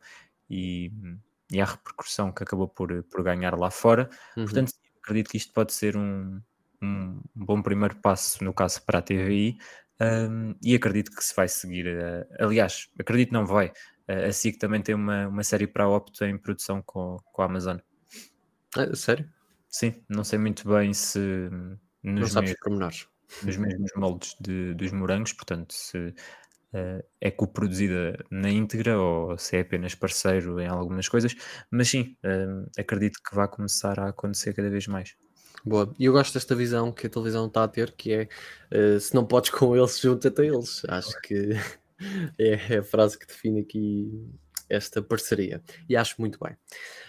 e, 0.48 0.92
hum, 0.94 1.18
e 1.50 1.60
à 1.60 1.64
repercussão 1.64 2.30
que 2.30 2.42
acabou 2.42 2.68
por, 2.68 3.02
por 3.04 3.22
ganhar 3.22 3.58
lá 3.58 3.70
fora. 3.70 4.10
Uhum. 4.36 4.44
Portanto, 4.44 4.72
acredito 5.02 5.30
que 5.30 5.38
isto 5.38 5.52
pode 5.54 5.72
ser 5.72 5.96
um, 5.96 6.38
um, 6.82 7.20
bom 7.34 7.62
primeiro 7.62 7.96
passo, 7.96 8.44
no 8.44 8.52
caso, 8.52 8.82
para 8.82 8.98
a 8.98 9.02
TVI, 9.02 9.58
um, 10.00 10.54
e 10.62 10.74
acredito 10.74 11.10
que 11.10 11.24
se 11.24 11.34
vai 11.34 11.48
seguir. 11.48 11.86
Uh, 11.86 12.44
aliás, 12.44 12.90
acredito 12.98 13.32
não 13.32 13.46
vai. 13.46 13.68
Uh, 14.06 14.26
a 14.28 14.32
SIC 14.32 14.58
também 14.58 14.82
tem 14.82 14.94
uma, 14.94 15.28
uma 15.28 15.42
série 15.42 15.66
para 15.66 15.84
a 15.84 15.88
Opto 15.88 16.26
em 16.26 16.36
produção 16.36 16.82
com, 16.82 17.16
com 17.32 17.42
a 17.42 17.46
Amazon. 17.46 17.78
Ah, 18.76 18.94
sério? 18.94 19.26
Sim, 19.70 20.02
não 20.10 20.24
sei 20.24 20.38
muito 20.38 20.68
bem 20.68 20.92
se. 20.92 21.18
Hum, 21.18 21.78
nos 22.02 22.20
não 22.20 22.28
sabes 22.28 22.54
pormenores 22.60 23.08
nos 23.42 23.56
mesmos 23.56 23.90
moldes 23.96 24.36
de, 24.40 24.74
dos 24.74 24.92
morangos, 24.92 25.32
portanto, 25.32 25.72
se 25.72 25.98
uh, 25.98 27.04
é 27.20 27.30
coproduzida 27.30 28.24
na 28.30 28.50
íntegra 28.50 28.98
ou 28.98 29.36
se 29.38 29.56
é 29.56 29.60
apenas 29.60 29.94
parceiro 29.94 30.60
em 30.60 30.66
algumas 30.66 31.08
coisas, 31.08 31.34
mas 31.70 31.88
sim, 31.88 32.16
uh, 32.24 32.70
acredito 32.78 33.20
que 33.22 33.34
vai 33.34 33.48
começar 33.48 33.98
a 34.00 34.08
acontecer 34.08 34.54
cada 34.54 34.70
vez 34.70 34.86
mais. 34.86 35.16
Boa, 35.64 35.92
e 35.98 36.04
eu 36.04 36.12
gosto 36.12 36.34
desta 36.34 36.54
visão 36.54 36.92
que 36.92 37.06
a 37.06 37.10
televisão 37.10 37.46
está 37.46 37.64
a 37.64 37.68
ter, 37.68 37.92
que 37.92 38.12
é 38.12 38.28
uh, 38.72 39.00
se 39.00 39.14
não 39.14 39.26
podes 39.26 39.50
com 39.50 39.76
eles, 39.76 39.98
junta-te 40.00 40.42
a 40.42 40.44
eles. 40.44 40.82
Acho 40.88 41.20
que 41.22 41.50
é, 42.38 42.74
é 42.74 42.78
a 42.78 42.82
frase 42.82 43.18
que 43.18 43.26
define 43.26 43.60
aqui 43.60 44.30
esta 44.68 45.02
parceria 45.02 45.62
e 45.88 45.96
acho 45.96 46.16
muito 46.18 46.38
bem. 46.42 46.56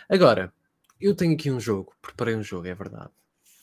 Agora, 0.07 0.53
eu 0.99 1.15
tenho 1.15 1.33
aqui 1.33 1.51
um 1.51 1.59
jogo, 1.59 1.93
preparei 2.01 2.35
um 2.35 2.43
jogo, 2.43 2.67
é 2.67 2.73
verdade, 2.73 3.11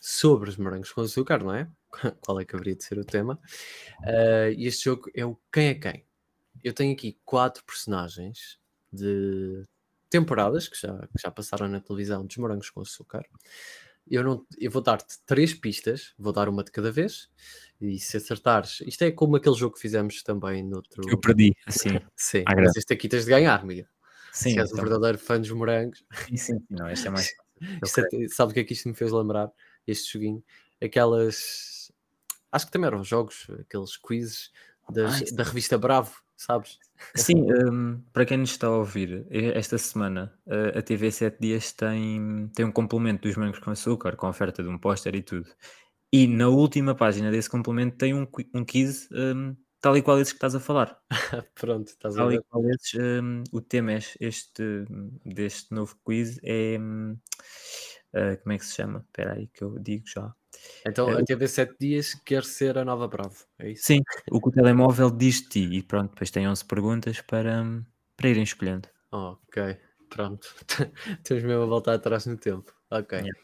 sobre 0.01 0.49
os 0.49 0.57
morangos 0.57 0.92
com 0.92 1.01
açúcar, 1.01 1.42
não 1.42 1.55
é? 1.55 1.69
qual 2.21 2.41
é 2.41 2.45
que 2.45 2.55
haveria 2.55 2.77
de 2.77 2.85
ser 2.85 2.99
o 2.99 3.05
tema. 3.05 3.39
Uh, 4.01 4.53
e 4.57 4.67
este 4.67 4.85
jogo 4.85 5.11
é 5.15 5.25
o 5.25 5.39
Quem 5.53 5.69
é 5.69 5.75
Quem. 5.75 6.05
Eu 6.63 6.73
tenho 6.73 6.93
aqui 6.93 7.19
quatro 7.25 7.65
personagens 7.65 8.59
de 8.93 9.65
temporadas 10.09 10.69
que 10.69 10.81
já, 10.81 10.99
que 10.99 11.23
já 11.23 11.31
passaram 11.31 11.69
na 11.69 11.81
televisão 11.81 12.25
dos 12.25 12.37
Morangos 12.37 12.71
com 12.71 12.81
Açúcar. 12.81 13.25
Eu, 14.09 14.23
não, 14.23 14.47
eu 14.57 14.71
vou 14.71 14.81
dar-te 14.81 15.19
três 15.27 15.53
pistas, 15.53 16.15
vou 16.17 16.33
dar 16.33 16.49
uma 16.49 16.63
de 16.63 16.71
cada 16.71 16.93
vez, 16.93 17.29
e 17.81 17.99
se 17.99 18.17
acertares, 18.17 18.81
isto 18.87 19.03
é 19.03 19.11
como 19.11 19.35
aquele 19.35 19.57
jogo 19.57 19.75
que 19.75 19.81
fizemos 19.81 20.23
também 20.23 20.63
no 20.63 20.77
outro. 20.77 21.03
Eu 21.09 21.19
perdi, 21.19 21.53
assim. 21.67 21.89
sim, 22.17 22.45
mas 22.47 22.77
este 22.77 22.95
aqui 22.95 23.09
tens 23.09 23.25
de 23.25 23.31
ganhar, 23.31 23.65
Miguel. 23.65 23.87
Sim, 24.33 24.51
se 24.51 24.61
és 24.61 24.71
então... 24.71 24.79
um 24.79 24.89
verdadeiro 24.89 25.19
fã 25.19 25.41
dos 25.41 25.51
morangos. 25.51 26.05
Sim, 26.29 26.37
sim, 26.37 26.67
não, 26.71 26.89
este 26.89 27.09
é 27.09 27.11
mais. 27.11 27.31
isto 27.85 28.01
é, 28.01 28.29
sabe 28.29 28.53
o 28.53 28.55
que 28.55 28.61
é 28.61 28.65
que 28.65 28.75
isto 28.75 28.89
me 28.89 28.95
fez 28.95 29.11
lembrar? 29.11 29.51
Este 29.87 30.13
joguinho, 30.13 30.45
aquelas 30.81 31.76
acho 32.57 32.66
que 32.66 32.73
também 32.73 32.88
eram 32.88 33.05
jogos, 33.05 33.47
aqueles 33.61 33.97
quizzes 33.97 34.51
das, 34.90 35.31
da 35.33 35.45
revista 35.45 35.79
Bravo, 35.79 36.12
sabes? 36.37 36.79
Sim, 37.14 37.47
um, 37.53 38.03
para 38.12 38.25
quem 38.25 38.38
nos 38.38 38.51
está 38.51 38.66
a 38.69 38.71
ouvir, 38.71 39.27
esta 39.31 39.77
semana 39.77 40.33
a 40.75 40.81
TV 40.81 41.11
7 41.11 41.38
Dias 41.38 41.73
tem, 41.73 42.51
tem 42.55 42.64
um 42.64 42.73
complemento 42.73 43.23
dos 43.29 43.37
Mangos 43.37 43.59
com 43.59 43.71
Açúcar, 43.71 44.16
com 44.16 44.29
oferta 44.29 44.62
de 44.62 44.69
um 44.69 44.79
póster 44.79 45.14
e 45.14 45.23
tudo. 45.23 45.49
E 46.12 46.27
na 46.27 46.49
última 46.49 46.95
página 46.95 47.31
desse 47.31 47.51
complemento 47.51 47.97
tem 47.97 48.14
um, 48.14 48.27
um 48.55 48.64
quiz 48.64 49.09
um, 49.12 49.55
tal 49.81 49.97
e 49.97 50.03
qual 50.03 50.19
esses 50.19 50.33
que 50.33 50.38
estás 50.38 50.55
a 50.55 50.61
falar. 50.61 50.99
Pronto, 51.55 51.88
estás 51.88 52.14
tal 52.14 52.27
a 52.27 52.29
ver. 52.29 52.38
E 52.38 52.42
qual 52.49 52.64
esses, 52.71 52.95
um, 52.95 53.42
o 53.53 53.61
tema 53.61 53.92
é 53.92 53.99
este, 54.21 54.85
deste 55.25 55.75
novo 55.75 55.97
quiz 56.05 56.38
é. 56.42 56.79
Uh, 58.14 58.37
como 58.42 58.53
é 58.53 58.59
que 58.59 58.64
se 58.64 58.75
chama? 58.75 59.05
Espera 59.07 59.35
aí 59.35 59.47
que 59.49 59.62
eu 59.62 59.79
digo 59.79 60.05
já. 60.07 60.35
Então 60.87 61.11
é, 61.11 61.21
a 61.21 61.25
TV 61.25 61.49
7 61.49 61.75
dias 61.79 62.14
quer 62.14 62.45
ser 62.45 62.79
a 62.79 62.85
nova 62.85 63.07
Bravo, 63.07 63.45
é 63.59 63.71
isso? 63.71 63.85
Sim, 63.85 64.01
o 64.31 64.40
que 64.40 64.49
o 64.49 64.53
telemóvel 64.53 65.11
diz 65.11 65.42
de 65.42 65.49
ti 65.49 65.77
e 65.77 65.83
pronto, 65.83 66.11
depois 66.11 66.31
tem 66.31 66.49
11 66.49 66.64
perguntas 66.64 67.21
para, 67.21 67.62
para 68.16 68.29
irem 68.29 68.42
escolhendo. 68.42 68.88
ok, 69.11 69.77
pronto. 70.09 70.55
Temos 71.23 71.45
mesmo 71.45 71.62
a 71.62 71.66
voltar 71.66 71.95
atrás 71.95 72.27
no 72.27 72.37
tempo. 72.37 72.73
Ok. 72.90 73.19
Yeah. 73.19 73.40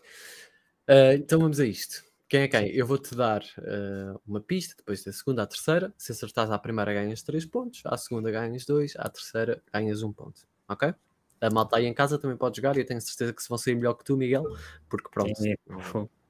Uh, 0.88 1.14
então 1.14 1.40
vamos 1.40 1.61
a 1.61 1.66
isto. 1.66 2.03
Quem 2.29 2.42
é 2.42 2.48
quem? 2.48 2.68
Eu 2.70 2.87
vou-te 2.87 3.14
dar 3.14 3.42
uh, 3.42 4.18
uma 4.27 4.40
pista, 4.40 4.75
depois 4.79 5.05
da 5.05 5.12
segunda 5.12 5.42
à 5.42 5.46
terceira. 5.46 5.92
Se 5.98 6.12
acertares 6.12 6.51
à 6.51 6.59
primeira 6.59 6.94
ganhas 6.94 7.22
3 7.22 7.44
pontos, 7.44 7.83
à 7.85 7.94
segunda 7.98 8.31
ganhas 8.31 8.64
2, 8.64 8.94
à 8.96 9.09
terceira 9.11 9.62
ganhas 9.70 10.03
1 10.03 10.09
um 10.09 10.12
ponto. 10.14 10.40
Ok? 10.66 10.94
A 11.42 11.50
malta 11.50 11.76
aí 11.76 11.87
em 11.87 11.92
casa 11.92 12.18
também 12.18 12.37
pode 12.37 12.57
jogar 12.57 12.76
e 12.76 12.81
eu 12.81 12.87
tenho 12.87 13.00
certeza 13.00 13.33
que 13.33 13.42
se 13.42 13.48
vão 13.48 13.59
sair 13.59 13.74
melhor 13.74 13.94
que 13.94 14.05
tu, 14.05 14.16
Miguel, 14.16 14.44
porque 14.88 15.09
pronto. 15.11 15.37
Sim, 15.37 15.50
é, 15.50 15.57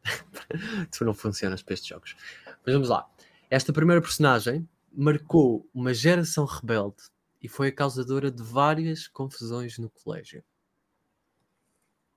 tu 0.91 1.05
não 1.05 1.13
funcionas 1.13 1.63
para 1.63 1.75
estes 1.75 1.89
jogos. 1.89 2.17
Mas 2.65 2.73
vamos 2.73 2.89
lá. 2.89 3.07
Esta 3.51 3.75
primeira 3.75 4.01
personagem 4.01 4.67
marcou 4.91 5.69
uma 5.75 5.93
geração 5.93 6.47
rebelde 6.47 7.03
e 7.43 7.47
foi 7.49 7.69
a 7.69 7.73
causadora 7.73 8.31
de 8.31 8.43
várias 8.43 9.07
confusões 9.07 9.77
no 9.77 9.91
colégio. 9.91 10.43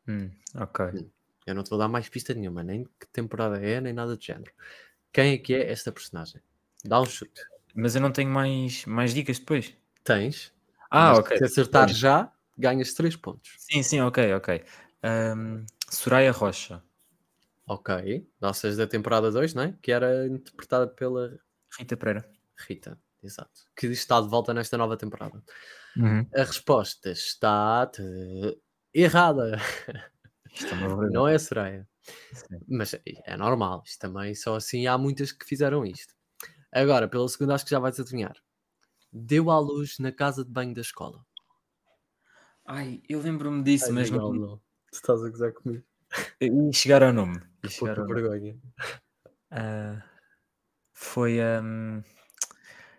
Hum, 0.07 0.31
ok. 0.55 0.85
Hum. 0.85 1.09
Eu 1.45 1.53
não 1.53 1.63
te 1.63 1.69
vou 1.69 1.77
dar 1.77 1.89
mais 1.89 2.07
pista 2.07 2.33
nenhuma, 2.33 2.63
nem 2.63 2.85
que 2.85 3.07
temporada 3.11 3.59
é, 3.59 3.81
nem 3.81 3.91
nada 3.91 4.15
do 4.15 4.23
género. 4.23 4.51
Quem 5.11 5.33
é 5.33 5.37
que 5.37 5.53
é 5.53 5.69
esta 5.69 5.91
personagem? 5.91 6.41
Dá 6.83 7.01
um 7.01 7.05
chute. 7.05 7.41
Mas 7.73 7.93
eu 7.93 8.01
não 8.01 8.11
tenho 8.11 8.29
mais, 8.29 8.85
mais 8.85 9.13
dicas 9.13 9.37
depois. 9.37 9.75
Tens. 10.01 10.53
Ah, 10.89 11.17
ok. 11.17 11.37
Se 11.37 11.43
acertar 11.43 11.89
já, 11.89 12.31
ganhas 12.57 12.93
3 12.93 13.15
pontos. 13.15 13.53
Sim, 13.57 13.83
sim, 13.83 13.99
ok, 14.01 14.33
ok. 14.33 14.63
Um, 15.03 15.65
Soraya 15.89 16.31
Rocha. 16.31 16.81
Ok, 17.67 18.27
nossas 18.39 18.77
da 18.77 18.85
temporada 18.85 19.31
2, 19.31 19.53
não 19.53 19.63
é? 19.63 19.77
Que 19.81 19.91
era 19.91 20.27
interpretada 20.27 20.87
pela 20.87 21.39
Rita 21.77 21.97
Pereira. 21.97 22.29
Rita, 22.67 22.99
exato. 23.23 23.61
Que 23.75 23.87
está 23.87 24.21
de 24.21 24.29
volta 24.29 24.53
nesta 24.53 24.77
nova 24.77 24.95
temporada. 24.95 25.43
Uhum. 25.97 26.27
A 26.35 26.43
resposta 26.43 27.11
está 27.11 27.89
errada. 28.93 29.57
É 30.55 31.09
não 31.11 31.27
é 31.27 31.37
Soraya. 31.37 31.87
Mas 32.67 32.93
é 33.03 33.35
normal, 33.35 33.83
isto 33.85 33.99
também 33.99 34.33
só 34.35 34.55
assim 34.55 34.87
há 34.87 34.97
muitas 34.97 35.31
que 35.31 35.45
fizeram 35.45 35.85
isto. 35.85 36.13
Agora, 36.71 37.07
pela 37.07 37.27
segunda, 37.27 37.55
acho 37.55 37.65
que 37.65 37.71
já 37.71 37.79
vais 37.79 37.99
adivinhar. 37.99 38.35
Deu 39.11 39.49
à 39.49 39.59
luz 39.59 39.97
na 39.97 40.11
casa 40.11 40.45
de 40.45 40.51
banho 40.51 40.73
da 40.73 40.81
escola. 40.81 41.25
Ai, 42.65 43.01
eu 43.07 43.21
lembro-me 43.21 43.63
disso, 43.63 43.85
Ai, 43.85 43.91
mas 43.91 44.09
não. 44.09 44.33
não. 44.33 44.57
Tu 44.91 44.95
estás 44.95 45.23
a 45.23 45.29
gozar 45.29 45.53
comigo. 45.53 45.83
E 46.41 46.73
chegar 46.73 47.03
ao 47.03 47.13
nome. 47.13 47.39
E 47.63 47.69
chegar 47.69 47.99
ao 47.99 48.07
vergonha. 48.07 48.57
Uh, 49.51 50.01
foi. 50.93 51.39
Um... 51.39 52.01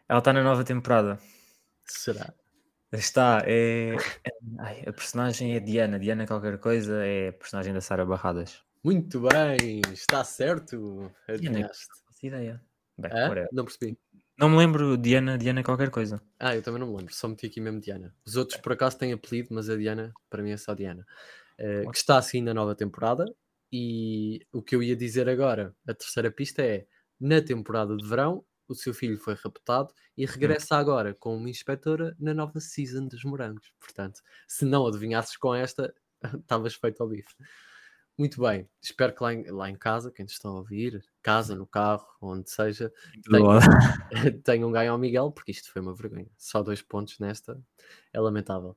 Ela 0.08 0.18
está 0.20 0.32
na 0.32 0.42
nova 0.42 0.62
temporada. 0.62 1.18
Será? 1.84 2.32
Está, 2.92 3.42
é. 3.44 3.94
é- 4.24 4.30
ai, 4.58 4.84
a 4.86 4.92
personagem 4.92 5.54
é 5.54 5.60
Diana, 5.60 5.98
Diana 5.98 6.26
qualquer 6.26 6.58
coisa, 6.58 7.04
é 7.04 7.28
a 7.28 7.32
personagem 7.32 7.74
da 7.74 7.80
Sara 7.80 8.06
Barradas. 8.06 8.62
Muito 8.84 9.20
bem, 9.20 9.80
está 9.92 10.22
certo. 10.22 11.12
Adivinhaste. 11.28 11.88
não 11.88 12.06
faço 12.06 12.26
ideia. 12.26 12.62
Bem. 12.96 13.10
Não 13.52 13.64
percebi. 13.64 13.98
Não 14.38 14.50
me 14.50 14.56
lembro 14.56 14.96
Diana, 14.98 15.38
Diana 15.38 15.62
qualquer 15.62 15.90
coisa. 15.90 16.20
Ah, 16.38 16.54
eu 16.54 16.62
também 16.62 16.80
não 16.80 16.88
me 16.88 16.96
lembro, 16.96 17.14
só 17.14 17.26
meti 17.26 17.46
aqui 17.46 17.60
mesmo 17.60 17.80
Diana. 17.80 18.14
Os 18.24 18.36
outros 18.36 18.60
por 18.60 18.72
acaso 18.72 18.98
têm 18.98 19.12
apelido, 19.12 19.48
mas 19.52 19.70
a 19.70 19.76
Diana, 19.76 20.12
para 20.28 20.42
mim 20.42 20.50
é 20.50 20.56
só 20.56 20.74
Diana. 20.74 21.06
Eh, 21.58 21.84
que 21.90 21.96
está 21.96 22.18
assim 22.18 22.42
na 22.42 22.52
nova 22.52 22.74
temporada. 22.74 23.24
E 23.72 24.46
o 24.52 24.62
que 24.62 24.76
eu 24.76 24.82
ia 24.82 24.94
dizer 24.96 25.28
agora, 25.28 25.74
a 25.88 25.94
terceira 25.94 26.30
pista 26.30 26.62
é: 26.62 26.86
na 27.18 27.40
temporada 27.40 27.96
de 27.96 28.06
verão, 28.06 28.44
o 28.68 28.74
seu 28.74 28.92
filho 28.94 29.18
foi 29.18 29.34
raptado 29.34 29.92
e 30.16 30.26
regressa 30.26 30.76
agora 30.76 31.14
com 31.14 31.36
uma 31.36 31.50
inspetora 31.50 32.14
na 32.18 32.34
nova 32.34 32.60
season 32.60 33.06
dos 33.08 33.24
morangos. 33.24 33.72
Portanto, 33.80 34.20
se 34.46 34.64
não 34.64 34.86
adivinhasses 34.86 35.36
com 35.36 35.54
esta, 35.54 35.94
estavas 36.40 36.74
feito 36.74 37.02
ao 37.02 37.08
bife. 37.08 37.34
Muito 38.18 38.40
bem, 38.40 38.66
espero 38.80 39.14
que 39.14 39.22
lá 39.22 39.34
em, 39.34 39.50
lá 39.50 39.68
em 39.68 39.76
casa, 39.76 40.10
quem 40.10 40.24
te 40.24 40.32
está 40.32 40.48
a 40.48 40.52
ouvir, 40.52 41.04
casa, 41.22 41.54
no 41.54 41.66
carro, 41.66 42.06
onde 42.20 42.50
seja, 42.50 42.90
tenham 44.42 44.72
ganho 44.72 44.92
ao 44.92 44.98
Miguel, 44.98 45.30
porque 45.30 45.50
isto 45.50 45.70
foi 45.70 45.82
uma 45.82 45.94
vergonha. 45.94 46.26
Só 46.38 46.62
dois 46.62 46.80
pontos 46.80 47.18
nesta, 47.18 47.60
é 48.12 48.18
lamentável. 48.18 48.74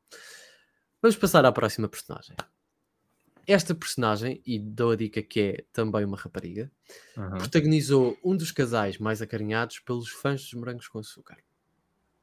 Vamos 1.01 1.15
passar 1.15 1.45
à 1.45 1.51
próxima 1.53 1.87
personagem. 1.87 2.35
Esta 3.47 3.73
personagem, 3.73 4.41
e 4.45 4.59
dou 4.59 4.91
a 4.91 4.95
dica 4.95 5.23
que 5.23 5.39
é 5.39 5.65
também 5.71 6.03
uma 6.05 6.17
rapariga, 6.17 6.69
Uhum. 7.15 7.37
protagonizou 7.37 8.17
um 8.23 8.35
dos 8.35 8.51
casais 8.51 8.97
mais 8.97 9.21
acarinhados 9.21 9.79
pelos 9.79 10.09
fãs 10.09 10.41
dos 10.41 10.53
morangos 10.53 10.87
com 10.87 10.99
açúcar. 10.99 11.37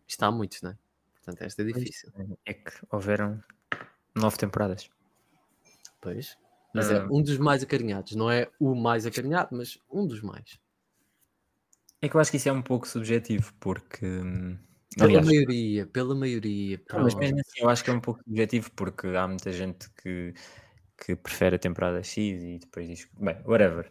Isto 0.07 0.23
há 0.23 0.31
muitos, 0.31 0.61
não 0.63 0.71
é? 0.73 0.79
Portanto, 1.15 1.43
esta 1.43 1.63
é 1.63 1.65
difícil. 1.65 2.13
É 2.45 2.55
que 2.55 2.71
houveram 2.91 3.43
nove 4.15 4.37
temporadas. 4.37 4.89
Pois. 6.01 6.37
Mas 6.77 6.91
é 6.91 6.99
Ah. 6.99 7.09
um 7.11 7.23
dos 7.23 7.39
mais 7.39 7.63
acarinhados. 7.63 8.15
Não 8.15 8.31
é 8.31 8.49
o 8.61 8.75
mais 8.75 9.07
acarinhado, 9.07 9.49
mas 9.57 9.79
um 9.91 10.07
dos 10.07 10.21
mais. 10.21 10.59
É 12.03 12.09
que 12.09 12.15
eu 12.17 12.21
acho 12.21 12.31
que 12.31 12.37
isso 12.37 12.49
é 12.49 12.53
um 12.53 12.63
pouco 12.63 12.87
subjetivo, 12.87 13.53
porque. 13.59 14.05
hum, 14.07 14.59
Pela 14.97 15.09
Aliás, 15.09 15.27
maioria, 15.27 15.87
pela 15.87 16.15
maioria. 16.15 16.81
não, 16.91 17.03
mas 17.03 17.15
mesmo 17.17 17.39
assim 17.39 17.61
eu 17.61 17.69
acho 17.69 17.85
que 17.85 17.91
é 17.91 17.93
um 17.93 18.01
pouco 18.01 18.23
subjetivo, 18.25 18.71
porque 18.73 19.09
há 19.09 19.29
muita 19.29 19.53
gente 19.53 19.91
que, 19.91 20.33
que 21.05 21.15
prefere 21.17 21.57
a 21.57 21.59
temporada 21.59 22.03
X 22.03 22.17
e 22.43 22.59
depois 22.59 22.89
diz. 22.89 23.09
Bem, 23.21 23.37
whatever. 23.45 23.91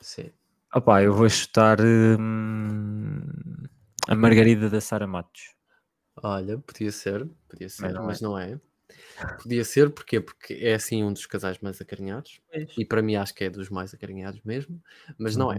Sim. 0.00 0.30
Opá, 0.74 1.02
eu 1.02 1.14
vou 1.14 1.28
chutar 1.28 1.78
hum, 1.80 3.22
a 4.08 4.14
Margarida 4.14 4.68
da 4.68 4.80
Sara 4.80 5.06
Matos. 5.06 5.54
Olha, 6.22 6.58
podia 6.58 6.92
ser, 6.92 7.26
podia 7.48 7.68
ser, 7.68 7.92
não 7.92 8.04
mas 8.04 8.20
não 8.20 8.38
é. 8.38 8.60
Podia 9.42 9.64
ser, 9.64 9.90
porquê? 9.90 10.20
Porque 10.20 10.54
é 10.54 10.74
assim 10.74 11.02
um 11.04 11.12
dos 11.12 11.26
casais 11.26 11.58
mais 11.60 11.80
acarinhados. 11.80 12.40
E 12.76 12.84
para 12.84 13.02
mim 13.02 13.16
acho 13.16 13.34
que 13.34 13.44
é 13.44 13.50
dos 13.50 13.68
mais 13.70 13.92
acarinhados 13.94 14.40
mesmo, 14.44 14.82
mas 15.18 15.36
não 15.36 15.48
Uhum. 15.48 15.54
é. 15.54 15.58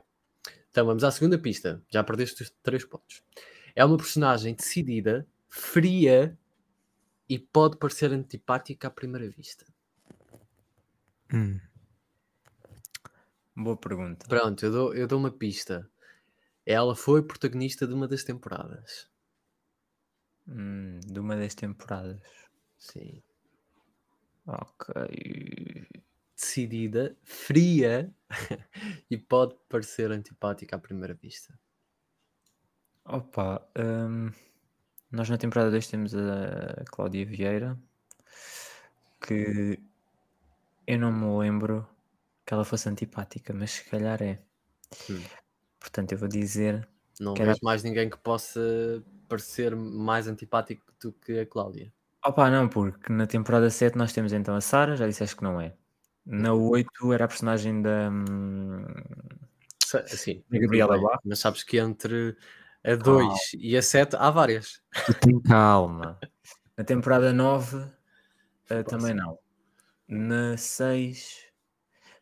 Então 0.70 0.86
vamos 0.86 1.04
à 1.04 1.12
segunda 1.12 1.38
pista. 1.40 1.82
Já 1.90 2.04
perdeste 2.04 2.44
os 2.44 2.50
três 2.64 2.86
pontos. 2.86 3.24
É 3.76 3.86
uma 3.86 3.98
personagem 3.98 4.56
decidida, 4.56 5.28
fria 5.50 6.38
e 7.30 7.40
pode 7.40 7.78
parecer 7.78 8.12
antipática 8.14 8.88
à 8.88 8.92
primeira 8.92 9.30
vista. 9.30 9.66
Hum. 11.32 11.60
Boa 13.56 13.76
pergunta. 13.78 14.28
Pronto, 14.28 14.64
eu 14.66 14.72
dou, 14.72 14.94
eu 14.96 15.08
dou 15.08 15.18
uma 15.20 15.32
pista. 15.32 15.90
Ela 16.66 16.96
foi 16.96 17.24
protagonista 17.24 17.88
de 17.88 17.94
uma 17.94 18.08
das 18.08 18.24
temporadas. 18.24 19.10
Hum, 20.48 21.00
de 21.06 21.20
uma 21.20 21.36
das 21.36 21.54
temporadas. 21.56 22.43
Sim. 22.84 23.24
Ok. 24.46 24.88
Decidida, 26.36 27.16
fria 27.24 28.14
e 29.10 29.18
pode 29.18 29.56
parecer 29.70 30.12
antipática 30.12 30.76
à 30.76 30.80
primeira 30.80 31.14
vista. 31.14 31.58
Opa, 33.06 33.66
hum, 33.78 34.32
nós 35.12 35.30
na 35.30 35.38
temporada 35.38 35.72
2 35.72 35.88
temos 35.88 36.14
a 36.16 36.84
Cláudia 36.92 37.26
Vieira, 37.26 37.80
que 39.22 39.80
eu 40.86 41.00
não 41.00 41.12
me 41.12 41.40
lembro 41.40 41.88
que 42.46 42.54
ela 42.54 42.66
fosse 42.66 42.90
antipática, 42.90 43.54
mas 43.54 43.72
se 43.72 43.86
calhar 43.86 44.22
é. 44.22 44.42
Hum. 45.10 45.24
Portanto, 45.80 46.12
eu 46.12 46.18
vou 46.18 46.28
dizer. 46.28 46.88
Não 47.20 47.34
Que 47.34 47.44
era- 47.44 47.52
vejo 47.54 47.64
mais 47.64 47.84
ninguém 47.84 48.10
que 48.10 48.18
possa 48.18 48.60
parecer 49.30 49.74
mais 49.76 50.28
antipático 50.28 50.92
do 51.02 51.14
que 51.14 51.40
a 51.40 51.46
Cláudia. 51.46 51.94
Opa, 52.26 52.50
não, 52.50 52.70
porque 52.70 53.12
na 53.12 53.28
temporada 53.28 53.70
7 53.70 53.98
nós 53.98 54.14
temos 54.14 54.32
então 54.32 54.56
a 54.56 54.62
Sara, 54.62 54.96
já 54.96 55.06
disseste 55.08 55.36
que 55.36 55.44
não 55.44 55.60
é. 55.60 55.74
Na 56.26 56.54
8 56.54 57.12
era 57.12 57.26
a 57.26 57.28
personagem 57.28 57.82
da. 57.82 58.10
hum, 58.10 58.86
Sim, 60.08 60.44
Da 60.50 60.60
Gabriela 60.60 61.00
Barros. 61.00 61.20
Mas 61.26 61.40
sabes 61.40 61.64
que 61.64 61.78
entre 61.78 62.36
a 62.84 62.96
2 62.96 63.52
e 63.60 63.78
a 63.78 63.82
7 63.82 64.16
há 64.16 64.32
várias. 64.32 64.82
Tu 65.06 65.14
tem 65.14 65.40
calma. 65.42 66.20
Na 66.76 66.84
temporada 66.84 67.32
9 67.32 67.78
uh, 67.78 67.92
Foi 68.66 68.84
também 68.84 69.14
não. 69.14 69.38
Na 70.08 70.58
6, 70.58 71.46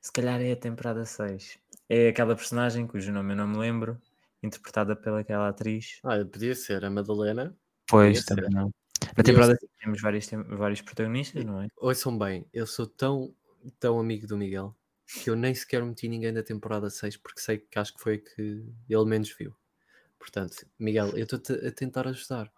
se 0.01 0.11
calhar 0.11 0.41
é 0.41 0.51
a 0.51 0.57
temporada 0.57 1.05
6. 1.05 1.57
É 1.87 2.09
aquela 2.09 2.35
personagem 2.35 2.85
cujo 2.85 3.13
nome 3.13 3.31
eu 3.31 3.37
não 3.37 3.47
me 3.47 3.57
lembro, 3.57 3.97
interpretada 4.43 4.93
pelaquela 4.95 5.47
atriz. 5.47 5.99
Olha, 6.03 6.25
podia 6.25 6.53
ser 6.53 6.83
a 6.83 6.89
Madalena. 6.89 7.55
Pois, 7.87 8.19
Podia 8.19 8.21
ser. 8.21 8.35
também 8.35 8.49
não. 8.49 8.73
Na 9.17 9.23
temporada 9.23 9.55
6 9.57 9.71
temos 9.79 10.01
vários, 10.01 10.29
vários 10.49 10.81
protagonistas, 10.81 11.43
não 11.43 11.61
é? 11.61 11.67
Ouçam 11.77 12.17
bem, 12.17 12.45
eu 12.53 12.65
sou 12.65 12.87
tão, 12.87 13.33
tão 13.79 13.99
amigo 13.99 14.25
do 14.27 14.37
Miguel 14.37 14.75
que 15.05 15.29
eu 15.29 15.35
nem 15.35 15.53
sequer 15.53 15.83
meti 15.83 16.07
ninguém 16.07 16.33
da 16.33 16.41
temporada 16.41 16.89
6 16.89 17.17
porque 17.17 17.41
sei 17.41 17.57
que 17.57 17.77
acho 17.77 17.93
que 17.93 18.01
foi 18.01 18.15
a 18.15 18.17
que 18.17 18.63
ele 18.89 19.05
menos 19.05 19.29
viu. 19.37 19.53
Portanto, 20.17 20.65
Miguel, 20.79 21.09
eu 21.17 21.23
estou-te 21.23 21.51
a 21.53 21.71
tentar 21.71 22.07
ajudar. 22.07 22.51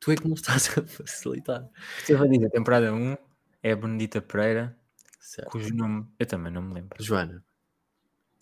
Tu 0.00 0.12
é 0.12 0.16
que 0.16 0.26
não 0.26 0.34
estás 0.36 0.68
a 0.78 0.82
facilitar. 0.86 1.68
Eu 2.08 2.18
vou 2.18 2.28
dizer, 2.28 2.46
a 2.46 2.50
temporada 2.50 2.92
1 2.92 3.16
é 3.62 3.72
a 3.72 3.76
Benedita 3.76 4.22
Pereira, 4.22 4.78
Certo. 5.20 5.50
cujo 5.50 5.74
nome 5.74 6.06
eu 6.18 6.24
também 6.26 6.52
não 6.52 6.62
me 6.62 6.74
lembro. 6.74 7.02
Joana. 7.02 7.44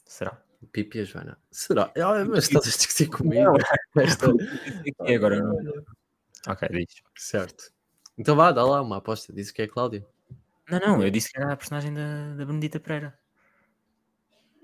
Será? 0.07 0.41
Pipi 0.71 0.99
e 0.99 1.01
a 1.01 1.05
Joana. 1.05 1.39
Será? 1.51 1.93
Ah, 1.97 2.25
mas 2.25 2.45
estás 2.45 2.67
a 2.67 2.71
discutir 2.71 3.09
comigo. 3.09 3.53
Esta- 3.97 4.27
E 5.07 5.15
agora 5.15 5.37
eu 5.37 5.45
não 5.45 5.57
lembro. 5.57 5.85
Ok, 6.49 6.69
diz. 6.71 7.03
Certo. 7.17 7.73
Então 8.19 8.37
vá, 8.37 8.53
dá 8.53 8.65
lá 8.65 8.81
uma 8.83 8.99
aposta. 8.99 9.33
Diz 9.33 9.51
que 9.51 9.63
é 9.63 9.65
a 9.65 9.69
Cláudia. 9.69 10.07
Não, 10.71 10.79
não, 10.79 11.03
eu 11.03 11.11
disse 11.11 11.31
que 11.31 11.39
era 11.39 11.53
a 11.53 11.57
personagem 11.57 11.93
da, 11.93 12.35
da 12.35 12.45
Benedita 12.45 12.81
Pereira. 12.81 13.19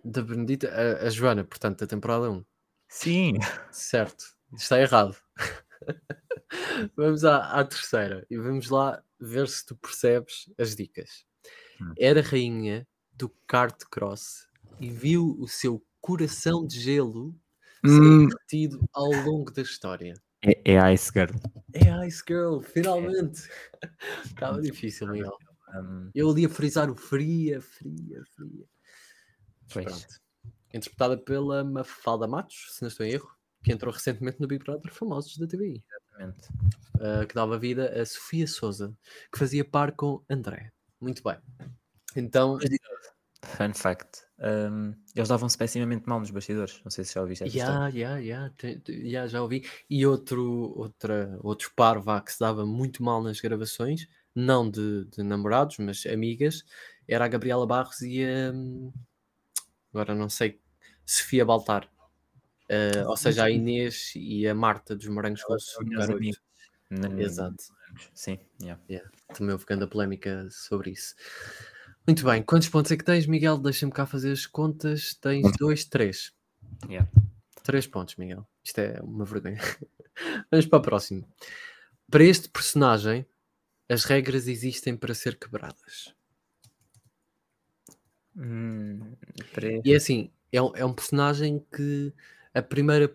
Da 0.04 0.22
Benedita, 0.22 0.68
a, 0.68 1.06
a 1.06 1.10
Joana, 1.10 1.44
portanto, 1.44 1.80
da 1.80 1.86
temporada 1.86 2.30
1. 2.30 2.44
Sim. 2.88 3.34
Certo. 3.70 4.24
Está 4.54 4.80
errado. 4.80 5.16
vamos 6.96 7.24
à, 7.24 7.60
à 7.60 7.64
terceira 7.64 8.26
e 8.30 8.36
vamos 8.36 8.70
lá 8.70 9.02
ver 9.20 9.48
se 9.48 9.64
tu 9.64 9.76
percebes 9.76 10.50
as 10.58 10.74
dicas. 10.74 11.24
Hum. 11.80 11.92
Era 11.98 12.22
rainha 12.22 12.86
do 13.12 13.28
kart 13.46 13.78
cross 13.90 14.48
e 14.80 14.90
viu 14.90 15.36
o 15.38 15.46
seu 15.46 15.84
coração 16.00 16.66
de 16.66 16.80
gelo 16.80 17.34
ser 17.84 17.90
Hum. 17.92 18.28
derretido 18.28 18.88
ao 18.92 19.10
longo 19.10 19.50
da 19.50 19.62
história. 19.62 20.14
É, 20.42 20.72
é 20.72 20.78
a 20.80 20.92
Ice 20.92 21.10
Girl. 21.12 21.30
É 21.72 21.90
a 21.90 22.06
Ice 22.06 22.22
Girl, 22.26 22.60
finalmente! 22.60 23.48
Estava 24.24 24.60
difícil, 24.60 25.08
Miguel. 25.08 25.36
Um, 25.74 26.10
Eu 26.14 26.30
ali 26.30 26.46
a 26.46 26.48
frisar 26.48 26.90
o 26.90 26.96
fria, 26.96 27.60
fria, 27.60 28.22
fria. 28.34 28.66
Mas 29.62 29.72
Pois. 29.72 29.84
pronto. 29.86 30.20
Interpretada 30.72 31.18
pela 31.18 31.64
Mafalda 31.64 32.26
Matos, 32.26 32.68
se 32.70 32.82
não 32.82 32.88
estou 32.88 33.04
em 33.04 33.10
erro, 33.10 33.30
que 33.62 33.72
entrou 33.72 33.92
recentemente 33.92 34.40
no 34.40 34.46
Big 34.46 34.64
Brother 34.64 34.92
Famosos 34.92 35.36
da 35.36 35.46
TVI, 35.46 35.84
exatamente. 36.14 36.48
uh, 36.96 37.26
que 37.26 37.34
dava 37.34 37.58
vida 37.58 38.00
a 38.00 38.06
Sofia 38.06 38.46
Souza, 38.46 38.96
que 39.32 39.38
fazia 39.38 39.64
par 39.64 39.92
com 39.92 40.24
André. 40.30 40.72
Muito 41.00 41.22
bem. 41.22 41.36
Então, 42.16 42.58
Fun 43.56 43.74
fact. 43.74 44.22
um, 44.38 44.94
eles 45.14 45.28
davam-se 45.28 45.56
pessimamente 45.56 46.08
mal 46.08 46.20
nos 46.20 46.30
bastidores. 46.30 46.80
Não 46.84 46.90
sei 46.90 47.04
se 47.04 47.14
já 47.14 47.20
ouviste 47.20 47.44
essa 47.44 47.56
já, 47.58 47.90
já, 47.90 48.22
já, 48.22 48.52
já, 48.88 49.26
já 49.26 49.42
ouvi. 49.42 49.68
E 49.88 50.06
outro, 50.06 50.72
outra, 50.76 51.38
outro 51.42 51.70
par 51.74 52.00
vá, 52.00 52.20
que 52.20 52.32
se 52.32 52.40
dava 52.40 52.64
muito 52.64 53.02
mal 53.02 53.22
nas 53.22 53.40
gravações, 53.40 54.08
não 54.34 54.70
de, 54.70 55.04
de 55.06 55.22
namorados, 55.22 55.78
mas 55.78 56.06
amigas, 56.06 56.64
era 57.06 57.24
a 57.24 57.28
Gabriela 57.28 57.66
Barros 57.66 58.00
e 58.02 58.24
a. 58.24 58.52
hum, 58.52 58.92
Agora 59.92 60.14
não 60.14 60.28
sei. 60.28 60.60
Sofia 61.04 61.44
Baltar. 61.44 61.90
Uh, 62.70 63.08
ou 63.08 63.16
seja, 63.16 63.44
a 63.44 63.50
Inês 63.50 64.12
e 64.14 64.46
a 64.46 64.54
Marta 64.54 64.94
dos 64.94 65.08
Morangos 65.08 65.42
com 65.42 65.54
Exato. 67.18 67.64
Sim, 68.14 68.38
yeah. 68.62 68.80
Também 69.34 69.52
houve 69.52 69.64
grande 69.64 69.88
polémica 69.88 70.48
sobre 70.50 70.92
isso. 70.92 71.14
Muito 72.10 72.24
bem, 72.24 72.42
quantos 72.42 72.68
pontos 72.68 72.90
é 72.90 72.96
que 72.96 73.04
tens, 73.04 73.24
Miguel? 73.24 73.56
Deixa-me 73.56 73.92
cá 73.92 74.04
fazer 74.04 74.32
as 74.32 74.44
contas. 74.44 75.14
Tens 75.14 75.48
dois, 75.56 75.84
três. 75.84 76.32
Yeah. 76.88 77.08
Três 77.62 77.86
pontos, 77.86 78.16
Miguel. 78.16 78.44
Isto 78.64 78.80
é 78.80 79.00
uma 79.00 79.24
vergonha. 79.24 79.60
Vamos 80.50 80.66
para 80.66 80.80
o 80.80 80.82
próximo. 80.82 81.24
Para 82.10 82.24
este 82.24 82.48
personagem, 82.48 83.24
as 83.88 84.02
regras 84.02 84.48
existem 84.48 84.96
para 84.96 85.14
ser 85.14 85.38
quebradas. 85.38 86.12
Hum. 88.36 89.14
E 89.84 89.92
é 89.92 89.96
assim, 89.96 90.32
é 90.50 90.60
um, 90.60 90.74
é 90.74 90.84
um 90.84 90.92
personagem 90.92 91.64
que 91.72 92.12
a 92.52 92.60
primeira 92.60 93.14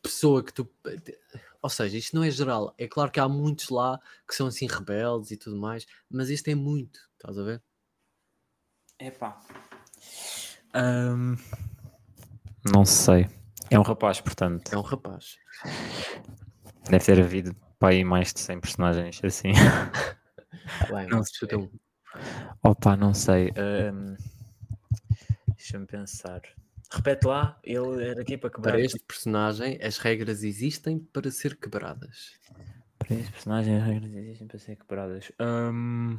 pessoa 0.00 0.44
que 0.44 0.52
tu. 0.52 0.70
Ou 1.60 1.68
seja, 1.68 1.98
isto 1.98 2.14
não 2.14 2.22
é 2.22 2.30
geral. 2.30 2.72
É 2.78 2.86
claro 2.86 3.10
que 3.10 3.18
há 3.18 3.28
muitos 3.28 3.68
lá 3.68 4.00
que 4.28 4.36
são 4.36 4.46
assim 4.46 4.68
rebeldes 4.68 5.32
e 5.32 5.36
tudo 5.36 5.56
mais, 5.56 5.88
mas 6.08 6.30
este 6.30 6.52
é 6.52 6.54
muito, 6.54 7.00
estás 7.18 7.36
a 7.36 7.42
ver? 7.42 7.60
Epá. 8.98 9.40
Ahm, 10.74 11.36
não 12.72 12.84
sei. 12.84 13.28
É 13.70 13.78
um 13.78 13.82
rapaz, 13.82 14.20
portanto. 14.20 14.72
É 14.72 14.76
um 14.78 14.82
rapaz. 14.82 15.36
Deve 16.88 17.04
ter 17.04 17.20
havido 17.20 17.54
para 17.78 17.90
aí 17.90 18.04
mais 18.04 18.32
de 18.32 18.40
100 18.40 18.60
personagens 18.60 19.20
assim. 19.24 19.52
Tá 19.52 20.94
bem, 20.94 21.08
Não 21.08 21.22
chuta 21.24 21.56
sei. 21.56 21.58
um. 21.64 21.70
Opa, 22.62 22.96
não 22.96 23.12
sei. 23.12 23.50
ahm, 23.56 24.16
Deixa-me 25.56 25.86
pensar. 25.86 26.42
Repete 26.90 27.26
lá, 27.26 27.58
ele 27.64 28.04
era 28.08 28.22
aqui 28.22 28.38
para 28.38 28.50
quebrar. 28.50 28.72
Para 28.72 28.80
este 28.80 28.98
personagem, 29.00 29.78
as 29.82 29.98
regras 29.98 30.42
existem 30.44 30.98
para 31.00 31.30
ser 31.30 31.56
quebradas. 31.56 32.38
Para 32.98 33.14
este 33.14 33.32
personagem, 33.32 33.76
as 33.76 33.82
regras 33.84 34.12
existem 34.14 34.46
para 34.46 34.58
ser 34.58 34.76
quebradas. 34.76 35.32
Ahm, 35.40 36.16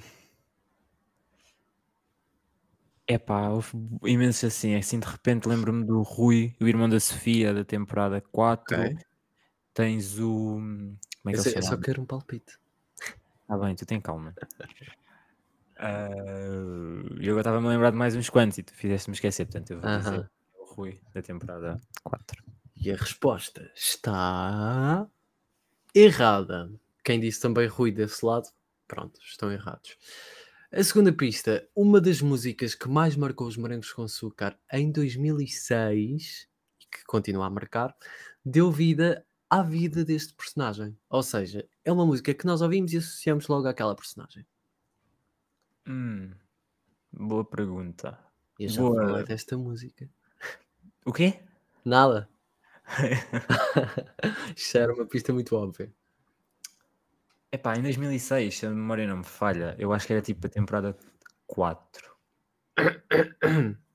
Epá, 3.07 3.49
houve 3.49 3.69
imensos 4.03 4.43
assim. 4.43 4.75
Assim, 4.75 4.99
de 4.99 5.07
repente, 5.07 5.47
lembro-me 5.47 5.85
do 5.85 6.01
Rui, 6.01 6.53
o 6.59 6.67
irmão 6.67 6.89
da 6.89 6.99
Sofia, 6.99 7.53
da 7.53 7.63
temporada 7.63 8.19
4. 8.21 8.75
Ok. 8.75 8.97
Tens 9.73 10.19
o. 10.19 10.55
Como 10.55 10.97
é 11.25 11.31
que 11.31 11.39
Eu, 11.39 11.43
ele 11.43 11.43
só- 11.43 11.49
se 11.49 11.57
eu 11.57 11.63
só 11.63 11.77
quero 11.77 12.01
um 12.01 12.05
palpite. 12.05 12.57
Ah, 13.47 13.57
bem, 13.57 13.75
tu 13.75 13.85
tem 13.85 14.01
calma. 14.01 14.35
E 15.79 17.25
eu 17.27 17.31
agora 17.31 17.41
estava-me 17.41 17.67
a 17.67 17.69
lembrar 17.69 17.91
de 17.91 17.97
mais 17.97 18.15
uns 18.15 18.29
quantos 18.29 18.57
e 18.57 18.63
tu 18.63 18.73
fizeste-me 18.73 19.15
esquecer, 19.15 19.45
portanto 19.45 19.71
eu 19.71 19.79
vou 19.79 19.97
dizer 19.99 20.29
o 20.59 20.65
Rui 20.73 20.99
da 21.13 21.21
temporada 21.21 21.79
4. 22.03 22.43
E 22.75 22.91
a 22.91 22.95
resposta 22.95 23.71
está 23.75 25.07
errada. 25.95 26.69
Quem 27.03 27.19
disse 27.19 27.39
também 27.41 27.67
Rui 27.67 27.91
desse 27.91 28.25
lado, 28.25 28.47
pronto, 28.87 29.19
estão 29.21 29.51
errados. 29.51 29.97
A 30.71 30.83
segunda 30.83 31.13
pista, 31.13 31.67
uma 31.75 31.99
das 32.01 32.21
músicas 32.21 32.75
que 32.75 32.89
mais 32.89 33.15
marcou 33.15 33.47
os 33.47 33.55
morangos 33.57 33.91
com 33.93 34.03
açúcar 34.03 34.57
em 34.71 34.91
2006 34.91 36.47
e 36.81 36.85
que 36.85 37.05
continua 37.05 37.45
a 37.45 37.49
marcar, 37.49 37.95
deu 38.43 38.69
vida 38.71 39.25
à 39.49 39.61
vida 39.63 40.03
deste 40.03 40.33
personagem. 40.33 40.97
Ou 41.09 41.23
seja, 41.23 41.67
é 41.85 41.91
uma 41.91 42.05
música 42.05 42.33
que 42.33 42.45
nós 42.45 42.61
ouvimos 42.61 42.91
e 42.93 42.97
associamos 42.97 43.47
logo 43.47 43.67
àquela 43.67 43.95
personagem. 43.95 44.45
Hum, 45.87 46.35
boa 47.11 47.45
pergunta. 47.45 48.19
E 48.59 48.65
eu 48.65 48.69
já 48.69 48.83
Boa. 48.83 48.95
falei 49.05 49.23
desta 49.23 49.57
música. 49.57 50.09
O 51.05 51.13
quê? 51.13 51.39
Nada. 51.85 52.29
Isto 54.55 54.77
era 54.77 54.93
uma 54.93 55.05
pista 55.07 55.33
muito 55.33 55.55
óbvia. 55.55 55.93
Epá, 57.51 57.75
em 57.77 57.81
2006, 57.81 58.57
se 58.57 58.65
a 58.65 58.69
memória 58.69 59.07
não 59.07 59.17
me 59.17 59.23
falha, 59.23 59.75
eu 59.79 59.93
acho 59.93 60.05
que 60.05 60.13
era 60.13 60.21
tipo 60.21 60.45
a 60.47 60.49
temporada 60.49 60.97
4. 61.45 62.15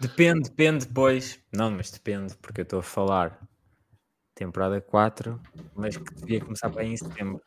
Depende, 0.00 0.48
depende 0.50 0.86
depois. 0.86 1.40
Não, 1.52 1.70
mas 1.70 1.90
depende, 1.90 2.34
porque 2.38 2.60
eu 2.60 2.64
estou 2.64 2.80
a 2.80 2.82
falar 2.82 3.38
temporada 4.34 4.80
4, 4.80 5.40
mas 5.74 5.96
que 5.96 6.14
devia 6.14 6.40
começar 6.40 6.72
aí 6.78 6.88
em 6.88 6.96
setembro. 6.96 7.40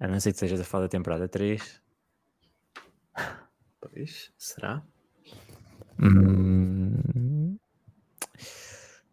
A 0.00 0.08
não 0.08 0.20
ser 0.20 0.32
que 0.32 0.38
sejas 0.38 0.60
a 0.60 0.64
falar 0.64 0.84
da 0.84 0.88
temporada 0.88 1.28
3. 1.28 1.80
Pois, 3.80 4.32
será? 4.38 4.82
Hum, 5.98 7.58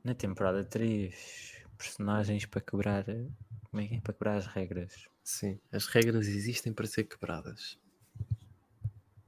Na 0.04 0.13
temporada 0.13 0.63
3, 0.63 1.63
personagens 1.78 2.45
para 2.45 2.62
quebrar. 2.62 3.06
Como 3.69 3.82
é 3.84 3.88
que 3.88 3.95
é? 3.95 4.01
Para 4.01 4.13
quebrar 4.13 4.38
as 4.38 4.47
regras. 4.47 5.08
Sim, 5.23 5.60
as 5.71 5.86
regras 5.88 6.27
existem 6.27 6.73
para 6.73 6.88
ser 6.88 7.03
quebradas. 7.03 7.77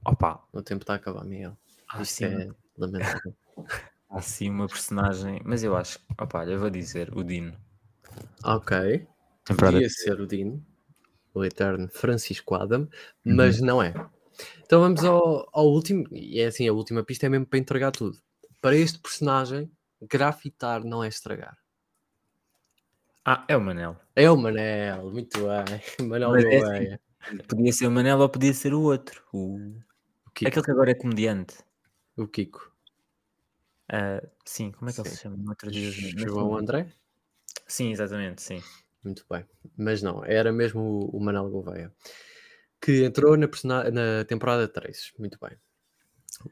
Opa, 0.04 0.44
O 0.52 0.62
tempo 0.62 0.82
está 0.82 0.94
a 0.94 0.96
acabar, 0.96 1.24
Miguel. 1.24 1.56
há 1.88 2.02
Isto 2.02 2.14
sim, 2.14 2.24
é 2.24 2.48
lamentável. 2.76 3.34
há 4.10 4.20
sim 4.20 4.50
uma 4.50 4.66
personagem, 4.66 5.40
mas 5.44 5.62
eu 5.62 5.76
acho. 5.76 5.98
Opa, 6.20 6.40
olha, 6.40 6.52
eu 6.52 6.60
vou 6.60 6.70
dizer 6.70 7.16
o 7.16 7.22
Dino. 7.22 7.56
ok, 8.44 9.06
Temporada 9.44 9.76
podia 9.76 9.88
ser 9.90 10.20
o 10.20 10.26
Dino, 10.26 10.64
o 11.34 11.44
eterno 11.44 11.88
Francisco 11.88 12.54
Adam, 12.54 12.88
mas 13.24 13.60
não 13.60 13.82
é. 13.82 13.94
Então 14.64 14.80
vamos 14.80 15.04
ao, 15.04 15.48
ao 15.52 15.66
último, 15.66 16.04
e 16.10 16.40
é 16.40 16.46
assim, 16.46 16.66
a 16.66 16.72
última 16.72 17.04
pista 17.04 17.26
é 17.26 17.28
mesmo 17.28 17.46
para 17.46 17.58
entregar 17.58 17.92
tudo. 17.92 18.18
Para 18.60 18.76
este 18.76 18.98
personagem, 18.98 19.70
grafitar 20.00 20.84
não 20.84 21.02
é 21.04 21.08
estragar. 21.08 21.56
Ah, 23.24 23.44
é 23.48 23.56
o 23.56 23.60
Manel. 23.60 23.96
É 24.16 24.30
o 24.30 24.36
Manel, 24.36 25.10
muito 25.10 25.38
bem. 25.38 25.80
Manel 26.08 26.30
Mas 26.30 26.44
é 26.44 26.50
Gouveia. 26.50 27.00
Podia 27.48 27.72
ser 27.72 27.86
o 27.86 27.90
Manel 27.90 28.18
ou 28.18 28.28
podia 28.28 28.52
ser 28.52 28.74
o 28.74 28.82
outro. 28.82 29.22
O... 29.32 29.56
O 30.26 30.30
Kiko. 30.34 30.48
Aquele 30.48 30.64
que 30.64 30.70
agora 30.70 30.90
é 30.90 30.94
comediante. 30.94 31.56
O 32.16 32.26
Kiko. 32.26 32.72
Ah, 33.88 34.22
sim, 34.44 34.72
como 34.72 34.90
é 34.90 34.92
que 34.92 35.00
ele 35.00 35.08
Sim. 35.10 35.14
se 35.14 35.22
chama? 35.22 35.36
Outro 35.48 35.70
dia 35.70 35.90
João 35.90 36.56
André? 36.56 36.92
Sim, 37.66 37.92
exatamente, 37.92 38.42
sim. 38.42 38.60
Muito 39.04 39.24
bem. 39.30 39.44
Mas 39.76 40.02
não, 40.02 40.24
era 40.24 40.52
mesmo 40.52 40.80
o, 40.80 41.16
o 41.16 41.20
Manel 41.20 41.48
Gouveia. 41.50 41.92
Que 42.80 43.04
entrou 43.04 43.36
na, 43.36 43.48
na 43.90 44.24
temporada 44.24 44.66
3. 44.66 45.12
Muito 45.18 45.38
bem. 45.40 45.56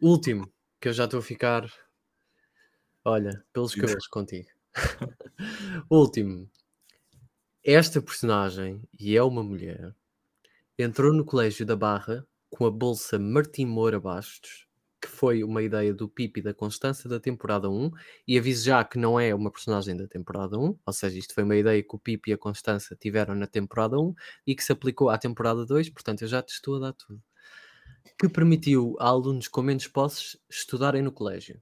Último, 0.00 0.52
que 0.80 0.88
eu 0.88 0.92
já 0.92 1.04
estou 1.04 1.18
a 1.20 1.22
ficar. 1.22 1.68
Olha, 3.04 3.42
pelos 3.52 3.74
cabelos 3.74 4.06
contigo. 4.06 4.48
Último. 5.90 6.48
Esta 7.62 8.00
personagem, 8.00 8.82
e 8.98 9.14
é 9.14 9.22
uma 9.22 9.42
mulher, 9.42 9.94
entrou 10.78 11.12
no 11.12 11.26
Colégio 11.26 11.66
da 11.66 11.76
Barra 11.76 12.26
com 12.48 12.64
a 12.64 12.70
bolsa 12.70 13.18
Martim 13.18 13.66
Moura 13.66 14.00
Bastos, 14.00 14.66
que 14.98 15.06
foi 15.06 15.44
uma 15.44 15.62
ideia 15.62 15.92
do 15.92 16.08
Pipi 16.08 16.40
da 16.40 16.54
Constança 16.54 17.06
da 17.06 17.20
temporada 17.20 17.68
1, 17.68 17.90
e 18.26 18.38
aviso 18.38 18.64
já 18.64 18.82
que 18.82 18.98
não 18.98 19.20
é 19.20 19.34
uma 19.34 19.50
personagem 19.50 19.94
da 19.94 20.08
temporada 20.08 20.58
1, 20.58 20.78
ou 20.86 20.92
seja, 20.94 21.18
isto 21.18 21.34
foi 21.34 21.44
uma 21.44 21.54
ideia 21.54 21.82
que 21.82 21.94
o 21.94 21.98
Pipi 21.98 22.30
e 22.30 22.32
a 22.32 22.38
Constança 22.38 22.96
tiveram 22.96 23.34
na 23.34 23.46
temporada 23.46 23.98
1 23.98 24.14
e 24.46 24.54
que 24.54 24.64
se 24.64 24.72
aplicou 24.72 25.10
à 25.10 25.18
temporada 25.18 25.66
2, 25.66 25.90
portanto 25.90 26.22
eu 26.22 26.28
já 26.28 26.42
te 26.42 26.54
estou 26.54 26.76
a 26.76 26.80
dar 26.80 26.92
tudo. 26.94 27.22
Que 28.18 28.26
permitiu 28.26 28.96
a 28.98 29.08
alunos 29.08 29.48
com 29.48 29.60
menos 29.60 29.86
posses 29.86 30.38
estudarem 30.48 31.02
no 31.02 31.12
colégio. 31.12 31.60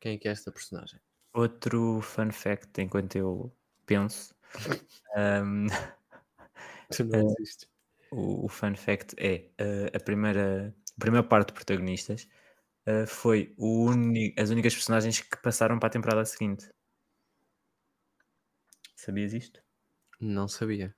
Quem 0.00 0.16
é 0.16 0.18
que 0.18 0.28
é 0.28 0.32
esta 0.32 0.52
personagem? 0.52 1.00
Outro 1.32 2.02
fun 2.02 2.30
fact, 2.30 2.78
enquanto 2.82 3.16
eu 3.16 3.50
penso. 3.86 4.37
Ahm, 5.16 5.68
Tu 6.90 7.04
não 7.04 7.14
Eh, 7.14 7.20
existes. 7.20 7.68
o, 8.10 8.46
o 8.46 8.48
fun 8.48 8.74
fact 8.76 9.14
é 9.18 9.50
ah, 9.60 9.96
a, 9.96 10.00
primeira, 10.00 10.74
a 10.96 11.00
primeira 11.00 11.26
parte 11.28 11.48
de 11.48 11.54
protagonistas 11.54 12.28
ah, 12.86 13.06
foi 13.08 13.54
as 14.38 14.50
únicas 14.50 14.74
personagens 14.74 15.20
que 15.20 15.36
passaram 15.42 15.78
para 15.78 15.88
a 15.88 15.92
temporada 15.92 16.24
seguinte. 16.24 16.70
Sabias 18.94 19.32
isto? 19.32 19.62
Não 20.20 20.46
sabia. 20.46 20.94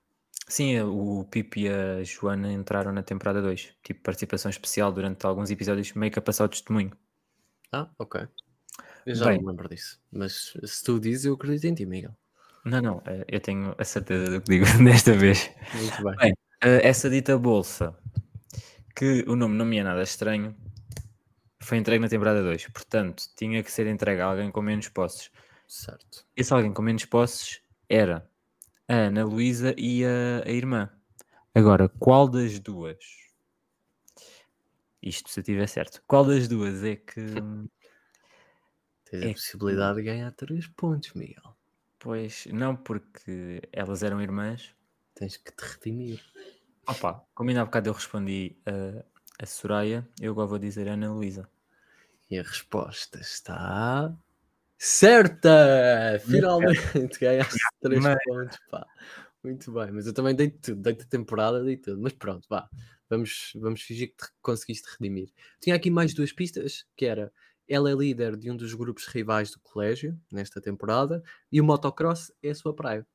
Sim, 0.47 0.79
o 0.81 1.25
Pipo 1.25 1.57
e 1.57 1.67
a 1.67 2.03
Joana 2.03 2.51
entraram 2.53 2.91
na 2.91 3.01
temporada 3.01 3.41
2. 3.41 3.73
Tipo, 3.83 4.03
participação 4.03 4.49
especial 4.51 4.91
durante 4.93 5.25
alguns 5.25 5.49
episódios, 5.49 5.93
meio 5.93 6.11
que 6.11 6.19
a 6.19 6.21
passar 6.21 6.45
o 6.45 6.49
testemunho. 6.49 6.91
Ah, 7.71 7.93
ok. 7.97 8.27
Eu 9.05 9.15
já 9.15 9.27
Bem. 9.27 9.31
não 9.31 9.41
me 9.41 9.47
lembro 9.47 9.69
disso. 9.69 10.01
Mas 10.11 10.53
se 10.65 10.83
tu 10.85 10.99
dizes, 10.99 11.25
eu 11.25 11.35
acredito 11.35 11.65
em 11.67 11.75
ti, 11.75 11.85
Miguel. 11.87 12.15
Não, 12.65 12.81
não, 12.81 13.01
eh, 13.05 13.25
eu 13.27 13.39
tenho 13.39 13.73
a 13.77 13.83
certeza 13.83 14.29
do 14.31 14.41
que 14.41 14.51
digo 14.51 14.65
desta 14.83 15.13
vez. 15.13 15.49
Muito 15.73 16.03
bem. 16.03 16.15
Bem, 16.17 16.33
eh, 16.63 16.87
essa 16.87 17.09
dita 17.09 17.37
bolsa, 17.37 17.97
que 18.95 19.23
o 19.27 19.35
nome 19.35 19.55
não 19.55 19.65
me 19.65 19.77
é 19.79 19.83
nada 19.83 20.03
estranho, 20.03 20.55
foi 21.59 21.77
entregue 21.77 22.01
na 22.01 22.09
temporada 22.09 22.41
2. 22.43 22.67
Portanto, 22.67 23.23
tinha 23.35 23.63
que 23.63 23.71
ser 23.71 23.87
entregue 23.87 24.21
a 24.21 24.25
alguém 24.25 24.51
com 24.51 24.61
menos 24.61 24.87
posses. 24.89 25.31
Certo. 25.67 26.25
Esse 26.35 26.53
alguém 26.53 26.73
com 26.73 26.81
menos 26.81 27.05
posses 27.05 27.61
era 27.89 28.29
a 28.87 28.93
Ana 28.93 29.23
Luísa 29.25 29.73
e 29.77 30.03
a, 30.05 30.43
a 30.45 30.51
irmã. 30.51 30.89
Agora, 31.55 31.89
qual 31.89 32.27
das 32.27 32.59
duas? 32.59 32.97
Isto 35.01 35.29
se 35.31 35.39
eu 35.39 35.43
tiver 35.43 35.67
certo. 35.67 36.01
Qual 36.05 36.23
das 36.25 36.47
duas 36.47 36.83
é 36.83 36.95
que. 36.95 37.15
Tens 39.09 39.23
É 39.23 39.25
a 39.25 39.27
que- 39.29 39.33
possibilidade 39.33 39.97
de 39.97 40.03
ganhar 40.03 40.31
3 40.31 40.67
pontos, 40.67 41.11
Miguel. 41.13 41.55
Pois, 42.01 42.47
não, 42.47 42.75
porque 42.75 43.61
elas 43.71 44.01
eram 44.01 44.19
irmãs. 44.19 44.73
Tens 45.13 45.37
que 45.37 45.51
te 45.51 45.61
redimir. 45.61 46.19
Opa, 46.87 47.23
como 47.35 47.51
ainda 47.51 47.61
há 47.61 47.65
bocado 47.65 47.89
eu 47.89 47.93
respondi 47.93 48.57
a, 48.65 49.05
a 49.43 49.45
Soraya, 49.45 50.07
eu 50.19 50.31
agora 50.31 50.47
vou 50.47 50.57
dizer 50.57 50.87
Ana 50.87 51.13
Luísa. 51.13 51.47
E 52.29 52.39
a 52.39 52.41
resposta 52.41 53.19
está 53.19 54.17
certa! 54.79 56.19
Finalmente 56.25 57.19
ganhaste 57.19 57.59
3 57.81 58.03
mas- 58.03 58.17
pontos, 58.23 58.57
pá. 58.71 58.87
Muito 59.43 59.71
bem, 59.71 59.91
mas 59.91 60.07
eu 60.07 60.13
também 60.13 60.35
dei 60.35 60.49
tudo, 60.49 60.81
dei-te 60.81 61.03
a 61.03 61.07
temporada, 61.07 61.63
dei 61.63 61.77
tudo, 61.77 62.01
mas 62.01 62.13
pronto, 62.13 62.47
vá, 62.49 62.69
vamos, 63.09 63.53
vamos 63.55 63.81
fingir 63.81 64.09
que 64.09 64.25
te 64.25 64.31
conseguiste 64.41 64.87
redimir. 64.91 65.31
Tinha 65.59 65.75
aqui 65.75 65.89
mais 65.91 66.13
duas 66.13 66.31
pistas, 66.31 66.85
que 66.95 67.05
era 67.05 67.31
ela 67.73 67.89
é 67.91 67.93
líder 67.95 68.35
de 68.37 68.51
um 68.51 68.57
dos 68.57 68.73
grupos 68.73 69.05
rivais 69.07 69.51
do 69.51 69.59
colégio 69.61 70.19
nesta 70.31 70.61
temporada 70.61 71.23
e 71.51 71.61
o 71.61 71.63
motocross 71.63 72.31
é 72.43 72.49
a 72.51 72.55
sua 72.55 72.75
praia. 72.75 73.05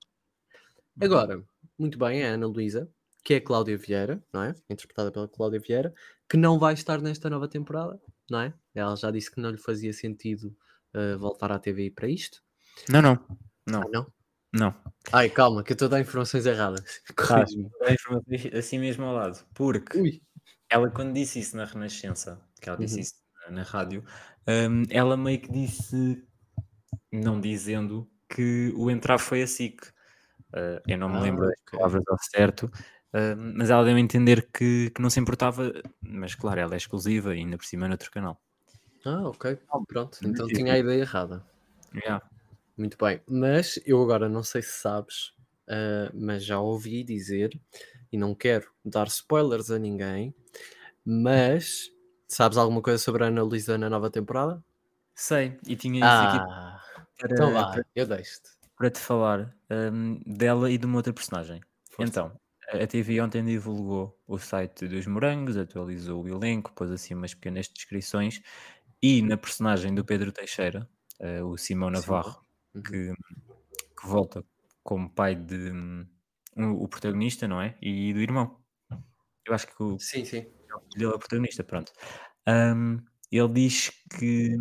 Agora, 1.01 1.43
muito 1.79 1.99
bem, 1.99 2.23
é 2.23 2.31
a 2.31 2.35
Ana 2.35 2.47
Luísa, 2.47 2.91
que 3.25 3.35
é 3.35 3.37
a 3.39 3.41
Cláudia 3.41 3.77
Vieira, 3.77 4.23
não 4.33 4.43
é? 4.43 4.55
Interpretada 4.71 5.11
pela 5.13 5.29
Cláudia 5.29 5.61
Vieira, 5.61 5.95
que 6.29 6.37
não 6.37 6.59
vai 6.59 6.75
estar 6.75 7.01
nesta 7.01 7.29
nova 7.29 7.49
temporada, 7.49 8.01
não 8.31 8.41
é? 8.41 8.55
Ela 8.75 8.97
já 8.97 9.11
disse 9.11 9.31
que 9.31 9.41
não 9.41 9.51
lhe 9.51 9.59
fazia 9.59 9.93
sentido 9.93 10.57
uh, 10.95 11.19
voltar 11.19 11.53
à 11.53 11.59
TVI 11.59 11.91
para 11.91 12.09
isto. 12.09 12.43
Não, 12.89 13.03
não. 13.03 13.19
Não. 13.67 13.81
Ah, 13.83 13.89
não? 13.93 14.07
Não. 14.53 14.75
Ai, 15.13 15.29
calma, 15.29 15.63
que 15.63 15.73
eu 15.73 15.75
estou 15.75 15.87
a 15.87 15.91
dar 15.91 16.01
informações 16.01 16.47
erradas. 16.47 17.03
Informação 17.91 18.23
assim 18.59 18.79
mesmo 18.79 19.05
ao 19.05 19.15
lado. 19.15 19.45
Porque 19.55 19.99
Ui. 19.99 20.23
ela, 20.71 20.91
quando 20.91 21.13
disse 21.15 21.41
isso 21.41 21.57
na 21.57 21.65
Renascença, 21.65 22.41
que 22.61 22.69
ela 22.69 22.79
disse 22.79 22.95
Uhum. 22.95 23.01
isso 23.01 23.15
na, 23.47 23.51
na 23.57 23.63
rádio, 23.63 24.05
hum, 24.49 24.85
ela 24.91 25.17
meio 25.17 25.41
que 25.41 25.51
disse, 25.51 26.27
não 27.13 27.41
dizendo, 27.41 28.11
que 28.29 28.73
o 28.77 28.91
entrar 28.91 29.19
foi 29.19 29.43
a 29.43 29.47
SIC. 29.47 29.83
Uh, 30.55 30.81
eu 30.89 30.99
não 30.99 31.09
me 31.11 31.19
Ah, 31.19 31.21
lembro 31.23 31.47
das 31.47 31.61
palavras 31.71 32.05
ao 32.09 32.19
certo, 32.33 32.71
hum, 33.15 33.55
mas 33.57 33.71
ela 33.71 33.85
deu 33.85 33.97
a 33.97 34.01
entender 34.01 34.49
que, 34.53 34.91
que 34.91 35.03
não 35.03 35.11
se 35.11 35.21
importava, 35.21 35.73
mas 36.03 36.35
claro, 36.35 36.61
ela 36.61 36.75
é 36.75 36.79
exclusiva 36.79 37.35
e 37.37 37.41
ainda 37.41 37.59
por 37.59 37.67
cima 37.67 37.87
é 37.87 37.89
noutro 37.89 38.11
canal. 38.11 38.41
Ah, 39.05 39.29
ok. 39.29 39.59
Pronto, 39.89 40.19
então 40.25 40.47
tinha 40.49 40.75
a 40.75 40.79
ideia 40.79 41.01
errada. 41.01 41.45
Yeah. 41.95 42.21
Muito 42.77 42.97
bem, 42.99 43.21
mas 43.27 43.79
eu 43.87 44.03
agora 44.03 44.29
não 44.29 44.43
sei 44.43 44.61
se 44.63 44.73
sabes, 44.81 45.33
ah, 45.69 46.11
mas 46.15 46.45
já 46.45 46.61
ouvi 46.61 47.03
dizer, 47.05 47.51
e 48.13 48.19
não 48.19 48.35
quero 48.35 48.71
dar 48.85 49.07
spoilers 49.09 49.71
a 49.71 49.79
ninguém, 49.79 50.35
mas 51.05 51.91
sabes 52.29 52.59
alguma 52.59 52.83
coisa 52.83 52.99
sobre 53.03 53.25
a 53.25 53.29
Ana 53.29 53.43
Luísa 53.43 53.79
na 53.79 53.91
nova 53.91 54.11
temporada? 54.11 54.63
Sei, 55.15 55.59
e 55.67 55.77
tinha 55.77 56.07
isso 56.07 56.25
aqui 56.25 56.39
Ah, 56.41 56.81
para, 57.19 57.31
então 57.31 57.51
vá, 57.53 57.65
para, 57.71 57.85
eu 57.95 58.07
deixo-te. 58.07 58.51
para 58.77 58.91
te 58.91 59.01
falar 59.01 59.57
hum, 59.71 60.21
dela 60.27 60.71
e 60.71 60.79
de 60.79 60.87
uma 60.87 60.99
outra 60.99 61.13
personagem. 61.13 61.61
Força. 61.91 62.21
Então, 62.21 62.39
a 62.73 62.87
TV 62.87 63.21
ontem 63.23 63.45
divulgou 63.45 64.21
o 64.27 64.39
site 64.39 64.89
dos 64.89 65.07
morangos, 65.07 65.57
atualizou 65.57 66.25
o 66.25 66.29
elenco, 66.29 66.73
pôs 66.75 66.91
assim 66.93 67.15
umas 67.15 67.35
pequenas 67.35 67.69
descrições 67.69 68.43
e 69.03 69.23
na 69.23 69.37
personagem 69.39 69.95
do 69.95 70.05
Pedro 70.05 70.33
Teixeira, 70.33 70.89
eh, 71.21 71.43
o 71.45 71.57
Simão 71.59 71.91
Navarro, 71.91 72.45
Uhum. 72.75 72.87
que, 72.87 73.13
que 74.01 74.07
volta 74.09 74.45
como 74.85 75.11
pai 75.11 75.35
de 75.37 75.73
um- 75.73 76.09
o 76.83 76.89
protagonista, 76.89 77.49
não 77.49 77.61
é? 77.63 77.79
E 77.83 78.13
do 78.15 78.21
irmão. 78.21 78.61
Eu 79.47 79.55
acho 79.55 79.67
que 79.69 79.83
o 79.83 79.99
Sim, 79.99 80.25
sim. 80.25 80.56
O 80.77 80.81
filho 80.81 80.99
dele 80.99 81.13
é 81.13 81.15
o 81.17 81.19
protagonista, 81.19 81.65
pronto. 81.65 81.93
Hum, 82.49 83.01
ele 83.31 83.49
diz 83.53 83.91
que. 84.19 84.57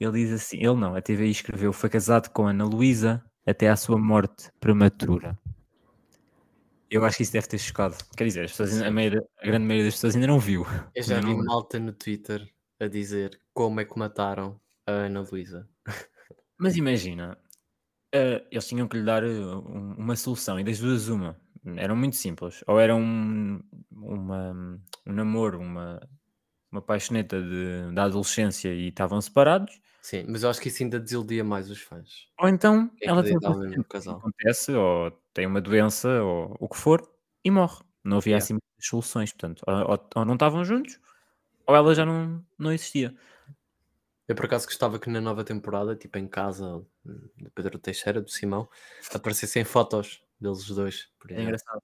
Ele 0.00 0.12
diz 0.12 0.32
assim: 0.32 0.58
ele 0.58 0.74
não, 0.74 0.94
a 0.94 1.00
TVI 1.02 1.30
escreveu, 1.30 1.72
foi 1.72 1.88
casado 1.88 2.28
com 2.30 2.46
Ana 2.46 2.64
Luísa 2.64 3.24
até 3.46 3.68
à 3.68 3.76
sua 3.76 3.96
morte 3.98 4.50
prematura. 4.60 5.38
Eu 6.90 7.04
acho 7.04 7.16
que 7.16 7.22
isso 7.22 7.32
deve 7.32 7.46
ter 7.48 7.58
chocado. 7.58 7.96
Quer 8.16 8.24
dizer, 8.24 8.44
as 8.44 8.50
pessoas 8.52 8.80
a, 8.82 8.90
maioria- 8.90 9.24
a 9.40 9.46
grande 9.46 9.66
maioria 9.66 9.86
das 9.86 9.94
pessoas 9.94 10.14
ainda 10.14 10.26
não 10.26 10.38
viu. 10.38 10.64
Eu 10.94 11.02
já 11.02 11.20
vi 11.20 11.26
não- 11.34 11.44
malta 11.44 11.78
no 11.78 11.92
Twitter 11.92 12.46
a 12.78 12.86
dizer 12.86 13.40
como 13.52 13.80
é 13.80 13.84
que 13.84 13.98
mataram 13.98 14.60
a 14.86 14.92
Ana 14.92 15.20
Luísa. 15.20 15.68
Mas 16.58 16.76
imagina, 16.76 17.36
eh, 18.12 18.46
eles 18.50 18.66
tinham 18.68 18.86
que 18.86 18.96
lhe 18.98 19.04
dar 19.04 19.24
eh, 19.24 19.28
um- 19.28 19.94
uma 19.98 20.14
solução 20.16 20.58
e 20.60 20.64
das 20.64 20.78
duas 20.78 21.08
uma. 21.08 21.40
Eram 21.76 21.96
muito 21.96 22.16
simples. 22.16 22.62
Ou 22.66 22.78
era 22.78 22.94
um, 22.94 23.60
uma, 23.90 24.52
um 25.06 25.12
namoro, 25.12 25.60
uma, 25.60 26.00
uma 26.70 26.82
paixoneta 26.82 27.40
de, 27.40 27.94
da 27.94 28.04
adolescência 28.04 28.68
e 28.72 28.88
estavam 28.88 29.20
separados. 29.20 29.80
Sim, 30.02 30.26
mas 30.28 30.42
eu 30.42 30.50
acho 30.50 30.60
que 30.60 30.68
isso 30.68 30.82
ainda 30.82 31.00
desiludia 31.00 31.42
mais 31.42 31.70
os 31.70 31.80
fãs. 31.80 32.28
Ou 32.38 32.48
então 32.48 32.88
Que 32.96 33.08
ela 33.08 33.22
tem 33.22 33.36
um 33.36 33.82
casal. 33.84 34.18
acontece, 34.18 34.72
ou 34.72 35.10
tem 35.32 35.46
uma 35.46 35.60
doença, 35.60 36.22
ou 36.22 36.54
o 36.60 36.68
que 36.68 36.76
for, 36.76 37.00
e 37.42 37.50
morre. 37.50 37.82
Não 38.04 38.18
havia 38.18 38.32
Yeah. 38.32 38.44
assim 38.44 38.52
muitas 38.54 38.86
soluções. 38.86 39.32
Portanto, 39.32 39.62
ou, 39.66 39.98
ou- 40.16 40.24
não 40.26 40.34
estavam 40.34 40.64
juntos, 40.64 41.00
ou 41.66 41.74
ela 41.74 41.94
já 41.94 42.04
não, 42.04 42.44
não 42.58 42.72
existia. 42.72 43.14
Eu 44.26 44.34
por 44.34 44.46
acaso 44.46 44.66
gostava 44.66 44.98
que 44.98 45.10
na 45.10 45.20
nova 45.20 45.44
temporada, 45.44 45.94
tipo 45.94 46.18
em 46.18 46.26
casa 46.26 46.76
hum, 47.06 47.28
do 47.36 47.50
Pedro 47.50 47.78
Teixeira, 47.78 48.20
do 48.20 48.30
Simão, 48.30 48.68
aparecessem 49.14 49.64
fotos 49.64 50.23
deles 50.40 50.66
dois, 50.68 51.08
por 51.18 51.30
É 51.34 51.42
engraçado. 51.42 51.82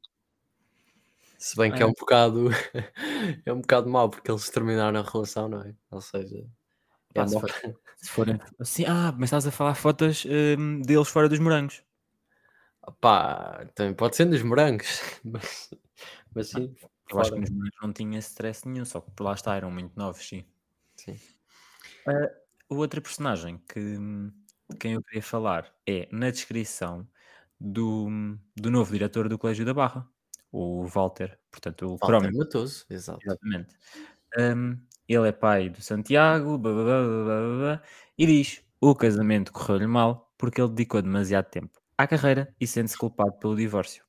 Se 1.38 1.56
bem 1.56 1.72
que 1.72 1.82
É. 1.82 1.84
é 1.84 1.86
um 1.86 1.92
bocado 1.92 2.48
é 3.46 3.52
um 3.52 3.60
bocado 3.60 3.88
mau 3.88 4.08
porque 4.10 4.30
eles 4.30 4.48
terminaram 4.50 5.00
a 5.00 5.02
relação, 5.02 5.48
não 5.48 5.62
é? 5.62 5.74
Ou 5.90 6.00
seja, 6.00 6.46
Pá, 7.14 7.24
é 7.24 7.26
se 7.26 7.38
for- 7.38 7.50
Se 7.96 8.10
forem 8.10 8.38
assim, 8.58 8.84
ah, 8.86 9.12
mas 9.12 9.24
estás 9.28 9.46
a 9.46 9.50
falar 9.52 9.74
fotos 9.74 10.24
hum, 10.58 10.80
deles 10.82 11.08
fora 11.08 11.28
dos 11.28 11.38
morangos. 11.38 11.82
pá, 13.00 13.66
também 13.74 13.94
pode 13.94 14.16
ser 14.16 14.24
nos 14.26 14.42
morangos, 14.42 14.86
mas, 15.24 15.70
mas 16.34 16.48
sim, 16.50 16.74
Eu 17.10 17.18
acho 17.20 17.32
que 17.32 17.38
fora. 17.38 17.40
nos 17.40 17.50
morangos 17.50 17.76
não 17.82 17.92
tinha 17.92 18.18
stress 18.20 18.66
nenhum, 18.66 18.84
só 18.86 19.00
que 19.02 19.10
por 19.12 19.24
lá 19.24 19.34
está, 19.34 19.54
eram 19.56 19.70
muito 19.70 19.94
novos, 19.98 20.26
sim. 20.26 20.46
Sim. 20.96 21.20
O 22.68 22.76
outro 22.76 23.02
personagem 23.02 23.58
que, 23.68 23.80
de 24.70 24.76
quem 24.78 24.92
eu 24.94 25.02
queria 25.02 25.22
falar 25.22 25.74
é 25.86 26.08
na 26.12 26.30
descrição 26.30 27.06
do, 27.60 28.08
do 28.56 28.70
novo 28.70 28.92
diretor 28.92 29.28
do 29.28 29.38
Colégio 29.38 29.64
da 29.64 29.74
Barra, 29.74 30.08
o 30.50 30.84
Walter, 30.86 31.38
portanto, 31.50 31.82
o 31.82 31.88
Walter 31.90 32.06
Crómio. 32.06 32.38
Matoso, 32.38 32.86
exato. 32.88 33.20
Exatamente. 33.24 33.76
Um, 34.38 34.78
ele 35.08 35.28
é 35.28 35.32
pai 35.32 35.68
do 35.68 35.82
Santiago, 35.82 36.56
blá, 36.56 36.72
blá, 36.72 36.84
blá, 36.84 37.82
e 38.16 38.26
diz: 38.26 38.62
o 38.80 38.94
casamento 38.94 39.52
correu-lhe 39.52 39.86
mal 39.86 40.32
porque 40.38 40.60
ele 40.60 40.70
dedicou 40.70 41.02
demasiado 41.02 41.46
tempo 41.50 41.80
à 41.98 42.06
carreira 42.06 42.54
e 42.58 42.66
sente-se 42.66 42.96
culpado 42.96 43.32
pelo 43.34 43.56
divórcio. 43.56 44.04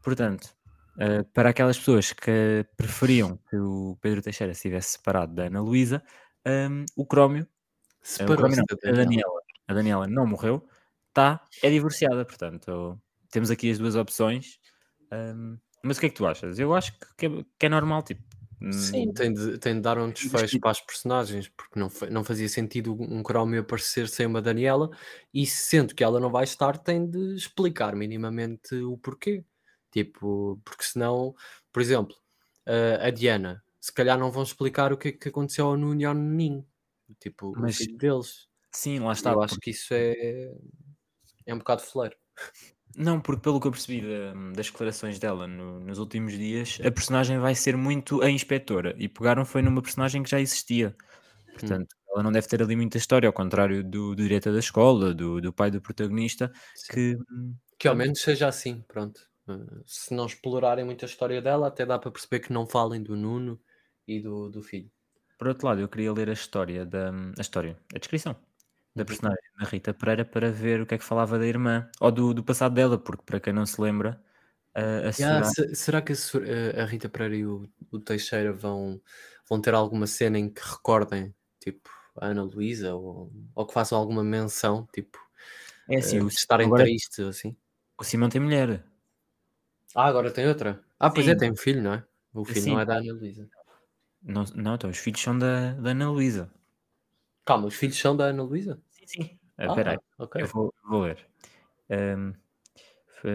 Portanto, 0.00 0.54
uh, 0.96 1.24
para 1.34 1.50
aquelas 1.50 1.78
pessoas 1.78 2.12
que 2.12 2.64
preferiam 2.76 3.38
que 3.50 3.56
o 3.56 3.98
Pedro 4.00 4.22
Teixeira 4.22 4.54
se 4.54 4.62
tivesse 4.62 4.92
separado 4.92 5.34
da 5.34 5.44
Ana 5.44 5.60
Luísa, 5.60 6.02
um, 6.46 6.84
o 6.96 7.04
Crómio, 7.04 7.46
uh, 8.20 8.32
o 8.32 8.36
Crómio 8.36 8.56
não, 8.56 8.90
a. 8.90 8.94
Daniela, 8.94 9.40
a 9.68 9.74
Daniela 9.74 10.06
não 10.06 10.26
morreu, 10.26 10.66
tá, 11.12 11.40
é 11.62 11.70
divorciada. 11.70 12.24
Portanto, 12.24 13.00
temos 13.30 13.50
aqui 13.50 13.70
as 13.70 13.78
duas 13.78 13.96
opções. 13.96 14.58
um, 15.12 15.58
mas 15.84 15.96
o 15.96 16.00
que 16.00 16.06
é 16.06 16.08
que 16.10 16.14
tu 16.14 16.26
achas? 16.26 16.58
Eu 16.58 16.74
acho 16.74 16.92
que 17.18 17.26
é, 17.26 17.28
que 17.58 17.66
é 17.66 17.68
normal, 17.68 18.02
tipo. 18.02 18.22
Sim, 18.70 19.08
hum, 19.08 19.12
tem 19.12 19.32
de, 19.32 19.58
tem 19.58 19.74
de 19.74 19.80
dar 19.80 19.98
um 19.98 20.10
desfecho 20.10 20.58
para 20.60 20.70
as 20.70 20.80
personagens, 20.80 21.48
porque 21.48 21.78
não, 21.78 21.88
não 22.10 22.22
fazia 22.24 22.48
sentido 22.48 22.94
um 22.94 23.22
Crómio 23.22 23.60
aparecer 23.60 24.08
sem 24.08 24.24
uma 24.24 24.40
Daniela, 24.40 24.88
e 25.34 25.44
sendo 25.44 25.94
que 25.94 26.04
ela 26.04 26.20
não 26.20 26.30
vai 26.30 26.44
estar, 26.44 26.78
tem 26.78 27.04
de 27.08 27.34
explicar 27.34 27.94
minimamente 27.96 28.74
o 28.76 28.96
porquê. 28.96 29.44
Tipo, 29.90 30.60
porque 30.64 30.84
senão, 30.84 31.34
por 31.72 31.82
exemplo, 31.82 32.16
a- 32.66 33.08
a 33.08 33.10
Diana, 33.10 33.62
se 33.80 33.92
calhar 33.92 34.18
não 34.18 34.30
vão 34.30 34.42
explicar 34.44 34.92
o 34.92 34.96
que 34.96 35.08
é 35.08 35.12
que 35.12 35.28
aconteceu 35.28 35.66
ao 35.66 35.76
Nuno 35.76 36.00
e 36.00 36.04
ao 36.04 36.14
Nuninho, 36.14 36.66
tipo, 37.20 37.52
Mas 37.58 37.74
o 37.74 37.78
filho 37.78 37.98
deles. 37.98 38.48
Sim, 38.72 39.00
lá 39.00 39.12
está. 39.12 39.32
Eu 39.32 39.42
acho 39.42 39.58
que 39.58 39.70
isso 39.70 39.92
é, 39.92 40.14
é 41.46 41.54
um 41.54 41.58
bocado 41.58 41.82
fleiro. 41.82 42.16
Não, 42.96 43.20
porque 43.20 43.40
pelo 43.42 43.58
que 43.60 43.66
eu 43.66 43.70
percebi 43.70 44.02
da- 44.02 44.34
das 44.54 44.66
declarações 44.66 45.18
dela 45.18 45.46
no- 45.46 45.80
nos 45.80 45.98
últimos 45.98 46.34
dias, 46.34 46.78
a 46.84 46.90
personagem 46.90 47.38
vai 47.38 47.54
ser 47.54 47.76
muito 47.76 48.20
a 48.22 48.30
inspetora. 48.30 48.94
E 48.98 49.08
pegaram 49.08 49.44
foi 49.44 49.62
numa 49.62 49.80
personagem 49.80 50.22
que 50.22 50.30
já 50.30 50.40
existia. 50.40 50.94
Portanto, 51.52 51.94
ela 52.10 52.22
não 52.22 52.32
deve 52.32 52.46
ter 52.46 52.62
ali 52.62 52.76
muita 52.76 52.98
história, 52.98 53.26
ao 53.26 53.32
contrário 53.32 53.82
do, 53.82 54.14
do 54.14 54.22
diretor 54.22 54.52
da 54.52 54.58
escola, 54.58 55.14
do, 55.14 55.40
do 55.40 55.52
pai 55.52 55.70
do 55.70 55.80
protagonista, 55.80 56.52
Sim. 56.74 56.92
que 56.92 57.16
hum, 57.30 57.54
Que 57.78 57.88
ao 57.88 57.96
menos 57.96 58.20
seja 58.20 58.48
assim, 58.48 58.82
pronto. 58.86 59.20
Uh, 59.48 59.82
se 59.86 60.14
não 60.14 60.26
explorarem 60.26 60.84
muito 60.84 61.04
a 61.04 61.08
história 61.08 61.40
dela, 61.42 61.68
até 61.68 61.84
dá 61.84 61.98
para 61.98 62.10
perceber 62.10 62.40
que 62.40 62.52
não 62.52 62.66
falem 62.66 63.02
do 63.02 63.16
Nuno 63.16 63.60
e 64.06 64.20
do, 64.20 64.50
do 64.50 64.62
filho. 64.62 64.90
Por 65.38 65.48
outro 65.48 65.66
lado, 65.66 65.80
eu 65.80 65.88
queria 65.88 66.12
ler 66.12 66.28
a 66.28 66.34
história 66.34 66.86
da 66.86 67.10
a 67.10 67.40
história, 67.40 67.76
a 67.94 67.98
descrição 67.98 68.36
da 68.94 69.02
Uhum. 69.02 69.06
personagem 69.06 69.42
da 69.58 69.64
Rita 69.66 69.94
Pereira 69.94 70.24
para 70.24 70.50
ver 70.50 70.80
o 70.80 70.86
que 70.86 70.94
é 70.94 70.98
que 70.98 71.04
falava 71.04 71.38
da 71.38 71.46
irmã 71.46 71.88
ou 72.00 72.10
do, 72.12 72.34
do 72.34 72.44
passado 72.44 72.74
dela, 72.74 72.98
porque 72.98 73.22
para 73.24 73.40
quem 73.40 73.52
não 73.52 73.64
se 73.66 73.80
lembra, 73.80 74.22
a, 74.74 74.80
a 74.80 75.12
Yeah, 75.12 75.44
Soraya- 75.44 75.74
será 75.74 76.02
que 76.02 76.12
a, 76.12 76.82
a- 76.82 76.86
Rita 76.86 77.08
Pereira 77.08 77.36
e 77.36 77.46
o, 77.46 77.68
o 77.90 77.98
Teixeira 77.98 78.52
vão, 78.52 79.00
vão 79.48 79.60
ter 79.60 79.74
alguma 79.74 80.06
cena 80.06 80.38
em 80.38 80.48
que 80.52 80.60
recordem, 80.62 81.34
tipo, 81.60 81.88
a 82.16 82.26
Ana 82.26 82.42
Luísa 82.42 82.94
ou, 82.94 83.32
ou 83.54 83.66
que 83.66 83.72
façam 83.74 83.98
alguma 83.98 84.22
menção, 84.22 84.86
tipo, 84.92 85.18
é 85.88 85.96
assim, 85.98 86.20
uh, 86.20 86.24
o, 86.24 86.28
estarem 86.28 86.66
agora, 86.66 86.84
tristes 86.84 87.18
ou 87.18 87.28
assim? 87.28 87.56
o 87.98 88.04
Simão 88.04 88.28
tem 88.28 88.40
mulher. 88.40 88.84
Ah, 89.94 90.06
agora 90.06 90.30
tem 90.30 90.46
outra. 90.48 90.82
Ah, 90.98 91.10
pois 91.10 91.26
é, 91.28 91.32
Sim. 91.32 91.38
tem 91.38 91.50
um 91.52 91.56
filho, 91.56 91.82
não 91.82 91.94
é? 91.94 92.04
O 92.34 92.44
filho 92.44 92.62
Sim. 92.62 92.70
não 92.72 92.80
é 92.80 92.84
da 92.86 92.96
Ana 92.96 93.12
Luísa. 93.12 93.48
Não, 94.22 94.44
não, 94.54 94.74
então 94.74 94.88
os 94.90 94.98
filhos 94.98 95.20
são 95.20 95.38
da, 95.38 95.72
da 95.74 95.90
Ana 95.90 96.10
Luísa. 96.10 96.50
Calma, 97.44 97.66
os 97.68 97.74
filhos 97.74 97.98
são 97.98 98.16
da 98.16 98.26
Ana 98.26 98.42
Luísa? 98.42 98.80
Sim, 98.90 99.06
sim. 99.06 99.38
Ah, 99.58 99.66
Espera 99.66 99.92
aí, 99.92 99.98
ok. 100.18 100.36
eu 100.38 100.46
vou, 100.46 100.74
vou 100.84 101.02
ler. 101.02 101.18
Ahm, 101.90 102.32
Foi, 103.20 103.32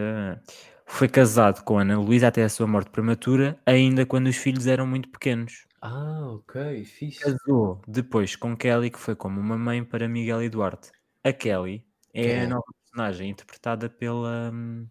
foi 0.86 1.08
casado 1.08 1.64
com 1.64 1.78
Ana 1.78 1.98
Luísa 2.00 2.28
até 2.28 2.44
a 2.44 2.48
sua 2.48 2.66
morte 2.66 2.90
prematura, 2.90 3.60
ainda 3.66 4.06
quando 4.06 4.28
os 4.28 4.36
filhos 4.36 4.66
eram 4.66 4.86
muito 4.86 5.10
pequenos. 5.10 5.66
Ah, 5.82 6.28
ok, 6.34 6.84
fixe. 6.84 7.36
Casou 7.44 7.82
depois 7.86 8.36
com 8.36 8.56
Kelly, 8.56 8.90
que 8.90 8.98
foi 8.98 9.14
como 9.16 9.40
uma 9.40 9.58
mãe 9.58 9.84
para 9.84 10.08
Miguel 10.08 10.42
e 10.42 10.48
Duarte. 10.48 10.90
A 11.24 11.32
Kelly 11.32 11.84
é 12.14 12.22
Quem 12.22 12.42
a 12.44 12.46
nova 12.46 12.64
personagem 12.80 13.30
interpretada 13.30 13.88
pela 13.90 14.50
hum, 14.52 14.86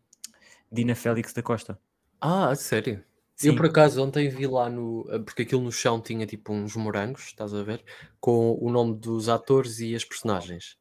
Dina 0.72 0.96
Félix 0.96 1.34
da 1.34 1.44
Costa. 1.44 1.80
Ah, 2.22 2.54
sério? 2.56 3.04
Sim. 3.38 3.50
Eu 3.50 3.56
por 3.56 3.66
acaso 3.68 4.02
ontem 4.04 4.30
vi 4.30 4.48
lá 4.48 4.70
no. 4.70 5.06
eh, 5.12 5.20
Porque 5.20 5.44
aquilo 5.44 5.62
no 5.62 5.72
chão 5.72 6.02
tinha 6.02 6.26
tipo 6.26 6.52
uns 6.54 6.76
morangos, 6.76 7.26
estás 7.28 7.54
a 7.54 7.64
ver? 7.64 7.84
Com 8.20 8.58
o 8.60 8.72
nome 8.72 8.98
dos 9.00 9.30
atores 9.30 9.80
e 9.80 9.96
as 9.96 10.04
personagens. 10.04 10.78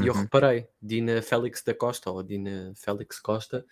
E 0.00 0.06
eu 0.06 0.14
Uhum. 0.14 0.22
reparei, 0.24 0.68
Dina 0.82 1.22
Félix 1.22 1.62
da 1.64 1.74
Costa, 1.74 2.10
ou 2.10 2.22
Dina 2.22 2.72
Félix 2.76 3.20
Costa. 3.20 3.64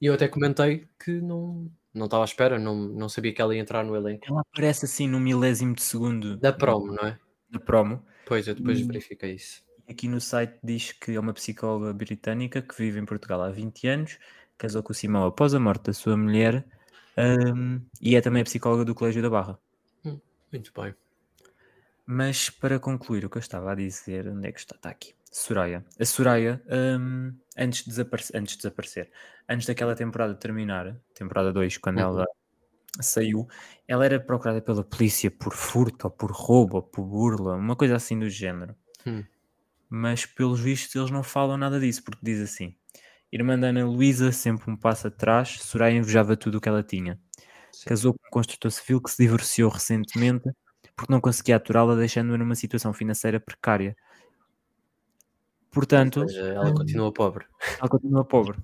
E 0.00 0.06
eu 0.06 0.14
até 0.14 0.28
comentei 0.28 0.88
que 1.02 1.20
não 1.20 1.70
não 1.92 2.04
estava 2.06 2.22
à 2.22 2.26
espera, 2.26 2.56
não, 2.58 2.76
não 2.76 3.08
sabia 3.08 3.34
que 3.34 3.42
ela 3.42 3.52
ia 3.54 3.60
entrar 3.60 3.84
no 3.84 3.96
elenco. 3.96 4.24
Ela 4.28 4.42
aparece 4.42 4.84
assim 4.84 5.08
no 5.08 5.18
milésimo 5.18 5.74
de 5.74 5.82
segundo 5.82 6.40
Da 6.40 6.52
promo, 6.52 6.92
não 6.92 7.06
é? 7.06 7.18
da 7.50 7.58
promo. 7.60 8.04
Pois, 8.24 8.48
eu 8.48 8.54
depois 8.54 8.80
E- 8.80 8.86
verifiquei 8.86 9.34
isso. 9.34 9.62
Aqui 9.88 10.06
no 10.08 10.20
site 10.20 10.58
diz 10.62 10.92
que 10.92 11.12
é 11.12 11.20
uma 11.20 11.34
psicóloga 11.34 11.92
britânica 11.92 12.62
que 12.62 12.76
vive 12.76 13.00
em 13.00 13.04
Portugal 13.04 13.42
há 13.42 13.50
20 13.50 13.88
anos, 13.88 14.18
casou 14.60 14.82
com 14.82 14.92
o 14.92 14.94
Simão 14.94 15.24
após 15.24 15.54
a 15.54 15.58
morte 15.58 15.84
da 15.84 15.92
sua 15.94 16.16
mulher 16.16 16.66
hum, 17.56 17.80
e 18.00 18.14
é 18.14 18.20
também 18.20 18.42
a 18.42 18.44
psicóloga 18.44 18.84
do 18.84 18.94
Colégio 18.94 19.22
da 19.22 19.30
Barra. 19.30 19.58
Muito 20.52 20.72
bem. 20.74 20.94
Mas 22.04 22.50
para 22.50 22.78
concluir 22.78 23.24
o 23.24 23.30
que 23.30 23.38
eu 23.38 23.40
estava 23.40 23.72
a 23.72 23.74
dizer, 23.74 24.28
onde 24.28 24.48
é 24.48 24.52
que 24.52 24.58
está? 24.58 24.74
Está 24.76 24.90
aqui. 24.90 25.14
Soraya. 25.30 25.84
A 25.98 26.04
Soraya, 26.04 26.60
hum, 26.98 27.32
antes, 27.56 27.86
de 27.86 28.02
antes 28.34 28.56
de 28.56 28.62
desaparecer, 28.62 29.10
antes 29.48 29.66
daquela 29.66 29.94
temporada 29.94 30.34
terminar, 30.34 30.96
temporada 31.14 31.52
2, 31.52 31.78
quando 31.78 31.98
Uhum. 31.98 32.02
ela 32.02 32.26
saiu, 33.00 33.46
ela 33.86 34.04
era 34.04 34.18
procurada 34.18 34.60
pela 34.60 34.82
polícia 34.82 35.30
por 35.30 35.54
furto, 35.54 36.08
ou 36.08 36.10
por 36.10 36.32
roubo, 36.32 36.76
ou 36.76 36.82
por 36.82 37.04
burla, 37.04 37.54
uma 37.54 37.76
coisa 37.76 37.94
assim 37.94 38.18
do 38.18 38.28
género. 38.28 38.74
Hum. 39.06 39.24
Mas 39.88 40.26
pelos 40.26 40.60
vistos 40.60 40.94
eles 40.96 41.10
não 41.12 41.22
falam 41.22 41.56
nada 41.56 41.78
disso, 41.78 42.02
porque 42.02 42.20
diz 42.22 42.40
assim: 42.40 42.76
Irmã 43.32 43.58
da 43.58 43.68
Ana 43.68 43.86
Luísa, 43.86 44.32
sempre 44.32 44.70
um 44.70 44.76
passo 44.76 45.06
atrás, 45.06 45.58
Soraya 45.60 45.96
invejava 45.96 46.36
tudo 46.36 46.58
o 46.58 46.60
que 46.60 46.68
ela 46.68 46.82
tinha. 46.82 47.18
Sim. 47.72 47.84
Casou 47.88 48.14
com 48.14 48.26
um 48.26 48.30
construtor 48.30 48.70
civil 48.70 49.00
que 49.00 49.10
se 49.10 49.22
divorciou 49.22 49.70
recentemente 49.70 50.50
porque 50.96 51.12
não 51.12 51.20
conseguia 51.20 51.56
aturá-la, 51.56 51.94
deixando-a 51.94 52.36
numa 52.36 52.54
situação 52.54 52.92
financeira 52.92 53.40
precária. 53.40 53.96
Portanto, 55.70 56.28
seja, 56.28 56.46
ela 56.48 56.74
continua 56.74 57.12
pobre. 57.12 57.46
ela 57.78 57.88
continua 57.88 58.24
pobre. 58.24 58.58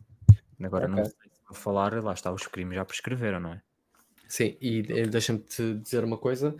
Agora, 0.62 0.88
não 0.88 0.98
Ok. 0.98 1.04
sei 1.04 1.30
se 1.30 1.42
vou 1.48 1.56
falar, 1.56 2.02
lá 2.02 2.12
está, 2.12 2.32
os 2.32 2.46
crimes 2.46 2.74
já 2.74 2.84
prescreveram, 2.84 3.40
não 3.40 3.52
é? 3.52 3.62
Sim, 4.28 4.56
e 4.60 4.80
eh, 4.88 5.06
deixa-me 5.06 5.38
te 5.38 5.74
dizer 5.74 6.02
uma 6.04 6.18
coisa. 6.18 6.54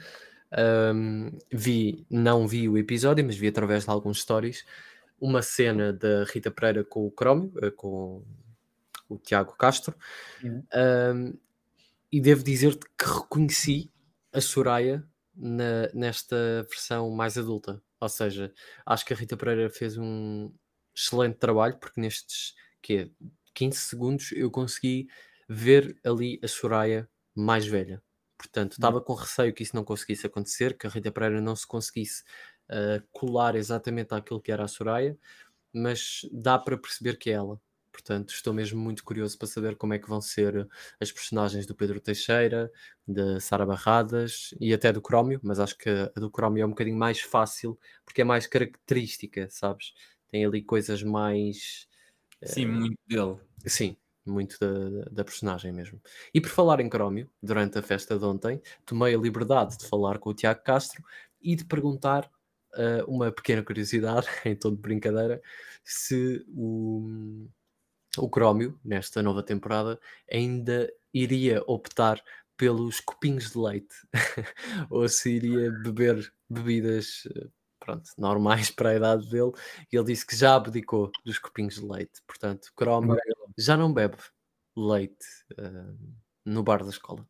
ahm, 0.53 1.31
vi, 1.53 2.07
não 2.09 2.47
vi 2.47 2.69
o 2.69 2.79
episódio, 2.79 3.25
mas 3.25 3.37
vi 3.37 3.49
através 3.49 3.85
de 3.85 3.91
alguns 3.91 4.21
stories 4.23 4.65
uma 5.21 5.43
cena 5.43 5.93
da 5.93 6.25
Rita 6.25 6.51
Pereira 6.51 6.85
com 6.85 7.07
o 7.07 7.11
Crómio, 7.11 7.53
eh, 7.63 7.71
com 7.71 8.25
o 9.09 9.19
Tiago 9.19 9.57
Castro, 9.57 9.97
Uhum. 10.43 10.67
ahm, 10.75 11.35
e 12.13 12.21
devo 12.21 12.43
dizer-te 12.45 12.87
que 12.99 13.05
reconheci 13.07 13.93
a 14.33 14.41
Soraya 14.41 15.07
na- 15.35 15.89
nesta 15.95 16.65
versão 16.69 17.11
mais 17.11 17.37
adulta. 17.39 17.83
Ou 18.01 18.09
seja, 18.09 18.53
acho 18.87 19.05
que 19.05 19.13
a 19.13 19.17
Rita 19.17 19.37
Pereira 19.37 19.71
fez 19.71 19.97
um 19.99 20.53
excelente 20.95 21.37
trabalho, 21.39 21.79
porque 21.79 22.01
nestes 22.01 22.55
quê, 22.83 23.13
15 23.55 23.79
segundos 23.79 24.33
eu 24.33 24.51
consegui 24.51 25.09
ver 25.49 25.99
ali 26.05 26.41
a 26.43 26.49
Soraya 26.49 27.09
mais 27.35 27.67
velha. 27.67 28.03
Portanto, 28.39 28.73
estava 28.73 29.01
com 29.01 29.15
receio 29.15 29.55
que 29.55 29.63
isso 29.63 29.75
não 29.77 29.85
conseguisse 29.85 30.27
acontecer, 30.27 30.77
que 30.77 30.87
a 30.87 30.91
Rita 30.91 31.11
Pereira 31.13 31.41
não 31.41 31.57
se 31.57 31.67
conseguisse 31.67 32.23
ah, 32.69 33.03
colar 33.13 33.55
exatamente 33.57 34.15
àquilo 34.15 34.41
que 34.41 34.53
era 34.53 34.65
a 34.65 34.69
Soraya, 34.69 35.17
mas 35.73 36.21
dá 36.33 36.59
para 36.59 36.79
perceber 36.79 37.19
que 37.19 37.31
é 37.31 37.35
ela. 37.35 37.61
Portanto, 37.97 38.29
estou 38.35 38.53
mesmo 38.53 38.79
muito 38.79 39.03
curioso 39.03 39.39
para 39.39 39.47
saber 39.47 39.75
como 39.75 39.95
é 39.95 39.99
que 39.99 40.09
vão 40.09 40.21
ser 40.21 40.69
as 41.01 41.11
personagens 41.11 41.65
do 41.65 41.75
Pedro 41.75 41.99
Teixeira, 41.99 42.71
da 43.09 43.41
Sara 43.41 43.65
Barradas 43.65 44.55
e 44.61 44.75
até 44.75 44.93
do 44.93 45.01
Crómio, 45.01 45.41
mas 45.43 45.59
acho 45.59 45.79
que 45.79 45.89
a 45.89 46.21
do 46.21 46.31
Crómio 46.31 46.63
é 46.63 46.67
um 46.67 46.71
bocadinho 46.71 46.99
mais 46.99 47.21
fácil 47.21 47.79
porque 48.05 48.21
é 48.21 48.25
mais 48.25 48.47
característica, 48.47 49.49
sabes? 49.49 49.95
Tem 50.31 50.45
ali 50.45 50.63
coisas 50.63 51.03
mais. 51.03 51.89
Sim, 52.45 52.67
muito 52.67 52.99
dele. 53.09 53.39
Sim, 53.65 53.97
muito 54.27 54.59
da, 54.61 55.09
da 55.11 55.25
personagem 55.25 55.73
mesmo. 55.73 55.99
E 56.35 56.41
por 56.41 56.51
falar 56.51 56.81
em 56.81 56.91
Crómio, 56.91 57.31
durante 57.43 57.79
a 57.79 57.83
festa 57.83 58.19
de 58.19 58.25
ontem, 58.27 58.61
tomei 58.85 59.15
a 59.15 59.19
liberdade 59.19 59.79
de 59.79 59.87
falar 59.87 60.19
com 60.19 60.29
o 60.29 60.35
Tiago 60.35 60.63
Castro 60.63 61.03
e 61.41 61.57
de 61.57 61.65
perguntar 61.65 62.31
ah, 62.77 63.05
uma 63.07 63.33
pequena 63.33 63.63
curiosidade, 63.63 64.27
em 64.45 64.55
tom 64.55 64.71
de 64.71 64.81
brincadeira, 64.81 65.43
se 65.85 66.45
o, 66.49 67.49
o 68.19 68.29
Crómio, 68.29 68.79
nesta 68.85 69.23
nova 69.23 69.43
temporada, 69.43 69.99
ainda 70.31 70.93
iria 71.13 71.63
optar 71.67 72.23
pelos 72.57 73.01
copinhos 73.01 73.51
de 73.51 73.59
leite 73.59 73.95
ou 74.91 75.09
se 75.09 75.31
iria 75.31 75.71
beber 75.71 76.33
bebidas 76.49 77.29
eh, 77.35 77.49
pronto, 77.79 78.11
normais 78.17 78.71
para 78.71 78.91
a 78.91 78.97
idade 78.97 79.29
dele. 79.29 79.53
E 79.93 79.97
ele 79.97 80.07
disse 80.07 80.27
que 80.27 80.35
já 80.37 80.57
abdicou 80.57 81.11
dos 81.25 81.39
copinhos 81.39 81.75
de 81.75 81.85
leite. 81.87 82.23
Portanto, 82.27 82.73
Crómio 82.75 83.17
já 83.59 83.77
não 83.77 83.93
bebe 83.93 84.17
leite 84.77 85.27
ah, 85.59 85.95
no 86.45 86.63
bar 86.63 86.83
da 86.83 86.91
escola 86.91 87.27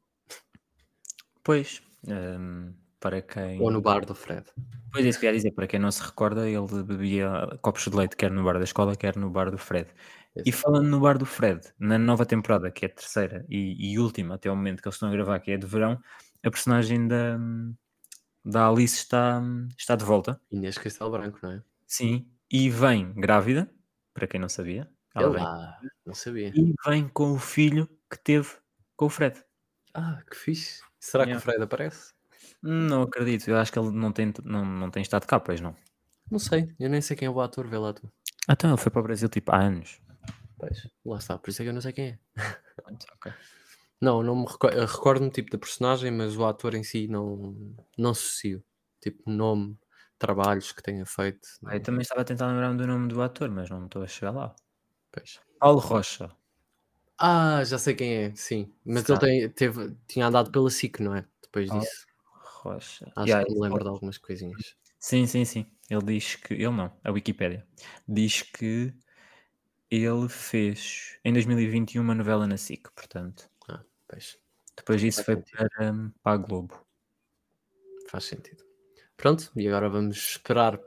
Pois, 1.47 1.80
hum, 2.09 2.74
para 3.01 3.22
quem. 3.22 3.61
ou 3.61 3.70
no 3.70 3.80
bar 3.80 4.05
do 4.05 4.14
Fred. 4.14 4.44
Pois 4.92 5.05
é, 5.05 5.09
isso 5.09 5.20
que 5.20 5.26
eu 5.26 5.30
ia 5.30 5.36
dizer, 5.36 5.53
para 5.53 5.66
quem 5.66 5.78
não 5.78 5.90
se 5.90 6.03
recorda, 6.03 6.49
ele 6.49 6.82
bebia 6.82 7.30
copos 7.61 7.84
de 7.84 7.97
leite, 7.97 8.16
quer 8.16 8.30
no 8.30 8.44
bar 8.44 8.59
da 8.59 8.64
escola, 8.64 8.97
quer 8.97 9.16
no 9.16 9.30
bar 9.30 9.51
do 9.51 9.59
Fred. 9.59 9.88
E 10.36 10.51
Exato. 10.51 10.62
falando 10.62 10.88
no 10.88 11.01
bar 11.01 11.16
do 11.18 11.26
Fred, 11.26 11.61
na 11.78 11.99
nova 11.99 12.26
temporada, 12.26 12.70
que 12.70 12.84
é 12.84 12.88
a 12.88 12.92
terceira 12.92 13.44
e, 13.49 13.92
e 13.92 13.99
última 13.99 14.34
até 14.34 14.51
o 14.51 14.57
momento 14.57 14.82
que 14.82 14.88
eles 14.88 14.97
estão 14.97 15.09
a 15.09 15.12
gravar, 15.12 15.38
que 15.40 15.51
é 15.51 15.57
de 15.57 15.66
verão, 15.66 16.01
a 16.42 16.51
personagem 16.51 17.09
da, 17.09 17.38
da 18.44 18.68
Alice 18.68 18.97
está, 18.97 19.42
está 19.78 19.97
de 19.97 20.05
volta. 20.05 20.40
Inês 20.51 20.76
Castelo 20.78 21.11
Branco, 21.11 21.38
não 21.42 21.53
é? 21.53 21.62
Sim, 21.86 22.28
e 22.51 22.68
vem 22.68 23.12
grávida, 23.14 23.70
para 24.12 24.26
quem 24.26 24.40
não 24.40 24.49
sabia. 24.49 24.90
Ela 25.14 25.30
vem, 25.30 25.90
não 26.05 26.14
sabia. 26.14 26.53
e 26.55 26.74
vem 26.86 27.09
com 27.09 27.32
o 27.32 27.38
filho 27.38 27.88
que 28.11 28.18
teve 28.18 28.49
com 28.94 29.07
o 29.07 29.11
Fred. 29.11 29.42
Ah, 29.94 30.22
que 30.30 30.36
fixe. 30.36 30.82
Será 31.01 31.24
que 31.24 31.32
o 31.32 31.40
Fred 31.40 31.62
aparece? 31.62 32.15
Não 32.66 33.02
acredito, 33.02 33.48
eu 33.48 33.56
acho 33.56 33.72
que 33.72 33.78
ele 33.78 33.90
não 33.90 34.12
tem, 34.12 34.32
não, 34.44 34.64
não 34.64 34.90
tem 34.90 35.02
estado 35.02 35.26
cá, 35.26 35.38
pois 35.38 35.60
não. 35.60 35.74
Não 36.30 36.38
sei, 36.38 36.74
eu 36.80 36.88
nem 36.90 37.00
sei 37.00 37.16
quem 37.16 37.26
é 37.26 37.30
o 37.30 37.40
ator, 37.40 37.66
vê 37.68 37.78
lá 37.78 37.92
tu. 37.92 38.10
Ah, 38.48 38.52
então 38.52 38.70
ele 38.70 38.76
foi 38.78 38.90
para 38.90 39.00
o 39.00 39.04
Brasil 39.04 39.28
tipo 39.28 39.52
há 39.52 39.60
anos. 39.60 40.00
Pois, 40.58 40.88
lá 41.04 41.18
está, 41.18 41.38
por 41.38 41.50
isso 41.50 41.62
é 41.62 41.64
que 41.64 41.68
eu 41.68 41.74
não 41.74 41.80
sei 41.80 41.92
quem 41.92 42.06
é. 42.08 42.18
Ok. 42.88 43.32
Não, 44.00 44.22
não 44.22 44.36
me 44.36 44.46
reco- 44.46 44.68
eu 44.68 44.86
recordo-me 44.86 45.30
tipo 45.30 45.50
da 45.50 45.58
personagem, 45.58 46.10
mas 46.10 46.36
o 46.36 46.44
ator 46.44 46.74
em 46.74 46.82
si 46.84 47.08
não, 47.08 47.54
não 47.96 48.10
associo. 48.10 48.62
Tipo, 49.00 49.30
nome, 49.30 49.78
trabalhos 50.18 50.72
que 50.72 50.82
tenha 50.82 51.06
feito. 51.06 51.46
Ah, 51.64 51.76
eu 51.76 51.82
também 51.82 52.02
estava 52.02 52.20
a 52.22 52.24
tentar 52.24 52.48
lembrar-me 52.48 52.76
do 52.78 52.86
nome 52.86 53.08
do 53.08 53.22
ator, 53.22 53.50
mas 53.50 53.70
não 53.70 53.86
estou 53.86 54.02
a 54.02 54.06
chegar 54.06 54.32
lá. 54.32 54.54
pois. 55.12 55.40
Paulo 55.58 55.80
Rocha. 55.80 56.30
Ah, 57.18 57.64
já 57.64 57.78
sei 57.78 57.94
quem 57.94 58.14
é, 58.14 58.34
sim. 58.34 58.72
Mas 58.84 59.08
ele 59.08 59.18
tem, 59.18 59.50
teve, 59.50 59.96
tinha 60.06 60.26
andado 60.26 60.50
pela 60.50 60.68
SIC, 60.70 61.00
não 61.02 61.14
é? 61.14 61.24
Depois 61.42 61.70
Ah, 61.70 61.78
disso. 61.80 62.06
Rocha. 62.74 63.12
Acho 63.16 63.28
Yeah, 63.28 63.44
que 63.44 63.50
me 63.52 63.56
esse 63.56 63.62
lembro 63.62 63.82
de 63.84 63.90
algumas 63.90 64.18
coisinhas. 64.18 64.76
Sim, 64.98 65.26
sim, 65.26 65.44
sim. 65.44 65.66
Ele 65.88 66.02
diz 66.04 66.36
que. 66.36 66.54
Ele 66.54 66.70
não, 66.70 66.92
a 67.04 67.10
Wikipédia. 67.10 67.66
Diz 68.08 68.42
que 68.42 68.92
ele 69.90 70.28
fez 70.28 71.18
em 71.24 71.32
2021 71.32 72.02
uma 72.02 72.14
novela 72.14 72.46
na 72.46 72.56
SIC, 72.56 72.90
portanto. 72.94 73.48
Pois, 74.08 74.38
Depois 74.76 75.00
disso 75.00 75.24
Faz 75.24 75.40
foi 75.42 75.68
para, 75.68 75.92
hum, 75.92 76.12
para 76.22 76.32
a 76.32 76.36
Globo. 76.36 76.86
faz 78.08 78.24
sentido. 78.24 78.64
Pronto, 79.16 79.50
e 79.56 79.66
agora 79.66 79.88
vamos 79.88 80.16
esperar 80.16 80.78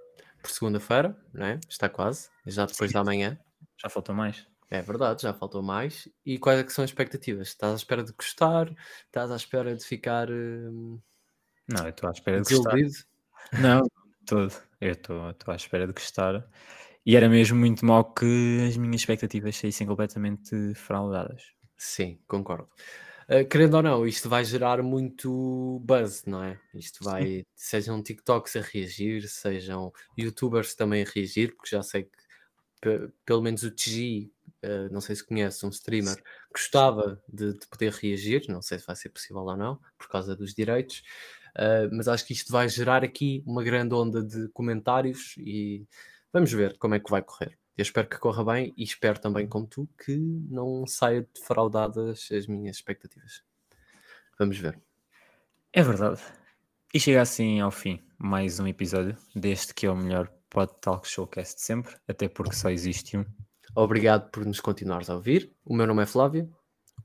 por 0.42 0.50
segunda-feira, 0.50 1.20
não 1.34 1.46
é? 1.46 1.60
Está 1.68 1.90
quase, 1.90 2.30
já 2.46 2.66
depois 2.66 2.92
Sim. 2.92 2.98
da 2.98 3.04
manhã. 3.04 3.38
Já 3.78 3.90
faltou 3.90 4.16
mais? 4.16 4.48
É 4.70 4.82
verdade, 4.82 5.24
já 5.24 5.34
faltou 5.34 5.62
mais. 5.62 6.08
E 6.26 6.38
quais 6.38 6.60
é 6.60 6.70
são 6.70 6.84
as 6.84 6.92
expectativas? 6.92 7.48
Estás 7.50 7.74
à 7.74 7.76
espera 7.76 8.04
de 8.04 8.14
gostar? 8.14 8.74
Estás 9.08 9.32
à 9.32 9.36
espera 9.36 9.76
de 9.76 9.84
ficar 9.84 10.30
hum, 10.30 11.00
Não, 11.70 11.84
eu 11.84 11.90
estou 11.90 12.10
à 12.10 12.12
espera 12.12 12.42
de 12.42 12.44
gostar. 12.44 12.78
Não, 13.54 13.82
todo. 14.26 14.54
Eu 14.82 14.92
estou 14.94 15.22
à 15.48 15.56
espera 15.56 15.88
de 15.88 15.94
gostar. 15.94 16.48
E 17.06 17.16
era 17.16 17.30
mesmo 17.30 17.58
muito 17.58 17.86
mal 17.86 18.14
que 18.14 18.26
as 18.68 18.78
minhas 18.78 19.02
expectativas 19.02 19.56
saíssem 19.56 19.88
completamente 19.88 20.74
fraudadas. 20.76 21.44
Sim, 21.78 22.20
concordo. 22.28 22.68
Uh, 23.30 23.48
querendo 23.48 23.76
ou 23.76 23.84
não, 23.84 24.08
isto 24.08 24.28
vai 24.28 24.44
gerar 24.44 24.82
muito 24.84 25.80
buzz, 25.84 26.26
não 26.26 26.44
é? 26.44 26.60
Isto 26.74 27.04
vai, 27.04 27.46
sejam 27.56 28.02
TikToks 28.02 28.56
a 28.56 28.62
reagir, 28.62 29.28
sejam 29.30 29.92
YouTubers 30.18 30.76
também 30.76 31.04
a 31.04 31.10
reagir, 31.10 31.56
porque 31.56 31.76
já 31.76 31.84
sei 31.84 32.04
que 32.04 32.12
pe- 32.82 33.12
pelo 33.26 33.42
menos 33.42 33.64
o 33.64 33.72
TG, 33.72 34.32
eh, 34.62 34.90
não 34.90 35.02
sei 35.02 35.16
se 35.16 35.26
conhece, 35.26 35.66
um 35.66 35.70
streamer, 35.70 36.22
gostava 36.54 37.22
de, 37.28 37.54
de 37.54 37.68
poder 37.68 37.92
reagir, 37.94 38.46
não 38.50 38.62
sei 38.62 38.80
se 38.80 38.86
vai 38.88 38.96
ser 38.96 39.10
possível 39.10 39.44
ou 39.44 39.58
não, 39.58 39.80
por 39.98 40.10
causa 40.10 40.36
dos 40.36 40.54
direitos, 40.54 41.04
eh, 41.56 41.90
mas 41.92 42.08
acho 42.08 42.26
que 42.26 42.34
isto 42.34 42.52
vai 42.52 42.68
gerar 42.70 43.04
aqui 43.04 43.44
uma 43.46 43.64
grande 43.64 43.94
onda 43.94 44.24
de 44.24 44.48
comentários 44.50 45.36
e 45.38 45.86
vamos 46.32 46.52
ver 46.52 46.78
como 46.78 46.96
é 46.96 47.00
que 47.00 47.10
vai 47.10 47.22
correr. 47.22 47.58
Eu 47.78 47.84
espero 47.84 48.10
que 48.10 48.20
corra 48.20 48.44
bem 48.44 48.74
e 48.76 48.84
espero 48.84 49.20
também, 49.20 49.48
como 49.48 49.66
tu, 49.66 49.88
que 50.04 50.18
não 50.18 50.86
saia 50.86 51.28
defraudadas 51.34 52.28
as 52.32 52.46
minhas 52.46 52.76
expectativas. 52.76 53.42
Vamos 54.38 54.58
ver. 54.58 54.80
É 55.72 55.82
verdade. 55.82 56.22
E 56.94 57.00
chega 57.00 57.22
assim 57.22 57.62
ao 57.62 57.72
fim 57.72 58.02
mais 58.18 58.60
um 58.60 58.68
episódio 58.68 59.16
deste 59.34 59.74
que 59.74 59.86
é 59.86 59.92
o 59.92 59.96
melhor 59.96 60.30
Pod 60.50 60.74
Talk 60.82 61.08
Showcast 61.08 61.56
de 61.56 61.62
sempre, 61.62 61.96
até 62.08 62.28
porque 62.28 62.56
só 62.56 62.70
existe 62.70 63.18
um. 63.18 63.26
Obrigado 63.76 64.30
por 64.30 64.46
nos 64.46 64.60
continuares 64.60 65.10
a 65.10 65.16
ouvir. 65.16 65.52
O 65.64 65.76
meu 65.76 65.88
nome 65.88 66.04
é 66.04 66.06
Flávio. 66.06 66.54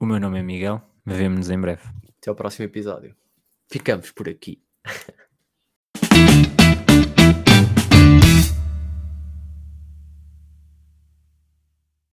O 0.00 0.06
meu 0.06 0.18
nome 0.18 0.38
é 0.40 0.42
Miguel, 0.42 0.82
vemo-nos 1.04 1.50
em 1.50 1.60
breve. 1.60 1.82
Até 2.18 2.30
ao 2.30 2.34
próximo 2.34 2.64
episódio. 2.64 3.14
Ficamos 3.70 4.12
por 4.12 4.28
aqui. 4.28 4.62